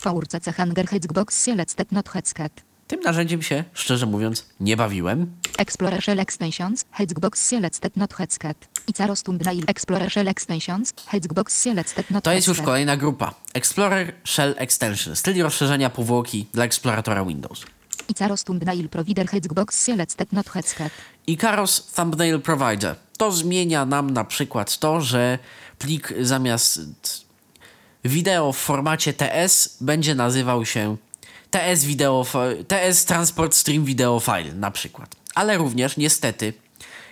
VRCC 0.04 0.52
Hanger 0.52 0.86
Hexbox 0.86 1.42
Selected 1.42 1.92
Not 1.92 2.08
Headset. 2.08 2.67
Tym 2.88 3.00
narzędziem 3.00 3.42
się, 3.42 3.64
szczerze 3.72 4.06
mówiąc, 4.06 4.46
nie 4.60 4.76
bawiłem. 4.76 5.32
Explorer 5.58 6.02
Shell 6.02 6.20
Extensions, 6.20 6.84
Hexbox 6.90 7.40
Selected 7.40 7.96
Not 7.96 8.14
Headset. 8.14 8.68
Icaros 8.86 9.22
Thumbnail 9.22 9.64
Explorer 9.66 10.10
Shell 10.10 10.28
Extensions, 10.28 10.94
Hexbox 11.06 11.58
Selected 11.58 12.10
Not 12.10 12.24
To 12.24 12.32
jest 12.32 12.48
już 12.48 12.62
kolejna 12.62 12.96
grupa. 12.96 13.34
Explorer 13.54 14.14
Shell 14.24 14.54
Extension, 14.58 15.16
styl 15.16 15.42
rozszerzenia 15.42 15.90
powłoki 15.90 16.46
dla 16.52 16.64
eksploratora 16.64 17.24
Windows. 17.24 17.64
Icaros 18.08 18.44
Thumbnail 18.44 18.88
Provider 18.88 19.26
Hexbox 19.26 19.78
Selected 19.78 20.32
Not 20.32 20.48
Headset. 20.48 20.92
Icaros 21.26 21.92
Thumbnail 21.92 22.40
Provider. 22.40 22.94
To 23.18 23.32
zmienia 23.32 23.86
nam 23.86 24.10
na 24.10 24.24
przykład 24.24 24.78
to, 24.78 25.00
że 25.00 25.38
plik 25.78 26.14
zamiast 26.20 26.80
wideo 28.04 28.52
w 28.52 28.56
formacie 28.56 29.12
TS 29.12 29.76
będzie 29.80 30.14
nazywał 30.14 30.66
się 30.66 30.96
TS, 31.50 31.84
video, 31.84 32.26
TS 32.68 33.04
Transport 33.04 33.54
Stream 33.54 33.84
Video 33.84 34.20
File 34.20 34.54
na 34.54 34.70
przykład. 34.70 35.16
Ale 35.34 35.58
również 35.58 35.96
niestety 35.96 36.52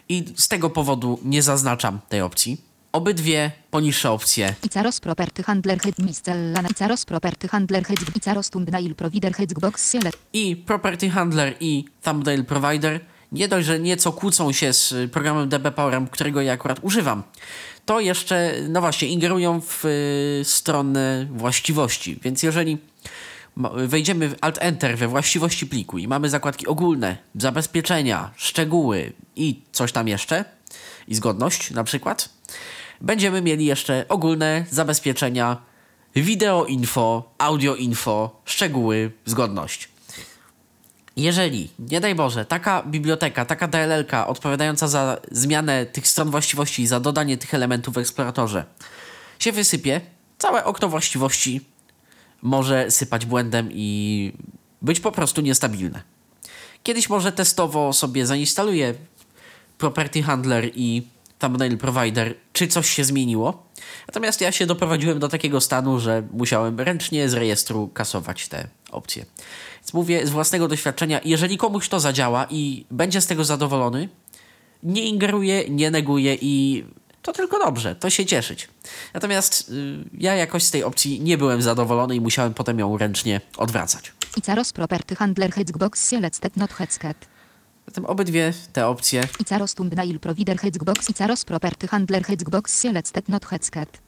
i 0.09 0.25
z 0.37 0.49
tego 0.49 0.71
powodu 0.71 1.19
nie 1.25 1.43
zaznaczam 1.43 2.01
tej 2.09 2.21
opcji. 2.21 2.61
Obydwie 2.93 3.51
poniższe 3.71 4.11
opcje 4.11 4.55
Icaros 4.63 5.01
Property 5.01 5.43
Handler 5.43 5.81
Head 5.81 5.99
Miscellana 5.99 6.69
Icaros 6.69 7.05
Property 7.05 7.49
Handler 7.49 7.85
Head 7.85 8.17
Icaros 8.17 8.51
Thumbnail 8.51 8.95
Provider 8.95 9.33
Hexbox 9.35 9.91
Select. 9.91 10.19
i 10.33 10.57
Property 10.57 11.11
Handler 11.11 11.55
i 11.61 11.85
Thumbnail 12.03 12.45
Provider 12.45 13.01
nie 13.33 13.49
dość, 13.49 13.67
że 13.67 13.79
nieco 13.79 14.13
kłócą 14.13 14.53
się 14.53 14.73
z 14.73 14.95
programem 15.13 15.49
DB 15.49 15.73
Powerem, 15.73 16.07
którego 16.09 16.41
ja 16.43 16.53
akurat 16.53 16.79
używam, 16.83 17.23
to 17.87 18.01
jeszcze, 18.01 18.55
no 18.69 18.81
właśnie, 18.81 19.09
ingerują 19.09 19.61
w 19.61 19.85
y, 19.85 20.45
stronę 20.45 21.27
właściwości. 21.31 22.19
Więc 22.23 22.43
jeżeli 22.43 22.79
wejdziemy 23.87 24.29
w 24.29 24.35
Alt-Enter 24.41 24.97
we 24.97 25.09
właściwości 25.09 25.67
pliku 25.67 25.99
i 25.99 26.09
mamy 26.09 26.29
zakładki 26.31 26.67
ogólne, 26.67 27.17
zabezpieczenia, 27.35 28.31
szczegóły 28.37 29.13
i 29.37 29.63
coś 29.73 29.93
tam 29.93 30.09
jeszcze, 30.09 30.45
i 31.09 31.15
zgodność 31.15 31.71
na 31.71 31.85
przykład, 31.85 32.29
będziemy 33.01 33.43
mieli 33.43 33.67
jeszcze 33.67 34.05
ogólne 34.09 34.65
zabezpieczenia, 34.71 35.57
wideo 36.17 36.65
info, 36.65 37.33
audio 37.39 37.75
info, 37.75 38.41
szczegóły, 38.45 39.11
zgodność. 39.25 39.89
Jeżeli, 41.17 41.71
nie 41.79 42.01
daj 42.01 42.15
Boże, 42.15 42.45
taka 42.45 42.83
biblioteka, 42.83 43.45
taka 43.45 43.69
DLL-ka 43.69 44.27
odpowiadająca 44.27 44.89
za 44.89 45.17
zmianę 45.31 45.87
tych 45.87 46.09
stron 46.09 46.31
właściwości 46.31 46.83
i 46.83 46.87
za 46.87 47.01
dodanie 47.01 47.37
tych 47.37 47.55
elementów 47.55 47.95
w 47.95 47.99
eksploratorze 47.99 48.65
się 49.39 49.53
wysypie, 49.53 50.01
całe 50.39 50.65
okno 50.65 50.89
właściwości 50.89 51.61
może 52.43 52.91
sypać 52.91 53.27
błędem 53.27 53.69
i 53.73 54.33
być 54.83 55.01
po 55.01 55.13
prostu 55.13 55.41
niestabilne. 55.41 56.03
Kiedyś 56.83 57.09
może 57.09 57.33
testowo 57.33 57.93
sobie 57.93 58.27
zainstaluję 58.27 58.95
Property 59.79 60.23
Handler 60.23 60.71
i 60.75 61.03
Thumbnail 61.39 61.79
Provider, 61.79 62.35
czy 62.53 62.69
coś 62.69 62.91
się 62.91 63.05
zmieniło. 63.05 63.67
Natomiast 64.09 64.41
ja 64.41 64.53
się 64.53 64.67
doprowadziłem 64.67 65.19
do 65.19 65.29
takiego 65.29 65.61
stanu, 65.61 66.01
że 66.01 66.23
musiałem 66.33 66.81
ręcznie 66.81 67.29
z 67.29 67.35
rejestru 67.35 67.89
kasować 67.89 68.49
te 68.49 68.69
opcje. 68.91 69.25
Więc 69.81 69.95
mówię 69.95 70.27
z 70.27 70.31
własnego 70.31 70.69
doświadczenia, 70.69 71.21
jeżeli 71.25 71.57
komuś 71.57 71.89
to 71.89 72.01
zadziała 72.01 72.47
i 72.51 72.85
będzie 72.91 73.21
z 73.21 73.27
tego 73.27 73.45
zadowolony, 73.45 74.09
nie 74.83 75.03
ingeruje, 75.03 75.69
nie 75.69 75.91
neguje 75.91 76.37
i 76.41 76.85
to 77.27 77.33
tylko 77.33 77.59
dobrze, 77.59 77.95
to 77.97 78.11
się 78.11 78.27
cieszyć. 78.27 78.69
Natomiast 79.15 79.69
y, 79.71 80.05
ja 80.19 80.35
jakoś 80.35 80.63
z 80.63 80.71
tej 80.71 80.85
opcji 80.85 81.21
nie 81.21 81.39
byłem 81.39 81.63
zadowolony 81.63 82.17
i 82.17 82.21
musiałem 82.21 82.55
potem 82.55 82.79
ją 82.79 82.99
ręcznie 82.99 83.41
odwracać. 83.57 84.13
Icaros 84.37 84.73
Property 84.73 85.17
Handler 85.17 85.53
Hexbox 85.53 86.03
Selected 86.09 86.57
Not 86.57 86.73
Headset. 86.73 87.17
Zatem 87.87 88.05
obydwie 88.05 88.53
te 88.73 88.87
opcje 88.87 89.29
Icaros 89.41 89.75
Thumbnail 89.75 90.21
Provider 90.21 90.59
Hexbox 90.59 91.11
Icaros 91.11 91.45
Property 91.45 91.87
Handler 91.89 92.25
Hexbox 92.25 92.75
Selected 92.79 93.29
Not 93.29 93.45
Headset. 93.47 93.99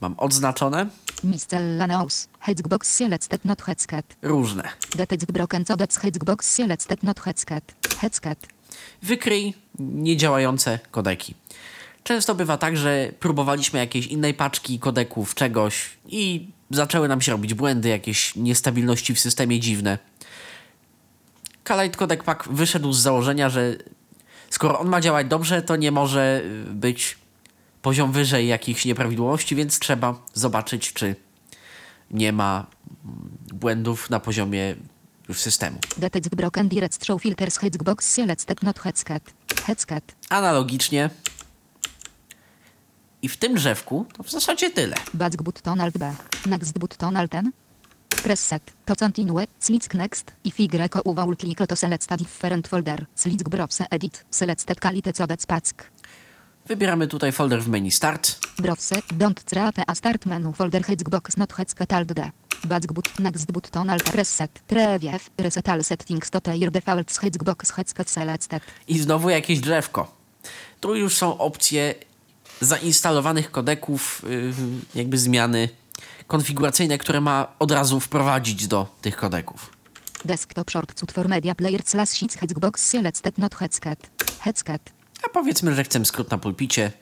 mam 0.00 0.14
odznaczone, 0.18 0.86
Miscellaneous 1.24 2.28
Hexbox 2.40 2.94
Selected 2.94 3.44
Not 3.44 3.62
Headset. 3.62 4.16
różne. 4.22 4.62
Detect 4.96 5.32
Broken 5.32 5.64
Codex 5.64 5.96
Hexbox 5.96 6.50
Selected 6.54 7.02
Not 7.02 7.20
Headset. 7.20 7.74
Headset. 7.98 8.38
Wykryj 9.02 9.54
niedziałające 9.78 10.78
kodeki. 10.90 11.34
Często 12.06 12.34
bywa 12.34 12.56
tak, 12.56 12.76
że 12.76 13.12
próbowaliśmy 13.20 13.78
jakiejś 13.78 14.06
innej 14.06 14.34
paczki 14.34 14.78
kodeków, 14.78 15.34
czegoś 15.34 15.90
i 16.08 16.48
zaczęły 16.70 17.08
nam 17.08 17.20
się 17.20 17.32
robić 17.32 17.54
błędy, 17.54 17.88
jakieś 17.88 18.36
niestabilności 18.36 19.14
w 19.14 19.20
systemie 19.20 19.60
dziwne. 19.60 19.98
Kalite 21.64 21.98
Codec 21.98 22.22
Pack 22.24 22.48
wyszedł 22.48 22.92
z 22.92 23.00
założenia, 23.00 23.50
że 23.50 23.76
skoro 24.50 24.78
on 24.78 24.88
ma 24.88 25.00
działać 25.00 25.26
dobrze, 25.26 25.62
to 25.62 25.76
nie 25.76 25.90
może 25.90 26.42
być 26.70 27.18
poziom 27.82 28.12
wyżej 28.12 28.48
jakichś 28.48 28.84
nieprawidłowości, 28.84 29.56
więc 29.56 29.78
trzeba 29.78 30.22
zobaczyć, 30.34 30.92
czy 30.92 31.16
nie 32.10 32.32
ma 32.32 32.66
błędów 33.52 34.10
na 34.10 34.20
poziomie 34.20 34.74
już 35.28 35.40
systemu. 35.40 35.78
Detect 35.96 36.34
Broken 36.34 36.68
Direct 36.68 37.06
Show 37.06 37.22
Filters 37.22 37.58
Hexbox 37.58 38.08
Selected 38.12 38.62
Not 38.62 38.78
Headset. 38.78 39.22
Headset. 39.66 40.14
Analogicznie. 40.30 41.10
I 43.22 43.28
w 43.28 43.36
tym 43.36 43.54
drzewku 43.54 44.06
to 44.16 44.22
w 44.22 44.30
zasadzie 44.30 44.70
tyle. 44.70 44.96
Back 45.14 45.42
button 45.42 45.80
Alt 45.80 45.98
B. 45.98 46.14
Next 46.46 46.78
button 46.78 47.16
Alt 47.16 47.34
N. 47.34 47.52
Press 48.22 48.46
set. 48.46 48.62
To 48.84 48.96
continue. 48.96 49.46
Slick 49.58 49.94
next. 49.94 50.32
If 50.44 50.60
Y 50.62 51.00
uwał 51.04 51.36
click 51.36 51.66
to 51.66 51.76
select 51.76 52.16
different 52.18 52.68
folder. 52.68 53.06
Slick 53.14 53.48
browse 53.48 53.84
edit. 53.90 54.24
Selected 54.30 54.80
quality 54.80 55.12
codex 55.12 55.46
pack. 55.46 55.90
Wybieramy 56.66 57.06
tutaj 57.08 57.32
folder 57.32 57.62
w 57.62 57.68
menu 57.68 57.90
Start. 57.90 58.38
Browse. 58.58 58.94
Don't 58.94 59.44
trap 59.44 59.74
a 59.86 59.94
start 59.94 60.26
menu 60.26 60.52
folder 60.52 60.82
Hexbox 60.82 61.36
not 61.36 61.52
headset 61.52 61.92
Alt 61.92 62.12
D. 62.12 62.30
Back 62.64 62.92
but 62.92 63.18
next 63.18 63.52
button 63.52 63.90
Alt 63.90 64.02
press 64.02 64.34
set. 64.34 64.50
Preview. 64.68 65.18
Reset 65.38 65.68
all 65.68 65.84
settings 65.84 66.30
to 66.30 66.54
your 66.54 66.70
defaults 66.70 67.18
Hexbox 67.18 67.72
headset 67.76 68.10
selected. 68.10 68.62
I 68.88 68.98
znowu 68.98 69.30
jakieś 69.30 69.60
drzewko. 69.60 70.16
Tu 70.80 70.94
już 70.94 71.16
są 71.16 71.38
opcje 71.38 71.94
zainstalowanych 72.60 73.50
kodeków, 73.50 74.22
yy, 74.28 74.52
jakby 74.94 75.18
zmiany 75.18 75.68
konfiguracyjne, 76.26 76.98
które 76.98 77.20
ma 77.20 77.46
od 77.58 77.70
razu 77.70 78.00
wprowadzić 78.00 78.66
do 78.66 78.86
tych 79.00 79.16
kodeków. 79.16 79.70
Desktop 80.24 80.70
shortcut 80.70 81.12
for 81.12 81.28
media 81.28 81.54
player 81.54 81.82
slash 81.84 82.10
sheets 82.10 82.36
Hexbox 82.36 82.76
selected 82.76 83.38
not 83.38 83.54
headset. 83.54 84.10
Headset. 84.40 84.90
A 85.22 85.28
powiedzmy, 85.28 85.74
że 85.74 85.84
chcemy 85.84 86.04
skrót 86.04 86.30
na 86.30 86.38
pulpicie 86.38 86.92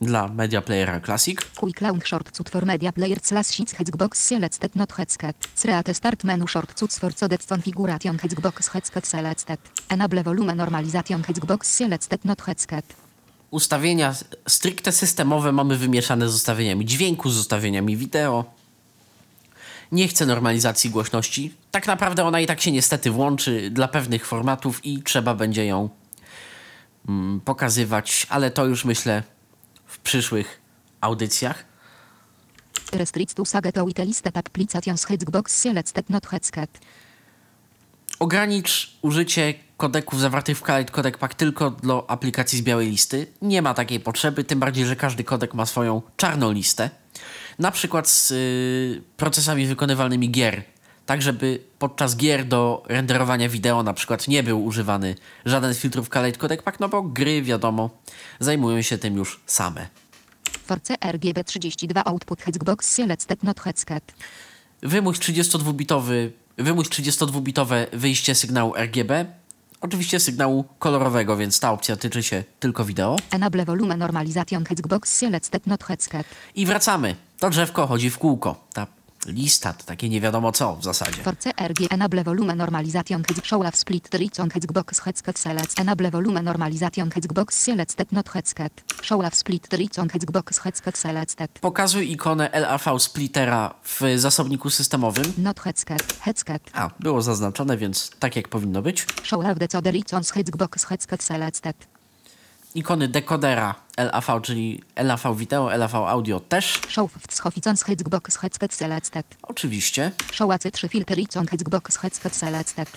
dla 0.00 0.28
Media 0.28 0.60
Playera 0.60 1.00
Classic. 1.00 1.44
Quick 1.56 1.80
launch 1.80 2.08
shortcut 2.08 2.50
for 2.50 2.66
media 2.66 2.92
player 2.92 3.18
slash 3.22 3.46
sheets 3.46 3.74
Hexbox 3.74 4.14
selected 4.14 4.76
not 4.76 4.92
headset. 4.92 5.36
Create 5.62 5.94
start 5.94 6.24
menu 6.24 6.46
shortcuts 6.46 6.98
for 6.98 7.14
codec 7.14 7.46
configuration 7.46 8.16
Hexbox 8.18 8.72
headset 8.72 9.06
selected. 9.06 9.58
Enable 9.90 10.22
volume 10.22 10.54
normalization 10.54 11.22
Hexbox 11.22 11.64
selected 11.64 12.24
not 12.24 12.40
headset. 12.40 13.07
Ustawienia 13.50 14.14
stricte 14.48 14.92
systemowe 14.92 15.52
mamy 15.52 15.76
wymieszane 15.76 16.28
z 16.28 16.34
ustawieniami 16.34 16.86
dźwięku, 16.86 17.30
z 17.30 17.38
ustawieniami 17.38 17.96
wideo. 17.96 18.44
Nie 19.92 20.08
chcę 20.08 20.26
normalizacji 20.26 20.90
głośności. 20.90 21.54
Tak 21.70 21.86
naprawdę 21.86 22.24
ona 22.24 22.40
i 22.40 22.46
tak 22.46 22.60
się 22.60 22.72
niestety 22.72 23.10
włączy 23.10 23.70
dla 23.70 23.88
pewnych 23.88 24.26
formatów 24.26 24.84
i 24.84 25.02
trzeba 25.02 25.34
będzie 25.34 25.66
ją 25.66 25.88
mm, 27.08 27.40
pokazywać, 27.40 28.26
ale 28.30 28.50
to 28.50 28.64
już 28.66 28.84
myślę 28.84 29.22
w 29.86 29.98
przyszłych 29.98 30.60
audycjach. 31.00 31.64
Ogranicz 38.18 38.98
użycie 39.02 39.54
kodeków 39.78 40.20
zawartych 40.20 40.58
w 40.58 40.62
Khalid 40.62 40.90
Codec 40.90 41.16
Pack 41.18 41.34
tylko 41.34 41.70
dla 41.70 42.02
aplikacji 42.06 42.58
z 42.58 42.62
białej 42.62 42.90
listy. 42.90 43.26
Nie 43.42 43.62
ma 43.62 43.74
takiej 43.74 44.00
potrzeby, 44.00 44.44
tym 44.44 44.60
bardziej, 44.60 44.86
że 44.86 44.96
każdy 44.96 45.24
kodek 45.24 45.54
ma 45.54 45.66
swoją 45.66 46.02
czarną 46.16 46.52
listę. 46.52 46.90
Na 47.58 47.70
przykład 47.70 48.08
z 48.08 48.30
y, 48.30 49.02
procesami 49.16 49.66
wykonywalnymi 49.66 50.30
gier. 50.30 50.62
Tak, 51.06 51.22
żeby 51.22 51.60
podczas 51.78 52.16
gier 52.16 52.44
do 52.44 52.82
renderowania 52.88 53.48
wideo 53.48 53.82
na 53.82 53.94
przykład 53.94 54.28
nie 54.28 54.42
był 54.42 54.64
używany 54.64 55.14
żaden 55.44 55.74
z 55.74 55.78
filtrów 55.78 56.08
Khalid 56.08 56.38
Codec 56.38 56.62
Pack, 56.62 56.80
no 56.80 56.88
bo 56.88 57.02
gry, 57.02 57.42
wiadomo, 57.42 57.90
zajmują 58.40 58.82
się 58.82 58.98
tym 58.98 59.16
już 59.16 59.40
same. 59.46 59.88
Force 60.64 60.94
RGB32 60.94 62.02
output 62.04 62.42
Hexbox 62.42 62.88
selected 62.88 63.42
not 63.42 63.60
headset. 63.60 64.12
Wymuś 64.82 65.18
32-bitowy, 65.18 66.30
wymuś 66.58 66.88
32-bitowe 66.88 67.86
wyjście 67.92 68.34
sygnału 68.34 68.74
RGB. 68.74 69.26
Oczywiście 69.80 70.20
sygnału 70.20 70.64
kolorowego, 70.78 71.36
więc 71.36 71.60
ta 71.60 71.72
opcja 71.72 71.96
tyczy 71.96 72.22
się 72.22 72.44
tylko 72.60 72.84
wideo. 72.84 73.16
Enable 73.30 73.64
volume 73.64 73.96
normalization 73.96 74.64
Hexbox 74.64 75.16
selected 75.16 75.66
not 75.66 75.84
headset. 75.84 76.26
I 76.54 76.66
wracamy. 76.66 77.16
To 77.38 77.50
drzewko 77.50 77.86
chodzi 77.86 78.10
w 78.10 78.18
kółko. 78.18 78.64
Ta 78.72 78.86
lista 79.26 79.72
to 79.72 79.84
takie 79.84 80.08
nie 80.08 80.20
wiadomo 80.20 80.52
co 80.52 80.76
w 80.76 80.84
zasadzie. 80.84 81.22
Force 81.22 81.50
RG 81.68 81.86
enable 81.90 82.24
volume 82.24 82.54
normalization 82.54 83.22
show 83.42 83.66
of 83.66 83.76
split 83.76 84.08
triton 84.08 84.50
Hexbox 84.50 85.00
headset 85.00 85.38
select. 85.38 85.80
Enable 85.80 86.10
volume 86.10 86.42
normalization 86.42 87.10
Hexbox 87.10 87.50
selected 87.50 88.12
not 88.12 88.28
headset. 88.28 88.72
Show 89.02 89.24
of 89.24 89.34
split 89.34 89.68
triton 89.68 90.08
Hexbox 90.08 90.58
headset 90.58 90.98
selected. 90.98 91.50
Pokazuj 91.60 92.10
ikonę 92.10 92.50
LAV 92.52 92.84
splittera 92.98 93.74
w 93.84 94.00
zasobniku 94.16 94.70
systemowym. 94.70 95.32
Not 95.38 95.60
headset. 95.60 96.18
Headset. 96.20 96.62
A, 96.72 96.90
było 97.00 97.22
zaznaczone, 97.22 97.76
więc 97.76 98.10
tak 98.18 98.36
jak 98.36 98.48
powinno 98.48 98.82
być. 98.82 99.06
Show 99.22 99.44
of 99.44 99.58
the 99.58 99.82
triton 99.82 100.22
Hexbox 100.34 100.84
headset 100.84 101.22
selected. 101.22 101.97
Ikony 102.78 103.08
dekodera 103.08 103.74
LAV, 103.96 104.40
czyli 104.42 104.82
LAV 104.96 105.36
Video, 105.36 105.76
LAV 105.76 105.94
Audio 105.94 106.40
też. 106.40 106.80
Oczywiście. 109.42 110.12
Show 110.32 110.50
AC3 110.50 110.88
filter 110.88 111.16
triton 111.16 111.46
Hexbox 111.46 111.96
headset 111.96 112.36
selected. 112.36 112.88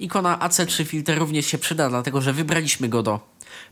Ikona 0.00 0.38
AC3 0.38 0.84
Filter 0.84 1.18
również 1.18 1.46
się 1.46 1.58
przyda, 1.58 1.88
dlatego 1.88 2.20
że 2.20 2.32
wybraliśmy 2.32 2.88
go 2.88 3.02
do 3.02 3.20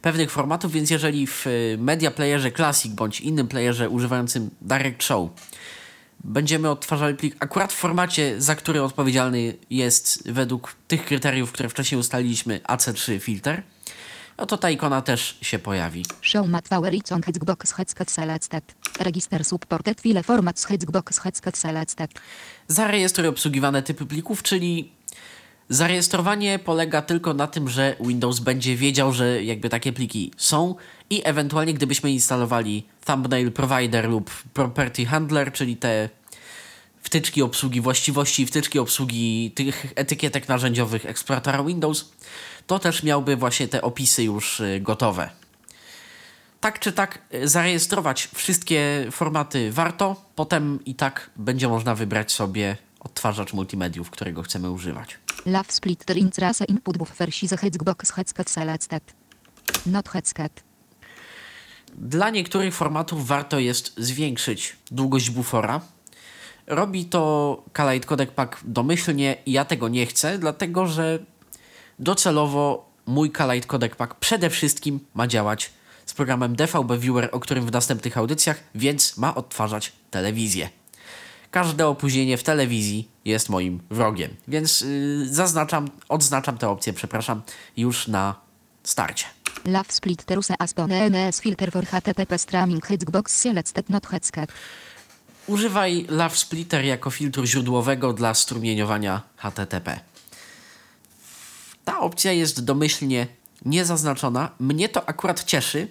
pewnych 0.02 0.30
formatów, 0.30 0.72
więc 0.72 0.90
jeżeli 0.90 1.26
w 1.26 1.46
y, 1.46 1.76
Media 1.78 2.10
Playerze 2.10 2.52
Classic 2.52 2.92
bądź 2.92 3.20
innym 3.20 3.48
playerze 3.48 3.88
używającym 3.88 4.50
Direct 4.60 5.02
Show 5.02 5.30
będziemy 6.24 6.70
odtwarzali 6.70 7.14
plik 7.14 7.36
akurat 7.40 7.72
w 7.72 7.76
formacie, 7.76 8.40
za 8.40 8.54
który 8.54 8.82
odpowiedzialny 8.82 9.54
jest 9.70 10.32
według 10.32 10.74
tych 10.88 11.04
kryteriów, 11.04 11.52
które 11.52 11.68
wcześniej 11.68 12.00
ustaliliśmy 12.00 12.60
AC3 12.68 13.20
Filter, 13.20 13.62
no 14.38 14.46
to 14.46 14.58
ta 14.58 14.70
ikona 14.70 15.02
też 15.02 15.38
się 15.42 15.58
pojawi. 15.58 16.04
Show 16.20 16.48
mat 16.48 16.68
Hexbox. 17.26 17.74
Register 18.98 19.44
supported 19.44 20.00
file 20.00 20.22
formats 20.22 20.64
Hexbox. 20.64 21.20
Zarejestruj 22.68 23.28
obsługiwane 23.28 23.82
typy 23.82 24.06
plików, 24.06 24.42
czyli 24.42 24.92
zarejestrowanie 25.68 26.58
polega 26.58 27.02
tylko 27.02 27.34
na 27.34 27.46
tym, 27.46 27.68
że 27.68 27.96
Windows 28.00 28.40
będzie 28.40 28.76
wiedział, 28.76 29.12
że 29.12 29.44
jakby 29.44 29.68
takie 29.68 29.92
pliki 29.92 30.32
są 30.36 30.74
i 31.10 31.22
ewentualnie 31.24 31.74
gdybyśmy 31.74 32.10
instalowali 32.10 32.86
Thumbnail 33.04 33.52
Provider 33.52 34.08
lub 34.08 34.30
Property 34.30 35.06
Handler, 35.06 35.52
czyli 35.52 35.76
te 35.76 36.08
wtyczki 37.02 37.42
obsługi 37.42 37.80
właściwości, 37.80 38.46
wtyczki 38.46 38.78
obsługi 38.78 39.50
tych 39.50 39.92
etykietek 39.96 40.48
narzędziowych 40.48 41.06
eksploratora 41.06 41.64
Windows, 41.64 42.12
to 42.66 42.78
też 42.78 43.02
miałby 43.02 43.36
właśnie 43.36 43.68
te 43.68 43.82
opisy 43.82 44.22
już 44.24 44.60
y, 44.60 44.80
gotowe. 44.80 45.30
Tak 46.60 46.78
czy 46.78 46.92
tak, 46.92 47.18
y, 47.34 47.48
zarejestrować 47.48 48.28
wszystkie 48.34 49.06
formaty 49.10 49.72
warto, 49.72 50.22
potem 50.34 50.84
i 50.84 50.94
tak 50.94 51.30
będzie 51.36 51.68
można 51.68 51.94
wybrać 51.94 52.32
sobie 52.32 52.76
odtwarzacz 53.00 53.52
multimediów, 53.52 54.10
którego 54.10 54.42
chcemy 54.42 54.70
używać. 54.70 55.18
Love 55.46 55.72
split 55.72 56.04
trims 56.04 56.38
rasa 56.38 56.64
input 56.64 56.98
buffer 56.98 57.34
size 57.34 57.56
Hexbox 57.56 58.10
headset 58.10 58.50
selected. 58.50 59.02
Not 59.86 60.08
headset. 60.08 60.62
Dla 61.98 62.30
niektórych 62.30 62.74
formatów 62.74 63.26
warto 63.26 63.58
jest 63.58 63.92
zwiększyć 63.96 64.76
długość 64.90 65.30
bufora. 65.30 65.80
Robi 66.66 67.04
to 67.04 67.62
Kalight 67.72 68.08
Codec 68.08 68.30
Pack 68.30 68.60
domyślnie 68.64 69.36
i 69.46 69.52
ja 69.52 69.64
tego 69.64 69.88
nie 69.88 70.06
chcę, 70.06 70.38
dlatego 70.38 70.86
że 70.86 71.18
docelowo 71.98 72.90
mój 73.06 73.30
Kalight 73.30 73.68
Codec 73.68 73.94
Pack 73.96 74.14
przede 74.14 74.50
wszystkim 74.50 75.00
ma 75.14 75.26
działać 75.26 75.70
z 76.06 76.14
programem 76.14 76.56
DVB 76.56 76.98
Viewer, 76.98 77.28
o 77.32 77.40
którym 77.40 77.66
w 77.66 77.72
następnych 77.72 78.18
audycjach, 78.18 78.60
więc 78.74 79.16
ma 79.16 79.34
odtwarzać 79.34 79.92
telewizję. 80.10 80.68
Każde 81.50 81.86
opóźnienie 81.86 82.36
w 82.36 82.42
telewizji 82.42 83.08
jest 83.24 83.48
moim 83.48 83.80
wrogiem, 83.90 84.30
więc 84.48 84.80
yy, 84.80 85.28
zaznaczam, 85.28 85.88
odznaczam 86.08 86.58
tę 86.58 86.68
opcję, 86.68 86.92
przepraszam, 86.92 87.42
już 87.76 88.08
na 88.08 88.34
starcie. 88.82 89.26
Love 89.64 89.92
split 89.92 90.24
teruse 90.24 90.54
aspone 90.58 91.04
NS 91.10 91.40
filter 91.40 91.72
for 91.72 91.86
HTTP 91.86 92.38
streaming 92.38 92.86
Hexbox 92.86 93.36
selected 93.36 93.90
not 93.90 94.06
headset. 94.06 94.52
Używaj 95.46 96.06
Love 96.08 96.36
Splitter 96.36 96.84
jako 96.84 97.10
filtru 97.10 97.46
źródłowego 97.46 98.12
dla 98.12 98.34
strumieniowania 98.34 99.22
HTTP. 99.36 100.00
Ta 101.84 102.00
opcja 102.00 102.32
jest 102.32 102.64
domyślnie 102.64 103.26
niezaznaczona. 103.64 104.50
Mnie 104.60 104.88
to 104.88 105.08
akurat 105.08 105.44
cieszy, 105.44 105.88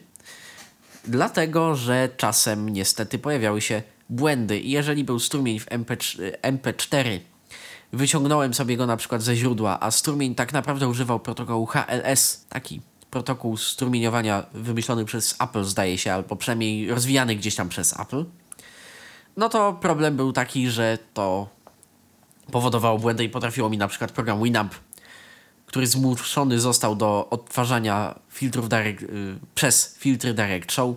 dlatego 1.07 1.75
że 1.75 2.09
czasem 2.17 2.69
niestety 2.69 3.19
pojawiały 3.19 3.61
się 3.61 3.83
błędy. 4.09 4.59
I 4.59 4.71
jeżeli 4.71 5.03
był 5.03 5.19
strumień 5.19 5.59
w 5.59 5.65
MP, 5.69 5.97
MP4, 6.41 7.19
wyciągnąłem 7.93 8.53
sobie 8.53 8.77
go 8.77 8.85
na 8.85 8.97
przykład 8.97 9.21
ze 9.21 9.35
źródła, 9.35 9.79
a 9.79 9.91
strumień 9.91 10.35
tak 10.35 10.53
naprawdę 10.53 10.87
używał 10.87 11.19
protokołu 11.19 11.65
HLS, 11.65 12.45
taki 12.49 12.81
protokół 13.11 13.57
strumieniowania 13.57 14.45
wymyślony 14.53 15.05
przez 15.05 15.35
Apple, 15.39 15.63
zdaje 15.63 15.97
się, 15.97 16.13
albo 16.13 16.35
przynajmniej 16.35 16.89
rozwijany 16.89 17.35
gdzieś 17.35 17.55
tam 17.55 17.69
przez 17.69 17.99
Apple 17.99 18.25
no 19.37 19.49
to 19.49 19.73
problem 19.73 20.17
był 20.17 20.33
taki, 20.33 20.69
że 20.69 20.97
to 21.13 21.47
powodowało 22.51 22.99
błędy 22.99 23.23
i 23.23 23.29
potrafiło 23.29 23.69
mi 23.69 23.77
na 23.77 23.87
przykład 23.87 24.11
program 24.11 24.43
Winamp, 24.43 24.75
który 25.73 25.87
zmuszony 25.87 26.59
został 26.59 26.95
do 26.95 27.29
odtwarzania 27.29 28.19
filtrów 28.29 28.69
direct, 28.69 29.03
y, 29.03 29.07
przez 29.55 29.95
filtry 29.97 30.33
Direct 30.33 30.71
Show. 30.71 30.95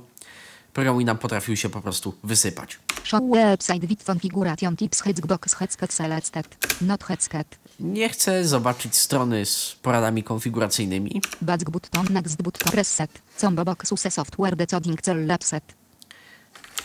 Program 0.72 0.99
Winamp 0.99 1.20
potrafił 1.20 1.57
się 1.57 1.68
po 1.68 1.81
prostu 1.81 2.14
wysypać. 2.24 2.79
Show 3.05 3.20
website 3.20 3.87
with 3.87 4.05
configuration 4.05 4.77
tips 4.77 5.01
Hexbox 5.01 5.55
headset 5.55 5.93
selected. 5.93 6.57
Not 6.81 7.05
headset. 7.05 7.59
Nie 7.81 8.09
chcę 8.09 8.45
zobaczyć 8.45 8.97
strony 8.97 9.47
z 9.47 9.77
poradami 9.83 10.22
konfiguracyjnymi. 10.22 11.20
Back 11.43 11.70
button 11.70 12.05
next 12.11 12.43
button 12.43 12.72
reset. 12.72 13.11
Combo 13.37 13.64
box 13.64 13.93
use 13.93 14.11
software 14.11 14.57
decoding 14.57 15.03
cell 15.03 15.27
lapset. 15.27 15.64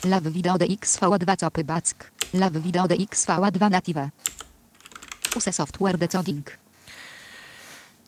Lav 0.05 0.23
video 0.23 0.55
DXV2 0.55 1.37
copy 1.37 1.63
back. 1.63 2.11
Lav 2.33 2.53
video 2.53 2.83
DXV2 2.83 3.71
native. 3.71 4.09
Use 5.35 5.51
software 5.51 5.97
decoding. 5.97 6.61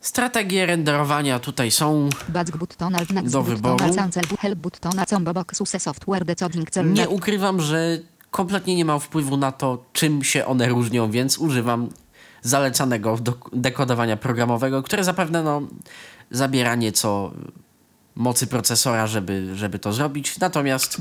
Strategie 0.04 0.66
renderowania 0.66 1.40
tutaj 1.40 1.72
są. 1.72 2.10
Do 3.32 3.44
wyboru. 3.44 3.78
Nie 6.94 7.10
ukrywam, 7.10 7.62
że 7.62 7.98
kompletnie 8.32 8.76
nie 8.76 8.86
mam 8.86 9.00
wpływu 9.00 9.38
na 9.38 9.52
to, 9.52 9.86
czym 9.94 10.24
się 10.24 10.46
one 10.46 10.68
różnią, 10.70 11.12
więc 11.12 11.38
używam 11.38 11.90
zalecanego 12.42 13.18
do 13.18 13.34
dekodowania 13.54 14.18
programowego, 14.18 14.84
które 14.84 15.04
zapewne 15.04 15.44
no, 15.44 15.62
zabiera 16.32 16.76
nieco 16.76 17.32
mocy 18.16 18.48
procesora, 18.48 19.08
żeby, 19.08 19.56
żeby 19.56 19.80
to 19.80 19.94
zrobić, 19.94 20.40
natomiast 20.40 20.98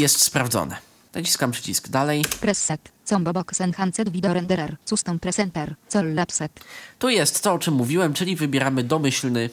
jest 0.00 0.20
sprawdzone. 0.20 0.76
Naciskam 1.14 1.50
przycisk 1.50 1.88
dalej. 1.88 2.24
Preset. 2.40 2.80
Combo 3.04 3.32
box 3.32 3.60
enhanced 3.60 4.08
video 4.08 4.34
renderer. 4.34 4.76
Custom 4.84 5.18
presenter. 5.18 5.74
Cell 5.88 6.14
lapset. 6.14 6.60
Tu 6.98 7.08
jest 7.08 7.42
to, 7.42 7.52
o 7.52 7.58
czym 7.58 7.74
mówiłem, 7.74 8.14
czyli 8.14 8.36
wybieramy 8.36 8.84
domyślny 8.84 9.50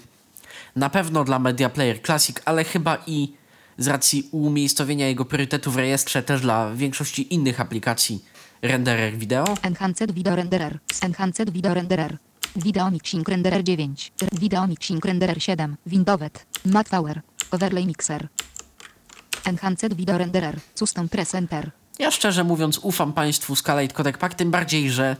Na 0.76 0.90
pewno 0.90 1.24
dla 1.24 1.40
Media 1.40 1.70
Player 1.70 2.02
Classic, 2.02 2.38
ale 2.46 2.64
chyba 2.64 2.98
i 3.08 3.34
z 3.78 3.88
racji 3.88 4.30
umiejscowienia 4.32 5.08
jego 5.08 5.26
priorytetu 5.26 5.72
w 5.72 5.76
rejestrze 5.76 6.24
też 6.24 6.42
dla 6.42 6.72
większości 6.74 7.34
innych 7.34 7.62
aplikacji 7.62 8.24
renderer 8.62 9.18
wideo. 9.18 9.46
Enhanced 9.62 10.12
Video 10.12 10.36
Renderer. 10.36 10.80
Enhanced 11.02 11.50
Video 11.50 11.74
Renderer. 11.74 12.18
Video 12.56 12.92
Mixing 12.92 13.30
Renderer 13.30 13.64
9. 13.64 14.12
Video 14.40 14.68
Mixing 14.68 15.06
Renderer 15.06 15.42
7. 15.42 15.78
Windowet. 15.86 16.46
Matt 16.66 16.90
Power. 16.90 17.22
Overlay 17.52 17.86
Mixer. 17.86 18.28
Enhanced 19.48 19.94
Video 19.94 20.18
Renderer. 20.18 20.60
Custom 20.76 21.10
Presenter. 21.10 21.72
Ja 22.00 22.12
szczerze 22.12 22.44
mówiąc 22.44 22.78
ufam 22.78 23.14
Państwu 23.14 23.56
Scalate 23.56 23.94
Codec 23.94 24.18
Pack, 24.18 24.36
tym 24.36 24.52
bardziej, 24.52 24.90
że 24.92 25.16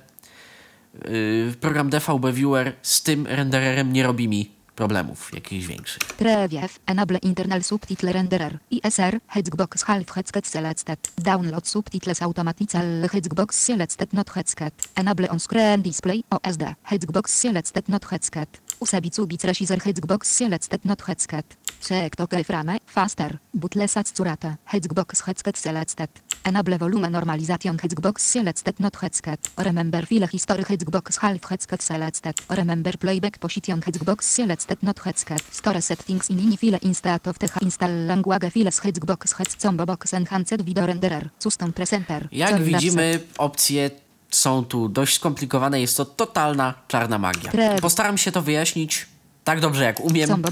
yy, 1.06 1.54
program 1.62 1.90
DVB 1.90 2.32
Viewer 2.34 2.74
z 2.82 3.04
tym 3.04 3.28
rendererem 3.28 3.94
nie 3.94 4.04
robi 4.04 4.28
mi 4.28 4.57
problemów 4.78 5.34
jakichś 5.34 5.66
większych. 5.66 6.04
Preview. 6.04 6.80
Enable 6.86 7.18
Internal 7.18 7.64
Subtitle 7.64 8.14
Renderer. 8.14 8.60
ISR. 8.72 9.20
Hexbox 9.28 9.84
Half 9.84 10.12
Headset 10.16 10.48
Selected. 10.48 11.00
Download 11.22 11.68
Subtitles 11.68 12.22
Automatical 12.22 13.02
Hexbox 13.14 13.52
Selected 13.52 14.14
Not 14.14 14.30
Headset. 14.30 14.74
Enable 14.96 15.30
On 15.30 15.40
Screen 15.40 15.82
Display. 15.82 16.24
OSD. 16.30 16.64
Hexbox 16.84 17.28
Selected 17.28 17.90
Not 17.90 18.06
Headset. 18.12 18.50
Usabicu 18.80 19.28
Bits 19.28 19.46
Resizer 19.46 19.80
Hexbox 19.86 20.24
Selected 20.24 20.80
Not 20.84 21.02
Headset. 21.08 21.46
Check 21.88 22.16
to 22.16 22.28
frame. 22.44 22.80
Faster. 22.86 23.40
Butlesat 23.54 24.12
Curate. 24.16 24.58
Hexbox 24.66 25.26
Headset 25.26 25.58
Selected. 25.58 26.10
Enable 26.48 26.78
Volume 26.78 27.10
Normalization 27.10 27.78
Hexbox 27.78 28.22
Selected 28.22 28.80
Not 28.80 28.96
Headset. 29.02 29.40
Remember 29.58 30.06
File 30.06 30.28
History 30.32 30.64
Hexbox 30.64 31.18
Half 31.20 31.50
Headset 31.50 31.82
Selected. 31.82 32.34
Remember 32.50 32.98
Playback 32.98 33.38
Position 33.38 33.82
Hexbox 33.82 34.22
Selected 34.22 34.78
Not 34.82 35.00
Headset. 35.00 35.44
Store 35.52 35.82
Settings 35.82 36.30
in 36.30 36.40
Ini 36.40 36.58
File 36.58 36.80
Instat 36.82 37.28
of 37.28 37.38
Techa 37.38 37.60
Install 37.62 38.06
Language 38.08 38.50
Files 38.52 38.80
Hexbox 38.80 39.34
Head 39.34 39.58
Combo 39.62 39.86
Box 39.86 40.14
Enhanced 40.14 40.62
Video 40.62 40.86
Renderer. 40.86 41.30
Custom 41.40 41.74
Presenter. 41.74 42.28
Jak 42.32 42.62
widzimy, 42.62 43.20
opcje 43.38 43.92
są 44.32 44.66
tu 44.66 44.90
dość 44.90 45.16
skomplikowane. 45.16 45.82
Jest 45.82 45.98
to 45.98 46.06
totalna 46.06 46.74
czarna 46.88 47.18
magia. 47.18 47.52
Postaram 47.82 48.18
się 48.18 48.32
to 48.32 48.42
wyjaśnić 48.42 49.08
tak 49.44 49.60
dobrze 49.60 49.84
jak 49.84 50.00
umiem. 50.00 50.44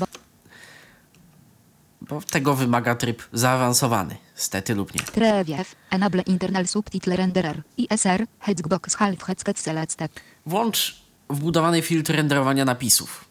Bo 2.10 2.22
tego 2.22 2.56
wymaga 2.56 2.96
tryb 2.96 3.24
zaawansowany. 3.34 4.16
Stety 4.36 4.76
lub 4.76 4.94
nie. 4.96 5.02
Preview. 5.02 5.76
Enable 5.90 6.22
Internal 6.22 6.68
Subtitle 6.68 7.16
Renderer. 7.16 7.62
ISR. 7.78 8.26
Hexbox 8.40 8.96
Half 8.96 9.24
Headset 9.24 9.60
Selected. 9.60 10.12
Włącz 10.46 11.02
wbudowany 11.30 11.82
filtr 11.82 12.14
renderowania 12.16 12.66
napisów. 12.66 13.26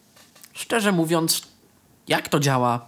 Szczerze 0.53 0.91
mówiąc, 0.91 1.41
jak 2.07 2.29
to 2.29 2.39
działa, 2.39 2.85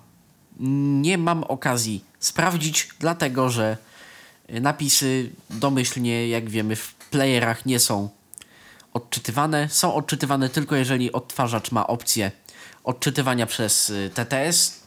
nie 1.01 1.17
mam 1.17 1.43
okazji 1.43 2.03
sprawdzić, 2.19 2.89
dlatego 2.99 3.49
że 3.49 3.77
napisy 4.49 5.29
domyślnie, 5.49 6.27
jak 6.27 6.49
wiemy, 6.49 6.75
w 6.75 6.93
playerach 6.93 7.65
nie 7.65 7.79
są 7.79 8.09
odczytywane. 8.93 9.69
Są 9.69 9.93
odczytywane 9.93 10.49
tylko 10.49 10.75
jeżeli 10.75 11.11
odtwarzacz 11.11 11.71
ma 11.71 11.87
opcję 11.87 12.31
odczytywania 12.83 13.45
przez 13.45 13.89
y, 13.89 14.11
TTS. 14.13 14.86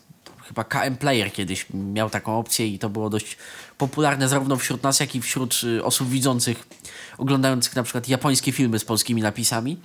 Chyba 0.50 0.64
KM 0.64 0.96
Player 0.96 1.32
kiedyś 1.32 1.66
miał 1.74 2.10
taką 2.10 2.38
opcję 2.38 2.66
i 2.66 2.78
to 2.78 2.88
było 2.88 3.10
dość 3.10 3.36
popularne 3.78 4.28
zarówno 4.28 4.56
wśród 4.56 4.82
nas, 4.82 5.00
jak 5.00 5.14
i 5.14 5.20
wśród 5.20 5.60
y, 5.64 5.84
osób 5.84 6.08
widzących, 6.08 6.68
oglądających 7.18 7.76
na 7.76 7.82
przykład 7.82 8.08
japońskie 8.08 8.52
filmy 8.52 8.78
z 8.78 8.84
polskimi 8.84 9.22
napisami. 9.22 9.80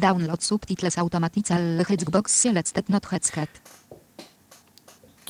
Download 0.00 0.44
Subtitles 0.44 0.98
Automatical 0.98 1.84
Hexbox 1.88 2.40
Selected 2.40 2.88
Not 2.88 3.06
Headset. 3.06 3.50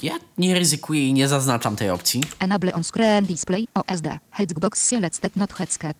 Ja 0.02 0.12
nie 0.38 0.54
ryzykuję 0.54 1.08
i 1.08 1.12
nie 1.12 1.28
zaznaczam 1.28 1.76
tej 1.76 1.90
opcji. 1.90 2.20
Enable 2.38 2.72
On 2.72 2.84
Screen 2.84 3.26
Display. 3.26 3.68
OSD. 3.74 4.06
Hexbox 4.30 4.80
Selected 4.80 5.36
Not 5.36 5.52
Headset. 5.52 5.96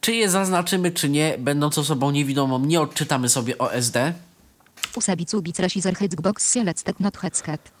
Czy 0.00 0.12
je 0.14 0.30
zaznaczymy, 0.30 0.90
czy 0.90 1.08
nie, 1.08 1.36
będąc 1.38 1.78
osobą 1.78 2.10
niewidomą, 2.10 2.58
nie 2.58 2.80
odczytamy 2.80 3.28
sobie 3.28 3.58
OSD. 3.58 3.96
Headset. 7.20 7.72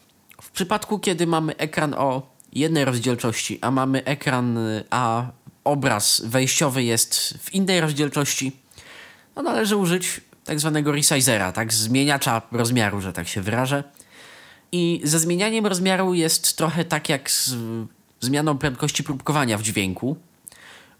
W 0.42 0.50
przypadku, 0.50 0.98
kiedy 0.98 1.26
mamy 1.26 1.56
ekran 1.56 1.94
o 1.94 2.32
jednej 2.52 2.84
rozdzielczości, 2.84 3.58
a 3.60 3.70
mamy 3.70 4.04
ekran, 4.04 4.58
a 4.90 5.26
obraz 5.64 6.22
wejściowy 6.24 6.84
jest 6.84 7.38
w 7.40 7.54
innej 7.54 7.80
rozdzielczości, 7.80 8.52
no 9.36 9.42
należy 9.42 9.76
użyć 9.76 10.20
tak 10.44 10.60
zwanego 10.60 10.92
resizera, 10.92 11.52
tak, 11.52 11.72
zmieniacza 11.72 12.42
rozmiaru, 12.52 13.00
że 13.00 13.12
tak 13.12 13.28
się 13.28 13.40
wyrażę. 13.40 13.84
I 14.72 15.00
ze 15.04 15.18
zmienianiem 15.18 15.66
rozmiaru 15.66 16.14
jest 16.14 16.56
trochę 16.56 16.84
tak 16.84 17.08
jak 17.08 17.30
z 17.30 17.54
zmianą 18.20 18.58
prędkości 18.58 19.04
próbkowania 19.04 19.58
w 19.58 19.62
dźwięku. 19.62 20.16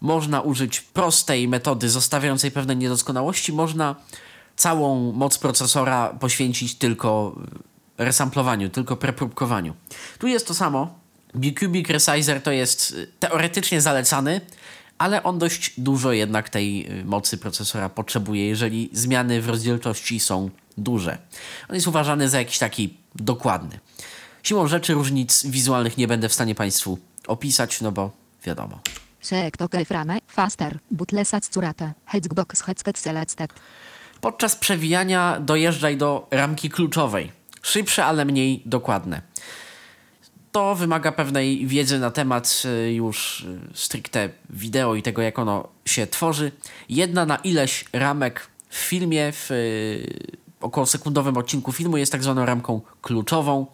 Można 0.01 0.41
użyć 0.41 0.81
prostej 0.81 1.47
metody 1.47 1.89
zostawiającej 1.89 2.51
pewne 2.51 2.75
niedoskonałości, 2.75 3.53
można 3.53 3.95
całą 4.55 5.11
moc 5.11 5.37
procesora 5.37 6.07
poświęcić 6.19 6.75
tylko 6.75 7.35
resamplowaniu, 7.97 8.69
tylko 8.69 8.95
prepróbkowaniu. 8.95 9.73
Tu 10.19 10.27
jest 10.27 10.47
to 10.47 10.53
samo. 10.53 10.99
Bicubic 11.35 11.89
Resizer 11.89 12.41
to 12.41 12.51
jest 12.51 12.91
y, 12.91 13.07
teoretycznie 13.19 13.81
zalecany, 13.81 14.41
ale 14.97 15.23
on 15.23 15.39
dość 15.39 15.73
dużo 15.77 16.11
jednak 16.11 16.49
tej 16.49 16.91
y, 16.99 17.05
mocy 17.05 17.37
procesora 17.37 17.89
potrzebuje, 17.89 18.47
jeżeli 18.47 18.89
zmiany 18.93 19.41
w 19.41 19.49
rozdzielczości 19.49 20.19
są 20.19 20.49
duże. 20.77 21.17
On 21.69 21.75
jest 21.75 21.87
uważany 21.87 22.29
za 22.29 22.39
jakiś 22.39 22.57
taki 22.57 22.97
dokładny. 23.15 23.79
Siłą 24.43 24.67
rzeczy 24.67 24.93
różnic 24.93 25.45
wizualnych 25.45 25.97
nie 25.97 26.07
będę 26.07 26.29
w 26.29 26.33
stanie 26.33 26.55
Państwu 26.55 26.99
opisać, 27.27 27.81
no 27.81 27.91
bo 27.91 28.11
wiadomo. 28.45 28.79
To 29.57 29.67
frame. 29.85 30.19
Faster. 30.27 30.79
Butlesat 30.91 31.49
Curate. 31.49 31.93
Hexbox 32.05 32.61
Headset 32.61 32.99
Selected. 32.99 33.53
Podczas 34.23 34.55
przewijania 34.55 35.39
dojeżdżaj 35.39 35.97
do 35.97 36.27
ramki 36.31 36.69
kluczowej. 36.69 37.31
Szybsze, 37.61 38.05
ale 38.05 38.25
mniej 38.25 38.61
dokładne. 38.65 39.21
To 40.51 40.75
wymaga 40.75 41.11
pewnej 41.11 41.67
wiedzy 41.67 41.99
na 41.99 42.11
temat 42.11 42.63
y, 42.65 42.93
już 42.93 43.41
y, 43.41 43.59
stricte 43.73 44.29
wideo 44.49 44.95
i 44.95 45.01
tego, 45.01 45.21
jak 45.21 45.39
ono 45.39 45.67
się 45.85 46.07
tworzy. 46.07 46.51
Jedna 46.89 47.25
na 47.25 47.35
ileś 47.35 47.85
ramek 47.93 48.47
w 48.69 48.75
filmie, 48.75 49.31
w 49.31 49.51
y, 49.51 50.37
około 50.61 50.85
sekundowym 50.85 51.37
odcinku 51.37 51.71
filmu 51.71 51.97
jest 51.97 52.11
tak 52.11 52.23
zwaną 52.23 52.45
ramką 52.45 52.81
kluczową, 53.01 53.65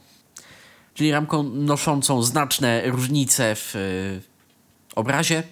czyli 0.93 1.11
ramką 1.11 1.43
noszącą 1.43 2.23
znaczne 2.23 2.81
różnice 2.85 3.55
w 3.55 3.73
obrazie. 4.95 5.43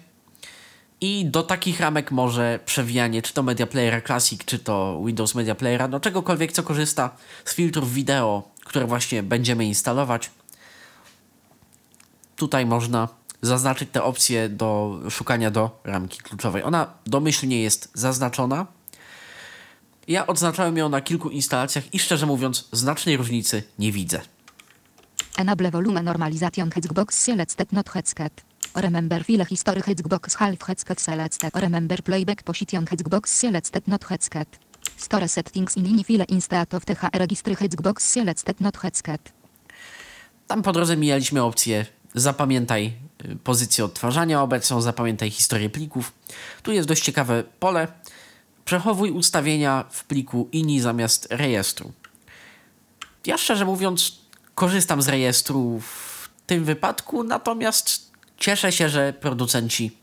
I 1.00 1.26
do 1.26 1.42
takich 1.42 1.80
ramek 1.80 2.10
może 2.10 2.58
przewijanie 2.66 3.22
czy 3.22 3.32
to 3.32 3.42
Media 3.42 3.66
Playera 3.66 4.00
Classic, 4.00 4.44
czy 4.44 4.58
to 4.58 5.02
Windows 5.06 5.34
Media 5.34 5.54
Playera, 5.54 5.88
no 5.88 6.00
czegokolwiek, 6.00 6.52
co 6.52 6.62
korzysta 6.62 7.10
z 7.44 7.54
filtrów 7.54 7.92
wideo, 7.92 8.48
które 8.64 8.86
właśnie 8.86 9.22
będziemy 9.22 9.64
instalować. 9.64 10.30
Tutaj 12.36 12.66
można 12.66 13.08
zaznaczyć 13.42 13.88
tę 13.92 14.02
opcję 14.02 14.48
do 14.48 15.00
szukania 15.10 15.50
do 15.50 15.80
ramki 15.84 16.18
kluczowej. 16.18 16.62
Ona 16.62 16.92
domyślnie 17.06 17.62
jest 17.62 17.90
zaznaczona. 17.94 18.66
Ja 20.08 20.26
odznaczałem 20.26 20.76
ją 20.76 20.88
na 20.88 21.00
kilku 21.00 21.30
instalacjach 21.30 21.94
i 21.94 21.98
szczerze 21.98 22.26
mówiąc 22.26 22.68
znacznej 22.72 23.16
różnicy 23.16 23.62
nie 23.78 23.92
widzę. 23.92 24.20
Enable 25.36 25.70
Volume 25.70 26.02
Normalization 26.02 26.70
Hexbox 26.70 27.18
Selected 27.18 27.72
Not 27.72 27.90
Headset. 27.90 28.47
Remember 28.74 29.24
File 29.24 29.44
History 29.44 29.80
Hexbox 29.80 30.36
Half 30.36 30.62
Headset 30.66 31.00
Selected. 31.00 31.50
Remember 31.54 32.02
Playback 32.02 32.42
Position 32.42 32.84
Hexbox 32.84 33.26
Selected 33.26 33.88
Not 33.88 34.04
Headset. 34.04 34.48
Store 34.96 35.28
Settings 35.28 35.76
in 35.76 35.84
Ini 35.86 36.04
File 36.04 36.24
Instat 36.28 36.74
of 36.74 36.84
TH 36.84 37.08
Registry 37.12 37.54
Hexbox 37.54 37.98
Selected 38.02 38.60
Not 38.60 38.76
Headset. 38.76 39.32
Tam 40.46 40.62
po 40.62 40.72
drodze 40.72 40.96
mijaliśmy 40.96 41.42
opcję 41.42 41.86
zapamiętaj 42.14 42.92
y, 43.24 43.36
pozycję 43.36 43.84
odtwarzania 43.84 44.42
obecną, 44.42 44.80
zapamiętaj 44.80 45.30
historię 45.30 45.70
plików. 45.70 46.12
Tu 46.62 46.72
jest 46.72 46.88
dość 46.88 47.02
ciekawe 47.02 47.44
pole. 47.60 47.88
Przechowuj 48.64 49.10
ustawienia 49.10 49.84
w 49.90 50.04
pliku 50.04 50.48
INI 50.52 50.80
zamiast 50.80 51.28
rejestru. 51.30 51.92
Ja 53.26 53.38
szczerze 53.38 53.64
mówiąc 53.64 54.18
korzystam 54.54 55.02
z 55.02 55.08
rejestru 55.08 55.80
w 55.80 56.28
tym 56.46 56.64
wypadku, 56.64 57.24
natomiast 57.24 58.07
cieszę 58.38 58.72
się, 58.72 58.88
że 58.88 59.12
producenci 59.12 59.98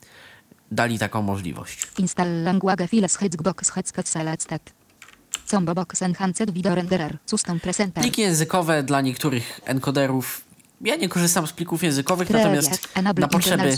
dali 0.71 0.99
taką 0.99 1.21
możliwość. 1.21 1.87
Install 1.97 2.43
Language 2.43 2.87
Files 2.87 3.17
Hexbox 3.17 3.71
Selected. 4.05 4.73
Combo 5.45 5.75
Box 5.75 6.01
Enhanced 6.01 6.51
Video 6.51 6.75
Renderer. 6.75 7.17
Custom 7.25 7.59
Presenter. 7.59 8.03
Pliki 8.03 8.21
językowe 8.21 8.83
dla 8.83 9.01
niektórych 9.01 9.59
encoderów. 9.65 10.41
Ja 10.81 10.95
nie 10.95 11.09
korzystam 11.09 11.47
z 11.47 11.53
plików 11.53 11.83
językowych, 11.83 12.27
Preview. 12.27 12.45
natomiast 12.45 12.87
Enable 12.93 13.21
na 13.21 13.27
potrzeby 13.27 13.77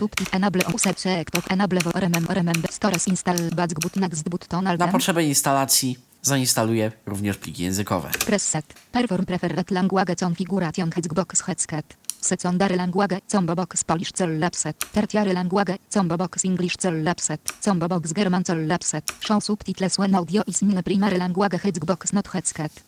Na 4.86 4.91
potrzeby 4.91 5.24
instalacji 5.24 6.07
zainstaluje 6.22 6.91
również 7.05 7.38
pliki 7.38 7.63
językowe. 7.63 8.09
Preset. 8.26 8.65
Perform 8.91 9.26
preferred 9.26 9.72
language 9.72 10.15
configuration 10.15 10.91
Hexbox 10.91 11.41
headset. 11.41 11.97
Secondary 12.22 12.76
language 12.76 13.22
combo 13.32 13.55
box 13.55 13.84
Polish 13.84 14.11
cell 14.11 14.39
lapset. 14.39 14.91
Tertiary 14.91 15.34
language 15.34 15.78
combo 15.93 16.18
box 16.18 16.45
English 16.45 16.78
cell 16.78 17.03
lapset. 17.03 17.41
Combo 17.65 17.88
box 17.88 18.13
German 18.13 18.43
cell 18.45 18.68
lapset. 18.68 19.13
Show 19.20 19.41
subtitles 19.41 19.97
when 19.97 20.15
audio 20.15 20.43
is 20.47 20.61
in 20.61 20.84
primary 20.84 21.18
language 21.18 21.57
Hexbox 21.63 22.13
not 22.13 22.28
headset. 22.28 22.84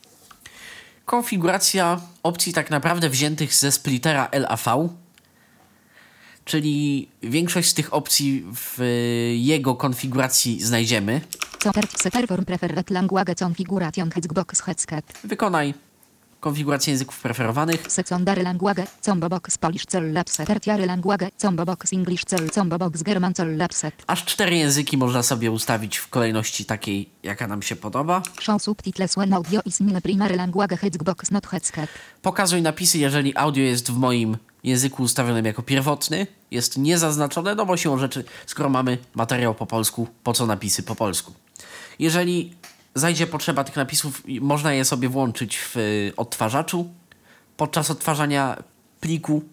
Konfiguracja 1.05 2.01
opcji 2.23 2.53
tak 2.53 2.69
naprawdę 2.69 3.09
wziętych 3.09 3.53
ze 3.53 3.71
splittera 3.71 4.29
LAV, 4.31 4.65
czyli 6.49 7.07
większość 7.23 7.69
z 7.69 7.73
tych 7.73 7.93
opcji 7.93 8.45
w 8.55 8.79
jego 9.35 9.75
konfiguracji 9.75 10.63
znajdziemy. 10.63 11.21
Wykonaj 15.23 15.73
konfigurację 16.39 16.91
języków 16.91 17.19
preferowanych. 17.19 17.91
Secondary 17.91 18.43
language 18.43 18.83
combo 19.01 19.29
box 19.29 19.57
Polish 19.57 19.83
lapset. 20.13 20.47
Tertiary 20.47 20.85
language 20.85 21.31
combo 21.37 21.65
box 21.65 21.93
English 21.93 22.25
cell 22.25 22.49
combo 22.49 22.77
box 22.77 23.03
German 23.03 23.33
lapset. 23.57 23.93
Aż 24.07 24.25
cztery 24.25 24.55
języki 24.55 24.97
można 24.97 25.23
sobie 25.23 25.51
ustawić 25.51 25.97
w 25.97 26.07
kolejności 26.07 26.65
takiej, 26.65 27.09
jaka 27.23 27.47
nam 27.47 27.61
się 27.61 27.75
podoba. 27.75 28.21
Show 28.39 28.63
subtitles 28.63 29.13
when 29.13 29.33
audio 29.33 29.61
is 29.65 29.81
in 29.81 30.01
primary 30.01 30.35
language 30.35 30.77
Hexbox 30.77 31.31
not 31.31 31.47
headset. 31.47 31.89
Pokazuj 32.21 32.61
napisy, 32.61 32.97
jeżeli 32.97 33.37
audio 33.37 33.63
jest 33.63 33.91
w 33.91 33.97
moim 33.97 34.37
języku 34.63 35.03
ustawionym 35.03 35.45
jako 35.45 35.63
pierwotny. 35.63 36.27
Jest 36.51 36.77
niezaznaczone, 36.77 37.55
no 37.55 37.65
bo 37.65 37.77
siłą 37.77 37.97
rzeczy, 37.97 38.23
skoro 38.45 38.69
mamy 38.69 38.97
materiał 39.15 39.55
po 39.55 39.65
polsku, 39.65 40.07
po 40.23 40.33
co 40.33 40.45
napisy 40.45 40.83
po 40.83 40.95
polsku? 40.95 41.33
Jeżeli 41.99 42.53
zajdzie 42.95 43.27
potrzeba 43.27 43.63
tych 43.63 43.75
napisów, 43.75 44.23
można 44.41 44.73
je 44.73 44.85
sobie 44.85 45.09
włączyć 45.09 45.57
w 45.57 45.77
y, 45.77 46.13
odtwarzaczu 46.17 46.89
podczas 47.57 47.91
odtwarzania 47.91 48.63
pliku. 48.99 49.43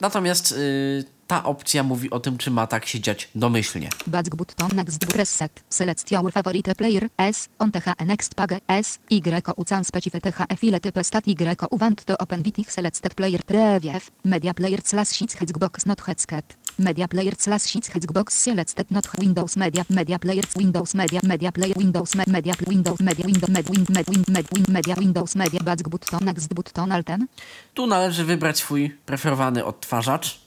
Natomiast 0.00 0.52
y, 0.52 1.15
ta 1.26 1.44
opcja 1.44 1.82
mówi 1.82 2.10
o 2.10 2.20
tym, 2.20 2.38
czy 2.38 2.50
ma 2.50 2.66
tak 2.66 2.86
się 2.86 3.00
dziać 3.00 3.28
domyślnie. 3.34 3.88
Back 4.06 4.36
button 4.36 4.76
next 4.76 5.06
preset. 5.06 5.62
Select 5.70 6.10
your 6.10 6.32
favorite 6.32 6.74
player. 6.74 7.08
S. 7.16 7.48
On 7.58 7.72
TH 7.72 8.06
next 8.06 8.34
page. 8.34 8.60
S. 8.68 8.98
Y. 9.10 9.48
Ucan 9.56 9.84
specify 9.84 10.20
TH 10.20 10.58
file 10.58 10.80
type 10.80 11.04
stat 11.04 11.28
Y. 11.28 11.68
Want 11.70 12.04
to 12.04 12.18
open 12.18 12.42
bitich 12.42 12.72
selected 12.72 13.14
player. 13.14 13.44
Preview. 13.44 14.00
Media 14.24 14.54
player 14.54 14.80
slash 14.84 15.08
sheets 15.08 15.36
hexbox 15.36 15.86
not 15.86 16.00
headset. 16.06 16.56
Media 16.78 17.08
player 17.08 17.34
slash 17.38 17.62
sheets 17.66 17.90
hexbox 17.90 18.30
selected 18.30 18.90
not 18.90 19.06
Windows 19.18 19.56
media. 19.56 19.84
Media 19.90 20.18
player 20.18 20.44
Windows 20.56 20.94
media. 20.94 21.20
Media 21.22 21.52
player 21.52 21.76
Windows 21.76 22.14
me, 22.14 22.24
media 22.26 22.54
Windows 22.66 23.00
media 23.00 23.24
Windows 23.26 23.50
med 23.50 23.68
win 23.68 23.86
med 23.88 24.04
win 24.08 24.24
med 24.28 24.46
win 24.52 24.64
media 24.68 24.94
Windows 24.94 25.34
media. 25.34 25.60
Back 25.64 25.88
button 25.88 26.24
next 26.24 26.54
button 26.54 26.92
alten. 26.92 27.26
Tu 27.74 27.86
należy 27.86 28.24
wybrać 28.24 28.58
swój 28.58 28.90
preferowany 29.06 29.64
odtwarzacz. 29.64 30.45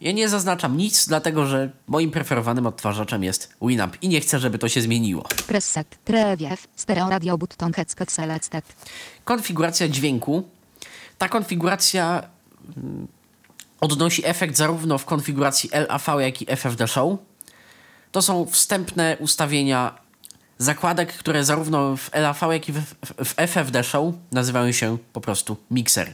Ja 0.00 0.12
nie 0.12 0.28
zaznaczam 0.28 0.76
nic, 0.76 1.08
dlatego 1.08 1.46
że 1.46 1.70
moim 1.86 2.10
preferowanym 2.10 2.66
odtwarzaczem 2.66 3.24
jest 3.24 3.54
Winamp 3.62 4.02
i 4.02 4.08
nie 4.08 4.20
chcę, 4.20 4.38
żeby 4.38 4.58
to 4.58 4.68
się 4.68 4.80
zmieniło. 4.80 5.24
Preset. 5.46 5.86
Preview. 6.04 6.68
Stereo 6.76 7.10
radio 7.10 7.38
button 7.38 7.72
headset 7.72 8.12
selected. 8.12 8.64
Konfiguracja 9.24 9.88
dźwięku. 9.88 10.48
Ta 11.18 11.28
konfiguracja 11.28 12.22
mm, 12.76 13.08
odnosi 13.80 14.26
efekt 14.26 14.56
zarówno 14.56 14.98
w 14.98 15.04
konfiguracji 15.04 15.70
LAV, 15.88 16.20
jak 16.20 16.42
i 16.42 16.46
FFD 16.56 16.88
Show. 16.88 17.18
To 18.12 18.22
są 18.22 18.46
wstępne 18.46 19.16
ustawienia 19.20 19.98
zakładek, 20.58 21.12
które 21.12 21.44
zarówno 21.44 21.96
w 21.96 22.10
LAV, 22.14 22.52
jak 22.52 22.68
i 22.68 22.72
w, 22.72 22.94
FFD 23.36 23.84
Show 23.84 24.14
nazywają 24.32 24.72
się 24.72 24.98
po 25.12 25.20
prostu 25.20 25.56
mikser. 25.70 26.12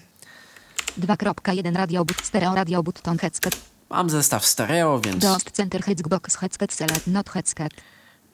2.1 1.01 1.77
radio 1.77 2.05
but 2.05 2.27
stereo 2.27 2.55
radio 2.55 2.83
button 2.83 3.19
headset. 3.19 3.74
Mam 3.95 4.11
zestaw 4.11 4.47
stereo, 4.47 5.01
więc 5.01 5.23
Dost 5.23 5.51
center 5.51 5.83
hexbox 5.83 6.37
headset 6.37 6.73
select 6.73 7.07
not 7.07 7.31
headset. 7.31 7.73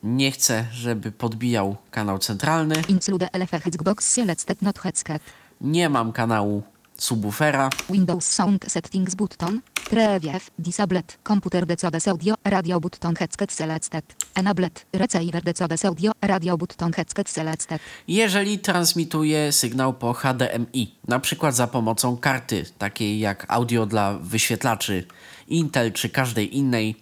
nie 0.02 0.30
chcę, 0.32 0.66
żeby 0.72 1.12
podbijał 1.12 1.76
kanał 1.90 2.18
centralny. 2.18 2.74
Include 2.88 3.28
LF 3.32 3.50
hexbox 3.50 4.06
selected 4.06 4.62
not 4.62 4.78
headset. 4.78 5.22
Nie 5.60 5.88
mam 5.88 6.12
kanału 6.12 6.62
subwoofera. 6.98 7.70
Windows 7.90 8.24
Sound 8.28 8.64
Settings 8.68 9.14
button. 9.14 9.60
Preview. 9.90 10.50
Disabled. 10.58 11.18
Computer 11.28 11.66
decode 11.66 11.98
audio. 12.06 12.34
Radio 12.44 12.80
button 12.80 13.14
headset 13.16 13.52
selected. 13.52 14.04
Enabled. 14.34 14.86
Receiver 14.92 15.42
decode 15.42 15.76
audio. 15.84 16.12
Radio 16.22 16.56
button 16.58 16.92
headset 16.92 17.28
selected. 17.30 17.82
jeżeli 18.08 18.58
transmituje 18.58 19.52
sygnał 19.52 19.94
po 19.94 20.12
HDMI, 20.14 20.94
na 21.08 21.20
przykład 21.20 21.54
za 21.56 21.66
pomocą 21.66 22.16
karty, 22.16 22.64
takiej 22.78 23.18
jak 23.20 23.46
audio 23.48 23.86
dla 23.86 24.14
wyświetlaczy 24.18 25.06
Intel 25.50 25.92
czy 25.92 26.08
każdej 26.08 26.56
innej, 26.56 26.96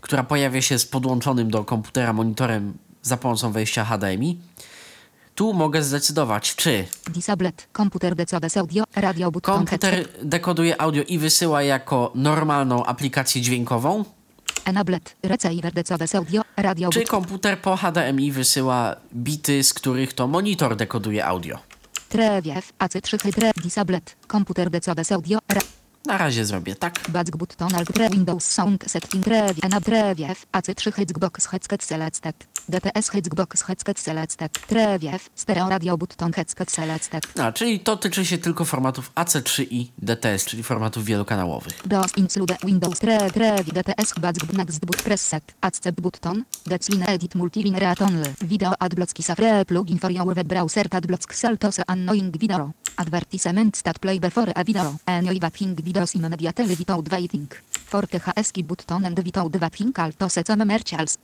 która 0.00 0.22
pojawia 0.22 0.62
się 0.62 0.78
z 0.78 0.86
podłączonym 0.86 1.50
do 1.50 1.64
komputera 1.64 2.12
monitorem 2.12 2.74
za 3.02 3.16
pomocą 3.16 3.52
wejścia 3.52 3.84
HDMI, 3.84 4.38
tu 5.34 5.52
mogę 5.54 5.82
zdecydować, 5.82 6.54
czy 6.56 6.84
Disabled. 7.06 7.68
Computer 7.76 8.14
decode 8.14 8.48
audio. 8.56 8.84
Radio 8.96 9.30
button 9.30 9.56
komputer 9.56 10.08
dekoduje 10.22 10.80
audio 10.80 11.02
i 11.02 11.18
wysyła 11.18 11.62
jako 11.62 12.12
normalną 12.14 12.84
aplikację 12.84 13.42
dźwiękową, 13.42 14.04
Enabled. 14.66 15.16
Receiver 15.22 15.72
audio. 16.14 16.42
Radio 16.56 16.90
czy 16.90 17.04
komputer 17.04 17.60
po 17.60 17.76
HDMI 17.76 18.32
wysyła 18.32 18.96
bity, 19.14 19.62
z 19.62 19.74
których 19.74 20.12
to 20.12 20.26
monitor 20.26 20.76
dekoduje 20.76 21.26
audio. 21.26 21.58
Preview. 22.08 22.72
AC3 22.78 23.22
hydre. 23.22 23.50
Disabled. 23.62 24.16
Decode 24.70 25.02
audio. 25.10 25.38
Ra- 25.48 25.62
Na 26.06 26.18
razie 26.18 26.44
zrobię 26.44 26.74
tak. 26.74 27.00
Back 27.08 27.36
button 27.36 27.74
alt 27.74 28.12
Windows 28.12 28.44
Sound 28.50 28.84
Setting 28.86 29.24
Preview 29.24 29.64
Enab 29.64 29.84
Preview 29.84 30.46
AC3 30.52 30.92
Hexbox 30.92 31.46
Headset 31.46 31.84
Selected 31.84 32.46
DTS 32.68 33.10
Hexbox 33.10 33.62
Headset 33.62 34.00
Selected 34.00 34.58
Preview 34.58 35.28
Stereo 35.34 35.68
Radio 35.68 35.96
button 35.98 36.32
Headset 36.32 36.70
Selected 36.70 37.40
A, 37.40 37.52
czyli 37.52 37.80
to 37.80 37.96
tyczy 37.96 38.26
się 38.26 38.38
tylko 38.38 38.64
formatów 38.64 39.12
AC3 39.14 39.66
i 39.70 39.92
DTS, 39.98 40.44
czyli 40.44 40.62
formatów 40.62 41.04
wielokanałowych. 41.04 41.80
DOS 41.86 42.16
Include 42.16 42.56
Windows 42.64 42.98
Tre 42.98 43.30
Preview 43.30 43.74
DTS 43.74 44.14
Back 44.20 44.52
Next 44.52 44.86
Boot 44.86 45.02
Preset 45.02 45.54
Accept 45.60 46.00
button 46.00 46.44
Decline 46.66 47.06
Edit 47.06 47.34
Multiline 47.34 47.78
Read 47.78 48.02
Only 48.02 48.34
Video 48.42 48.70
Adblocki 48.70 49.22
Safre 49.22 49.64
Plugin 49.64 49.98
for 49.98 50.12
your 50.12 50.26
web 50.26 50.46
browser 50.46 50.88
Adblocks 50.88 51.36
Saltos 51.36 51.80
Annoying 51.86 52.38
Video 52.38 52.72
Advertisement 52.96 53.76
Stat 53.76 53.98
Play 53.98 54.20
Before 54.20 54.52
a 54.54 54.64
Video 54.64 54.96
Enjoy 55.06 55.38
Vaping 55.38 55.74
Videos 55.96 56.14
in 56.14 56.28
Media 56.28 56.52
Tele 56.52 56.76
Without 56.76 57.08
Waiting 57.08 57.48
Forte 57.86 58.20
HSK 58.20 58.62
button 58.62 59.04
and 59.06 59.18
without 59.24 59.56
Vaping 59.56 59.98
Alto 59.98 60.26
Mercials 60.66 61.18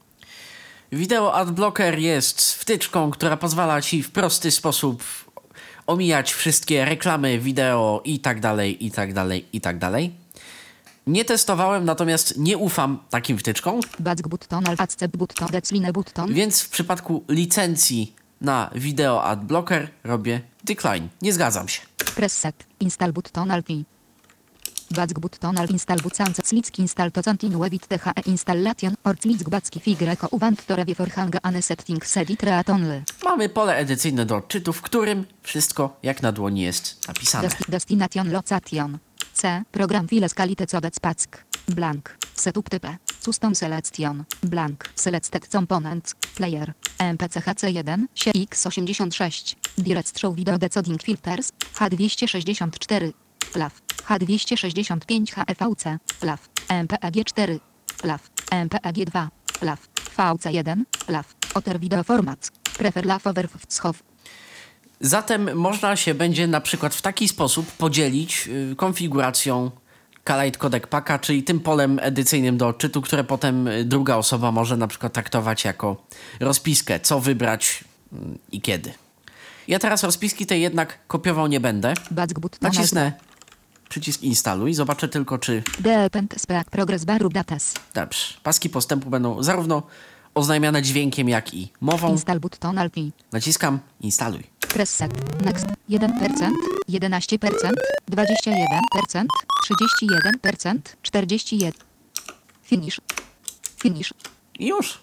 Wideo 0.93 1.35
Adblocker 1.35 1.99
jest 1.99 2.55
wtyczką, 2.55 3.11
która 3.11 3.37
pozwala 3.37 3.83
ci 3.83 4.03
w 4.03 4.11
prosty 4.11 4.51
sposób 4.51 5.05
omijać 5.87 6.33
wszystkie 6.33 6.85
reklamy, 6.85 7.39
wideo 7.39 8.03
i 8.05 8.21
tak 8.21 8.41
dalej, 8.41 8.87
i 8.87 8.91
tak 8.91 9.13
dalej, 9.13 9.47
i 9.53 9.61
tak 9.61 9.79
dalej. 9.79 10.13
Nie 11.07 11.25
testowałem, 11.25 11.85
natomiast 11.85 12.39
nie 12.39 12.59
ufam 12.59 12.99
takim 13.11 13.39
wtyczkom, 13.39 13.81
więc 16.29 16.61
w 16.61 16.69
przypadku 16.69 17.25
licencji 17.29 18.15
na 18.41 18.71
Wideo 18.75 19.25
Adblocker 19.25 19.89
robię 20.05 20.41
decline. 20.65 21.09
Nie 21.23 21.33
zgadzam 21.33 21.69
się. 21.69 21.83
Preset. 22.15 22.65
Install 22.81 23.13
button 23.13 23.51
alt. 23.51 23.67
Back 24.93 25.19
button 25.21 25.59
alt 25.59 25.71
install 25.71 25.99
button 26.03 26.35
slick 26.45 26.79
install 26.79 27.11
to 27.11 27.23
continue 27.23 27.59
with 27.59 27.89
the 27.89 27.99
installation 28.27 28.95
or 29.05 29.17
slick 29.21 29.49
backi 29.49 29.81
figreko 29.81 30.29
uwant 30.31 30.67
to 30.67 30.77
review 30.77 30.95
for 30.95 31.09
hang 31.11 31.35
ane 31.43 31.63
setting 31.63 32.05
sedit 32.05 32.43
read 32.43 32.71
only. 32.71 33.03
Mamy 33.25 33.49
pole 33.49 33.77
edycyjne 33.77 34.27
do 34.27 34.37
odczytu, 34.37 34.73
w 34.73 34.83
którym 34.83 35.27
wszystko 35.43 35.97
jak 36.03 36.23
na 36.23 36.33
dłoni 36.33 36.61
jest 36.61 37.09
napisane. 37.09 37.49
Desti- 37.49 37.71
destination 37.71 38.33
location. 38.33 38.99
C. 39.35 39.63
Program 39.71 40.09
files 40.09 40.35
kalite 40.35 40.67
cobec 40.67 41.01
pack. 41.01 41.45
Blank. 41.69 42.17
Setup 42.35 42.69
type. 42.71 42.97
Custom 43.25 43.55
selection. 43.55 44.25
Blank. 44.43 44.89
Selected 44.95 45.49
components. 45.49 46.15
Player. 46.35 46.73
MPCHC1. 46.99 48.07
X86. 48.17 49.55
Direct 49.79 50.19
Show 50.19 50.35
Video 50.35 50.59
Decoding 50.59 51.03
Filters. 51.03 51.53
H264. 51.75 53.13
FLAF. 53.53 53.83
H265 54.09 55.35
HEVC. 55.35 55.99
FLAF. 56.21 56.49
MPEG4. 56.69 57.59
FLAF. 57.97 58.31
MPEG2. 58.51 59.29
FLAF. 59.59 59.89
VC1. 60.17 60.83
FLAF. 61.07 61.35
Otter 61.55 61.81
Video 61.81 62.05
Format. 62.05 62.51
Prefer 62.79 63.07
LAF 63.07 63.27
over 63.27 63.49
Wschow. 63.69 64.03
Zatem 65.01 65.57
można 65.57 65.97
się 65.97 66.15
będzie 66.15 66.47
na 66.47 66.61
przykład 66.61 66.95
w 66.95 67.03
taki 67.03 67.29
sposób 67.29 67.73
podzielić 67.73 68.49
y, 68.73 68.77
konfiguracją 68.77 69.71
Kalite 70.25 70.59
Codec 70.59 70.87
Packa, 70.87 71.19
czyli 71.19 71.43
tym 71.43 71.61
polem 71.61 71.99
edycyjnym 72.03 72.57
do 72.57 72.69
odczytu, 72.69 73.03
które 73.03 73.25
potem 73.25 73.69
y, 73.69 73.85
druga 73.85 74.17
osoba 74.17 74.53
może 74.53 74.77
na 74.77 74.87
przykład 74.87 75.13
traktować 75.13 75.65
jako 75.65 76.07
rozpiskę, 76.41 77.01
co 77.01 77.21
wybrać 77.21 77.85
mm, 78.13 78.39
i 78.53 78.61
kiedy. 78.61 78.93
Ja 79.69 79.79
teraz 79.79 80.05
rozpiski 80.05 80.47
tej 80.47 80.63
jednak 80.63 80.99
kopiował 81.07 81.47
nie 81.47 81.61
będę. 81.61 81.95
Nacisnę 82.61 83.13
przycisk 83.93 84.23
instaluj, 84.23 84.75
zobaczę 84.75 85.09
tylko 85.09 85.39
czy 85.39 85.63
progress 86.71 87.05
baru 87.05 87.29
datas. 87.29 87.75
Dobrze. 87.95 88.35
Paski 88.43 88.71
postępu 88.71 89.11
będą 89.11 89.43
zarówno 89.43 89.83
oznajmiane 90.35 90.83
dźwiękiem, 90.83 91.29
jak 91.29 91.55
i 91.55 91.73
mową. 91.81 92.11
Install 92.11 92.41
button 92.41 92.79
alt. 92.79 92.95
Naciskam 93.33 93.79
instaluj. 94.01 94.43
Press 94.61 94.95
set. 94.95 95.13
Next. 95.45 95.67
1%, 95.91 96.09
11%, 96.89 97.73
21%, 98.11 99.25
31%, 100.43 100.79
41%. 101.03 101.73
Finish. 102.63 103.01
Finish. 103.77 104.15
Już. 104.59 104.99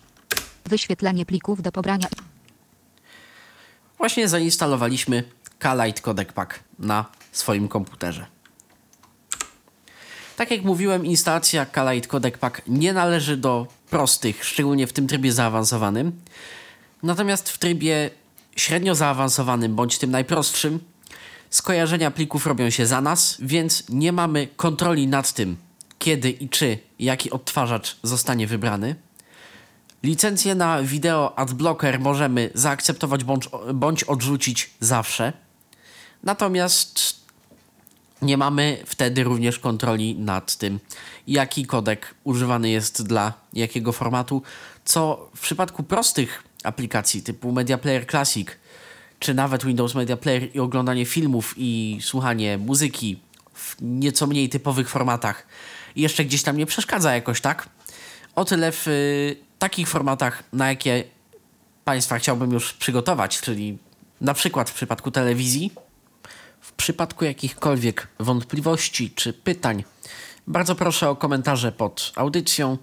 Wyświetlanie 0.66 1.26
plików 1.26 1.62
do 1.62 1.72
pobrania. 1.72 2.08
Właśnie 3.98 4.28
zainstalowaliśmy 4.28 5.24
Kalite 5.60 6.02
Codec 6.02 6.34
Pack 6.34 6.60
na 6.80 7.06
swoim 7.32 7.68
komputerze. 7.68 8.39
Tak 10.40 10.52
jak 10.52 10.64
mówiłem, 10.64 11.06
instalacja 11.06 11.66
Kalite 11.66 12.08
Codec 12.08 12.38
Pack 12.38 12.62
nie 12.68 12.94
należy 12.94 13.38
do 13.38 13.68
prostych, 13.90 14.46
szczególnie 14.46 14.88
w 14.88 14.94
tym 14.94 15.08
trybie 15.08 15.34
zaawansowanym. 15.34 16.12
Natomiast 17.04 17.50
w 17.50 17.58
trybie 17.58 18.10
średnio 18.56 18.96
zaawansowanym 18.96 19.76
bądź 19.76 19.98
tym 19.98 20.12
najprostszym 20.12 20.80
skojarzenia 21.50 22.12
plików 22.12 22.48
robią 22.48 22.70
się 22.70 22.86
za 22.86 23.02
nas, 23.02 23.38
więc 23.40 23.84
nie 23.90 24.12
mamy 24.12 24.48
kontroli 24.56 25.08
nad 25.08 25.34
tym, 25.34 25.58
kiedy 25.98 26.30
i 26.30 26.50
czy 26.50 26.78
jaki 27.00 27.32
odtwarzacz 27.32 27.98
zostanie 28.04 28.48
wybrany. 28.48 28.96
Licencję 30.04 30.56
na 30.56 30.84
wideo 30.84 31.40
adblocker 31.40 32.00
możemy 32.00 32.50
zaakceptować 32.54 33.24
bądź, 33.24 33.50
bądź 33.74 34.04
odrzucić 34.04 34.70
zawsze. 34.80 35.34
Natomiast 36.24 37.19
nie 38.22 38.38
mamy 38.38 38.78
wtedy 38.86 39.24
również 39.24 39.60
kontroli 39.60 40.16
nad 40.16 40.56
tym, 40.56 40.80
jaki 41.28 41.66
kodek 41.66 42.16
używany 42.24 42.70
jest 42.70 43.08
dla 43.08 43.34
jakiego 43.54 43.92
formatu, 43.92 44.42
co 44.86 45.30
w 45.36 45.40
przypadku 45.40 45.84
prostych 45.84 46.44
aplikacji 46.64 47.24
typu 47.24 47.52
Media 47.52 47.78
Player 47.78 48.08
Classic, 48.08 48.48
czy 49.20 49.34
nawet 49.34 49.66
Windows 49.66 49.96
Media 49.96 50.18
Player 50.18 50.56
i 50.56 50.60
oglądanie 50.60 51.06
filmów 51.06 51.54
i 51.58 51.98
słuchanie 52.02 52.58
muzyki 52.58 53.20
w 53.54 53.76
nieco 53.82 54.28
mniej 54.28 54.50
typowych 54.50 54.90
formatach 54.90 55.48
jeszcze 55.96 56.26
gdzieś 56.26 56.44
tam 56.44 56.58
nie 56.58 56.66
przeszkadza 56.66 57.14
jakoś, 57.14 57.42
tak? 57.42 57.70
O 58.36 58.46
tyle 58.46 58.72
w 58.72 58.88
y, 58.88 59.36
takich 59.60 59.88
formatach, 59.88 60.44
na 60.54 60.70
jakie 60.70 61.04
Państwa 61.86 62.20
chciałbym 62.20 62.52
już 62.52 62.74
przygotować, 62.74 63.42
czyli 63.42 63.78
na 64.22 64.34
przykład 64.34 64.70
w 64.70 64.74
przypadku 64.74 65.12
telewizji, 65.12 65.72
przypadku 66.80 67.26
jakichkolwiek 67.26 68.08
wątpliwości 68.20 69.12
czy 69.12 69.34
pytań, 69.34 69.84
bardzo 70.48 70.76
proszę 70.76 71.10
o 71.10 71.16
komentarze 71.16 71.72
pod 71.72 72.12
audycją, 72.16 72.78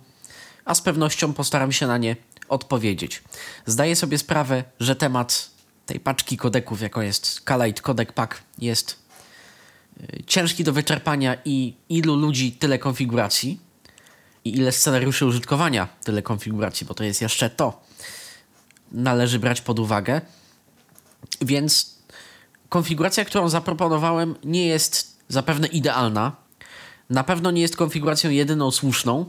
a 0.64 0.74
z 0.74 0.80
pewnością 0.80 1.32
postaram 1.32 1.72
się 1.72 1.86
na 1.86 1.98
nie 1.98 2.16
odpowiedzieć. 2.48 3.22
Zdaję 3.66 3.96
sobie 3.96 4.18
sprawę, 4.18 4.64
że 4.80 4.96
temat 4.96 5.50
tej 5.86 6.00
paczki 6.00 6.36
kodeków, 6.36 6.80
jaką 6.80 7.00
jest 7.00 7.40
Kalite 7.40 7.82
Codec 7.82 8.12
Pack, 8.12 8.42
jest 8.58 8.96
y, 10.00 10.24
ciężki 10.26 10.64
do 10.64 10.72
wyczerpania 10.72 11.36
i 11.44 11.74
ilu 11.88 12.16
ludzi 12.16 12.52
tyle 12.52 12.78
konfiguracji 12.78 13.60
i 14.44 14.56
ile 14.56 14.72
scenariuszy 14.72 15.26
użytkowania 15.26 15.88
tyle 16.04 16.22
konfiguracji, 16.22 16.86
bo 16.86 16.94
to 16.94 17.04
jest 17.04 17.22
jeszcze 17.22 17.50
to. 17.50 17.80
Należy 18.92 19.38
brać 19.38 19.60
pod 19.60 19.78
uwagę. 19.78 20.20
Więc 21.40 21.95
konfiguracja, 22.76 23.24
którą 23.24 23.48
zaproponowałem, 23.48 24.34
nie 24.44 24.66
jest 24.66 25.16
zapewne 25.28 25.66
idealna. 25.66 26.36
Na 27.10 27.24
pewno 27.24 27.50
nie 27.50 27.62
jest 27.62 27.76
konfiguracją 27.76 28.30
jedyną 28.30 28.70
słuszną. 28.70 29.24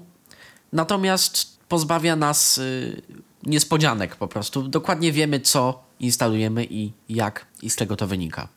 Natomiast 0.73 1.57
pozbawia 1.69 2.15
nas 2.15 2.57
y, 2.57 3.01
niespodzianek 3.43 4.15
po 4.15 4.27
prostu. 4.27 4.67
Dokładnie 4.67 5.11
wiemy, 5.11 5.39
co 5.39 5.83
instalujemy 5.99 6.67
i 6.69 6.91
jak 7.09 7.45
i 7.61 7.69
z 7.69 7.75
czego 7.75 7.95
to 7.95 8.07
wynika. 8.07 8.47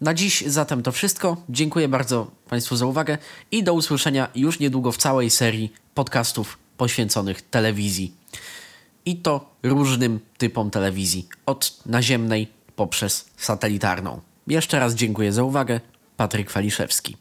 Na 0.00 0.14
dziś 0.14 0.44
zatem 0.46 0.82
to 0.82 0.92
wszystko. 0.92 1.36
Dziękuję 1.48 1.88
bardzo 1.88 2.30
Państwu 2.48 2.76
za 2.76 2.86
uwagę 2.86 3.18
i 3.50 3.62
do 3.62 3.74
usłyszenia 3.74 4.28
już 4.34 4.60
niedługo 4.60 4.92
w 4.92 4.96
całej 4.96 5.30
serii 5.30 5.72
podcastów 5.94 6.58
poświęconych 6.76 7.42
telewizji. 7.42 8.12
I 9.04 9.16
to 9.16 9.54
różnym 9.62 10.20
typom 10.38 10.70
telewizji, 10.70 11.28
od 11.46 11.86
naziemnej 11.86 12.48
poprzez 12.76 13.30
satelitarną. 13.36 14.27
Jeszcze 14.48 14.78
raz 14.78 14.94
dziękuję 14.94 15.32
za 15.32 15.42
uwagę. 15.42 15.80
Patryk 16.16 16.52
Waliszewski. 16.52 17.16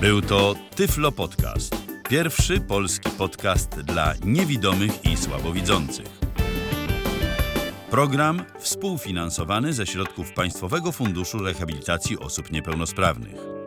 Był 0.00 0.22
to 0.22 0.54
Tyflo 0.76 1.12
Podcast. 1.12 1.76
Pierwszy 2.08 2.60
polski 2.60 3.10
podcast 3.10 3.80
dla 3.80 4.14
niewidomych 4.24 5.04
i 5.04 5.16
słabowidzących. 5.16 6.06
Program 7.90 8.42
współfinansowany 8.58 9.72
ze 9.72 9.86
środków 9.86 10.32
Państwowego 10.32 10.92
Funduszu 10.92 11.38
Rehabilitacji 11.38 12.18
Osób 12.18 12.52
Niepełnosprawnych. 12.52 13.61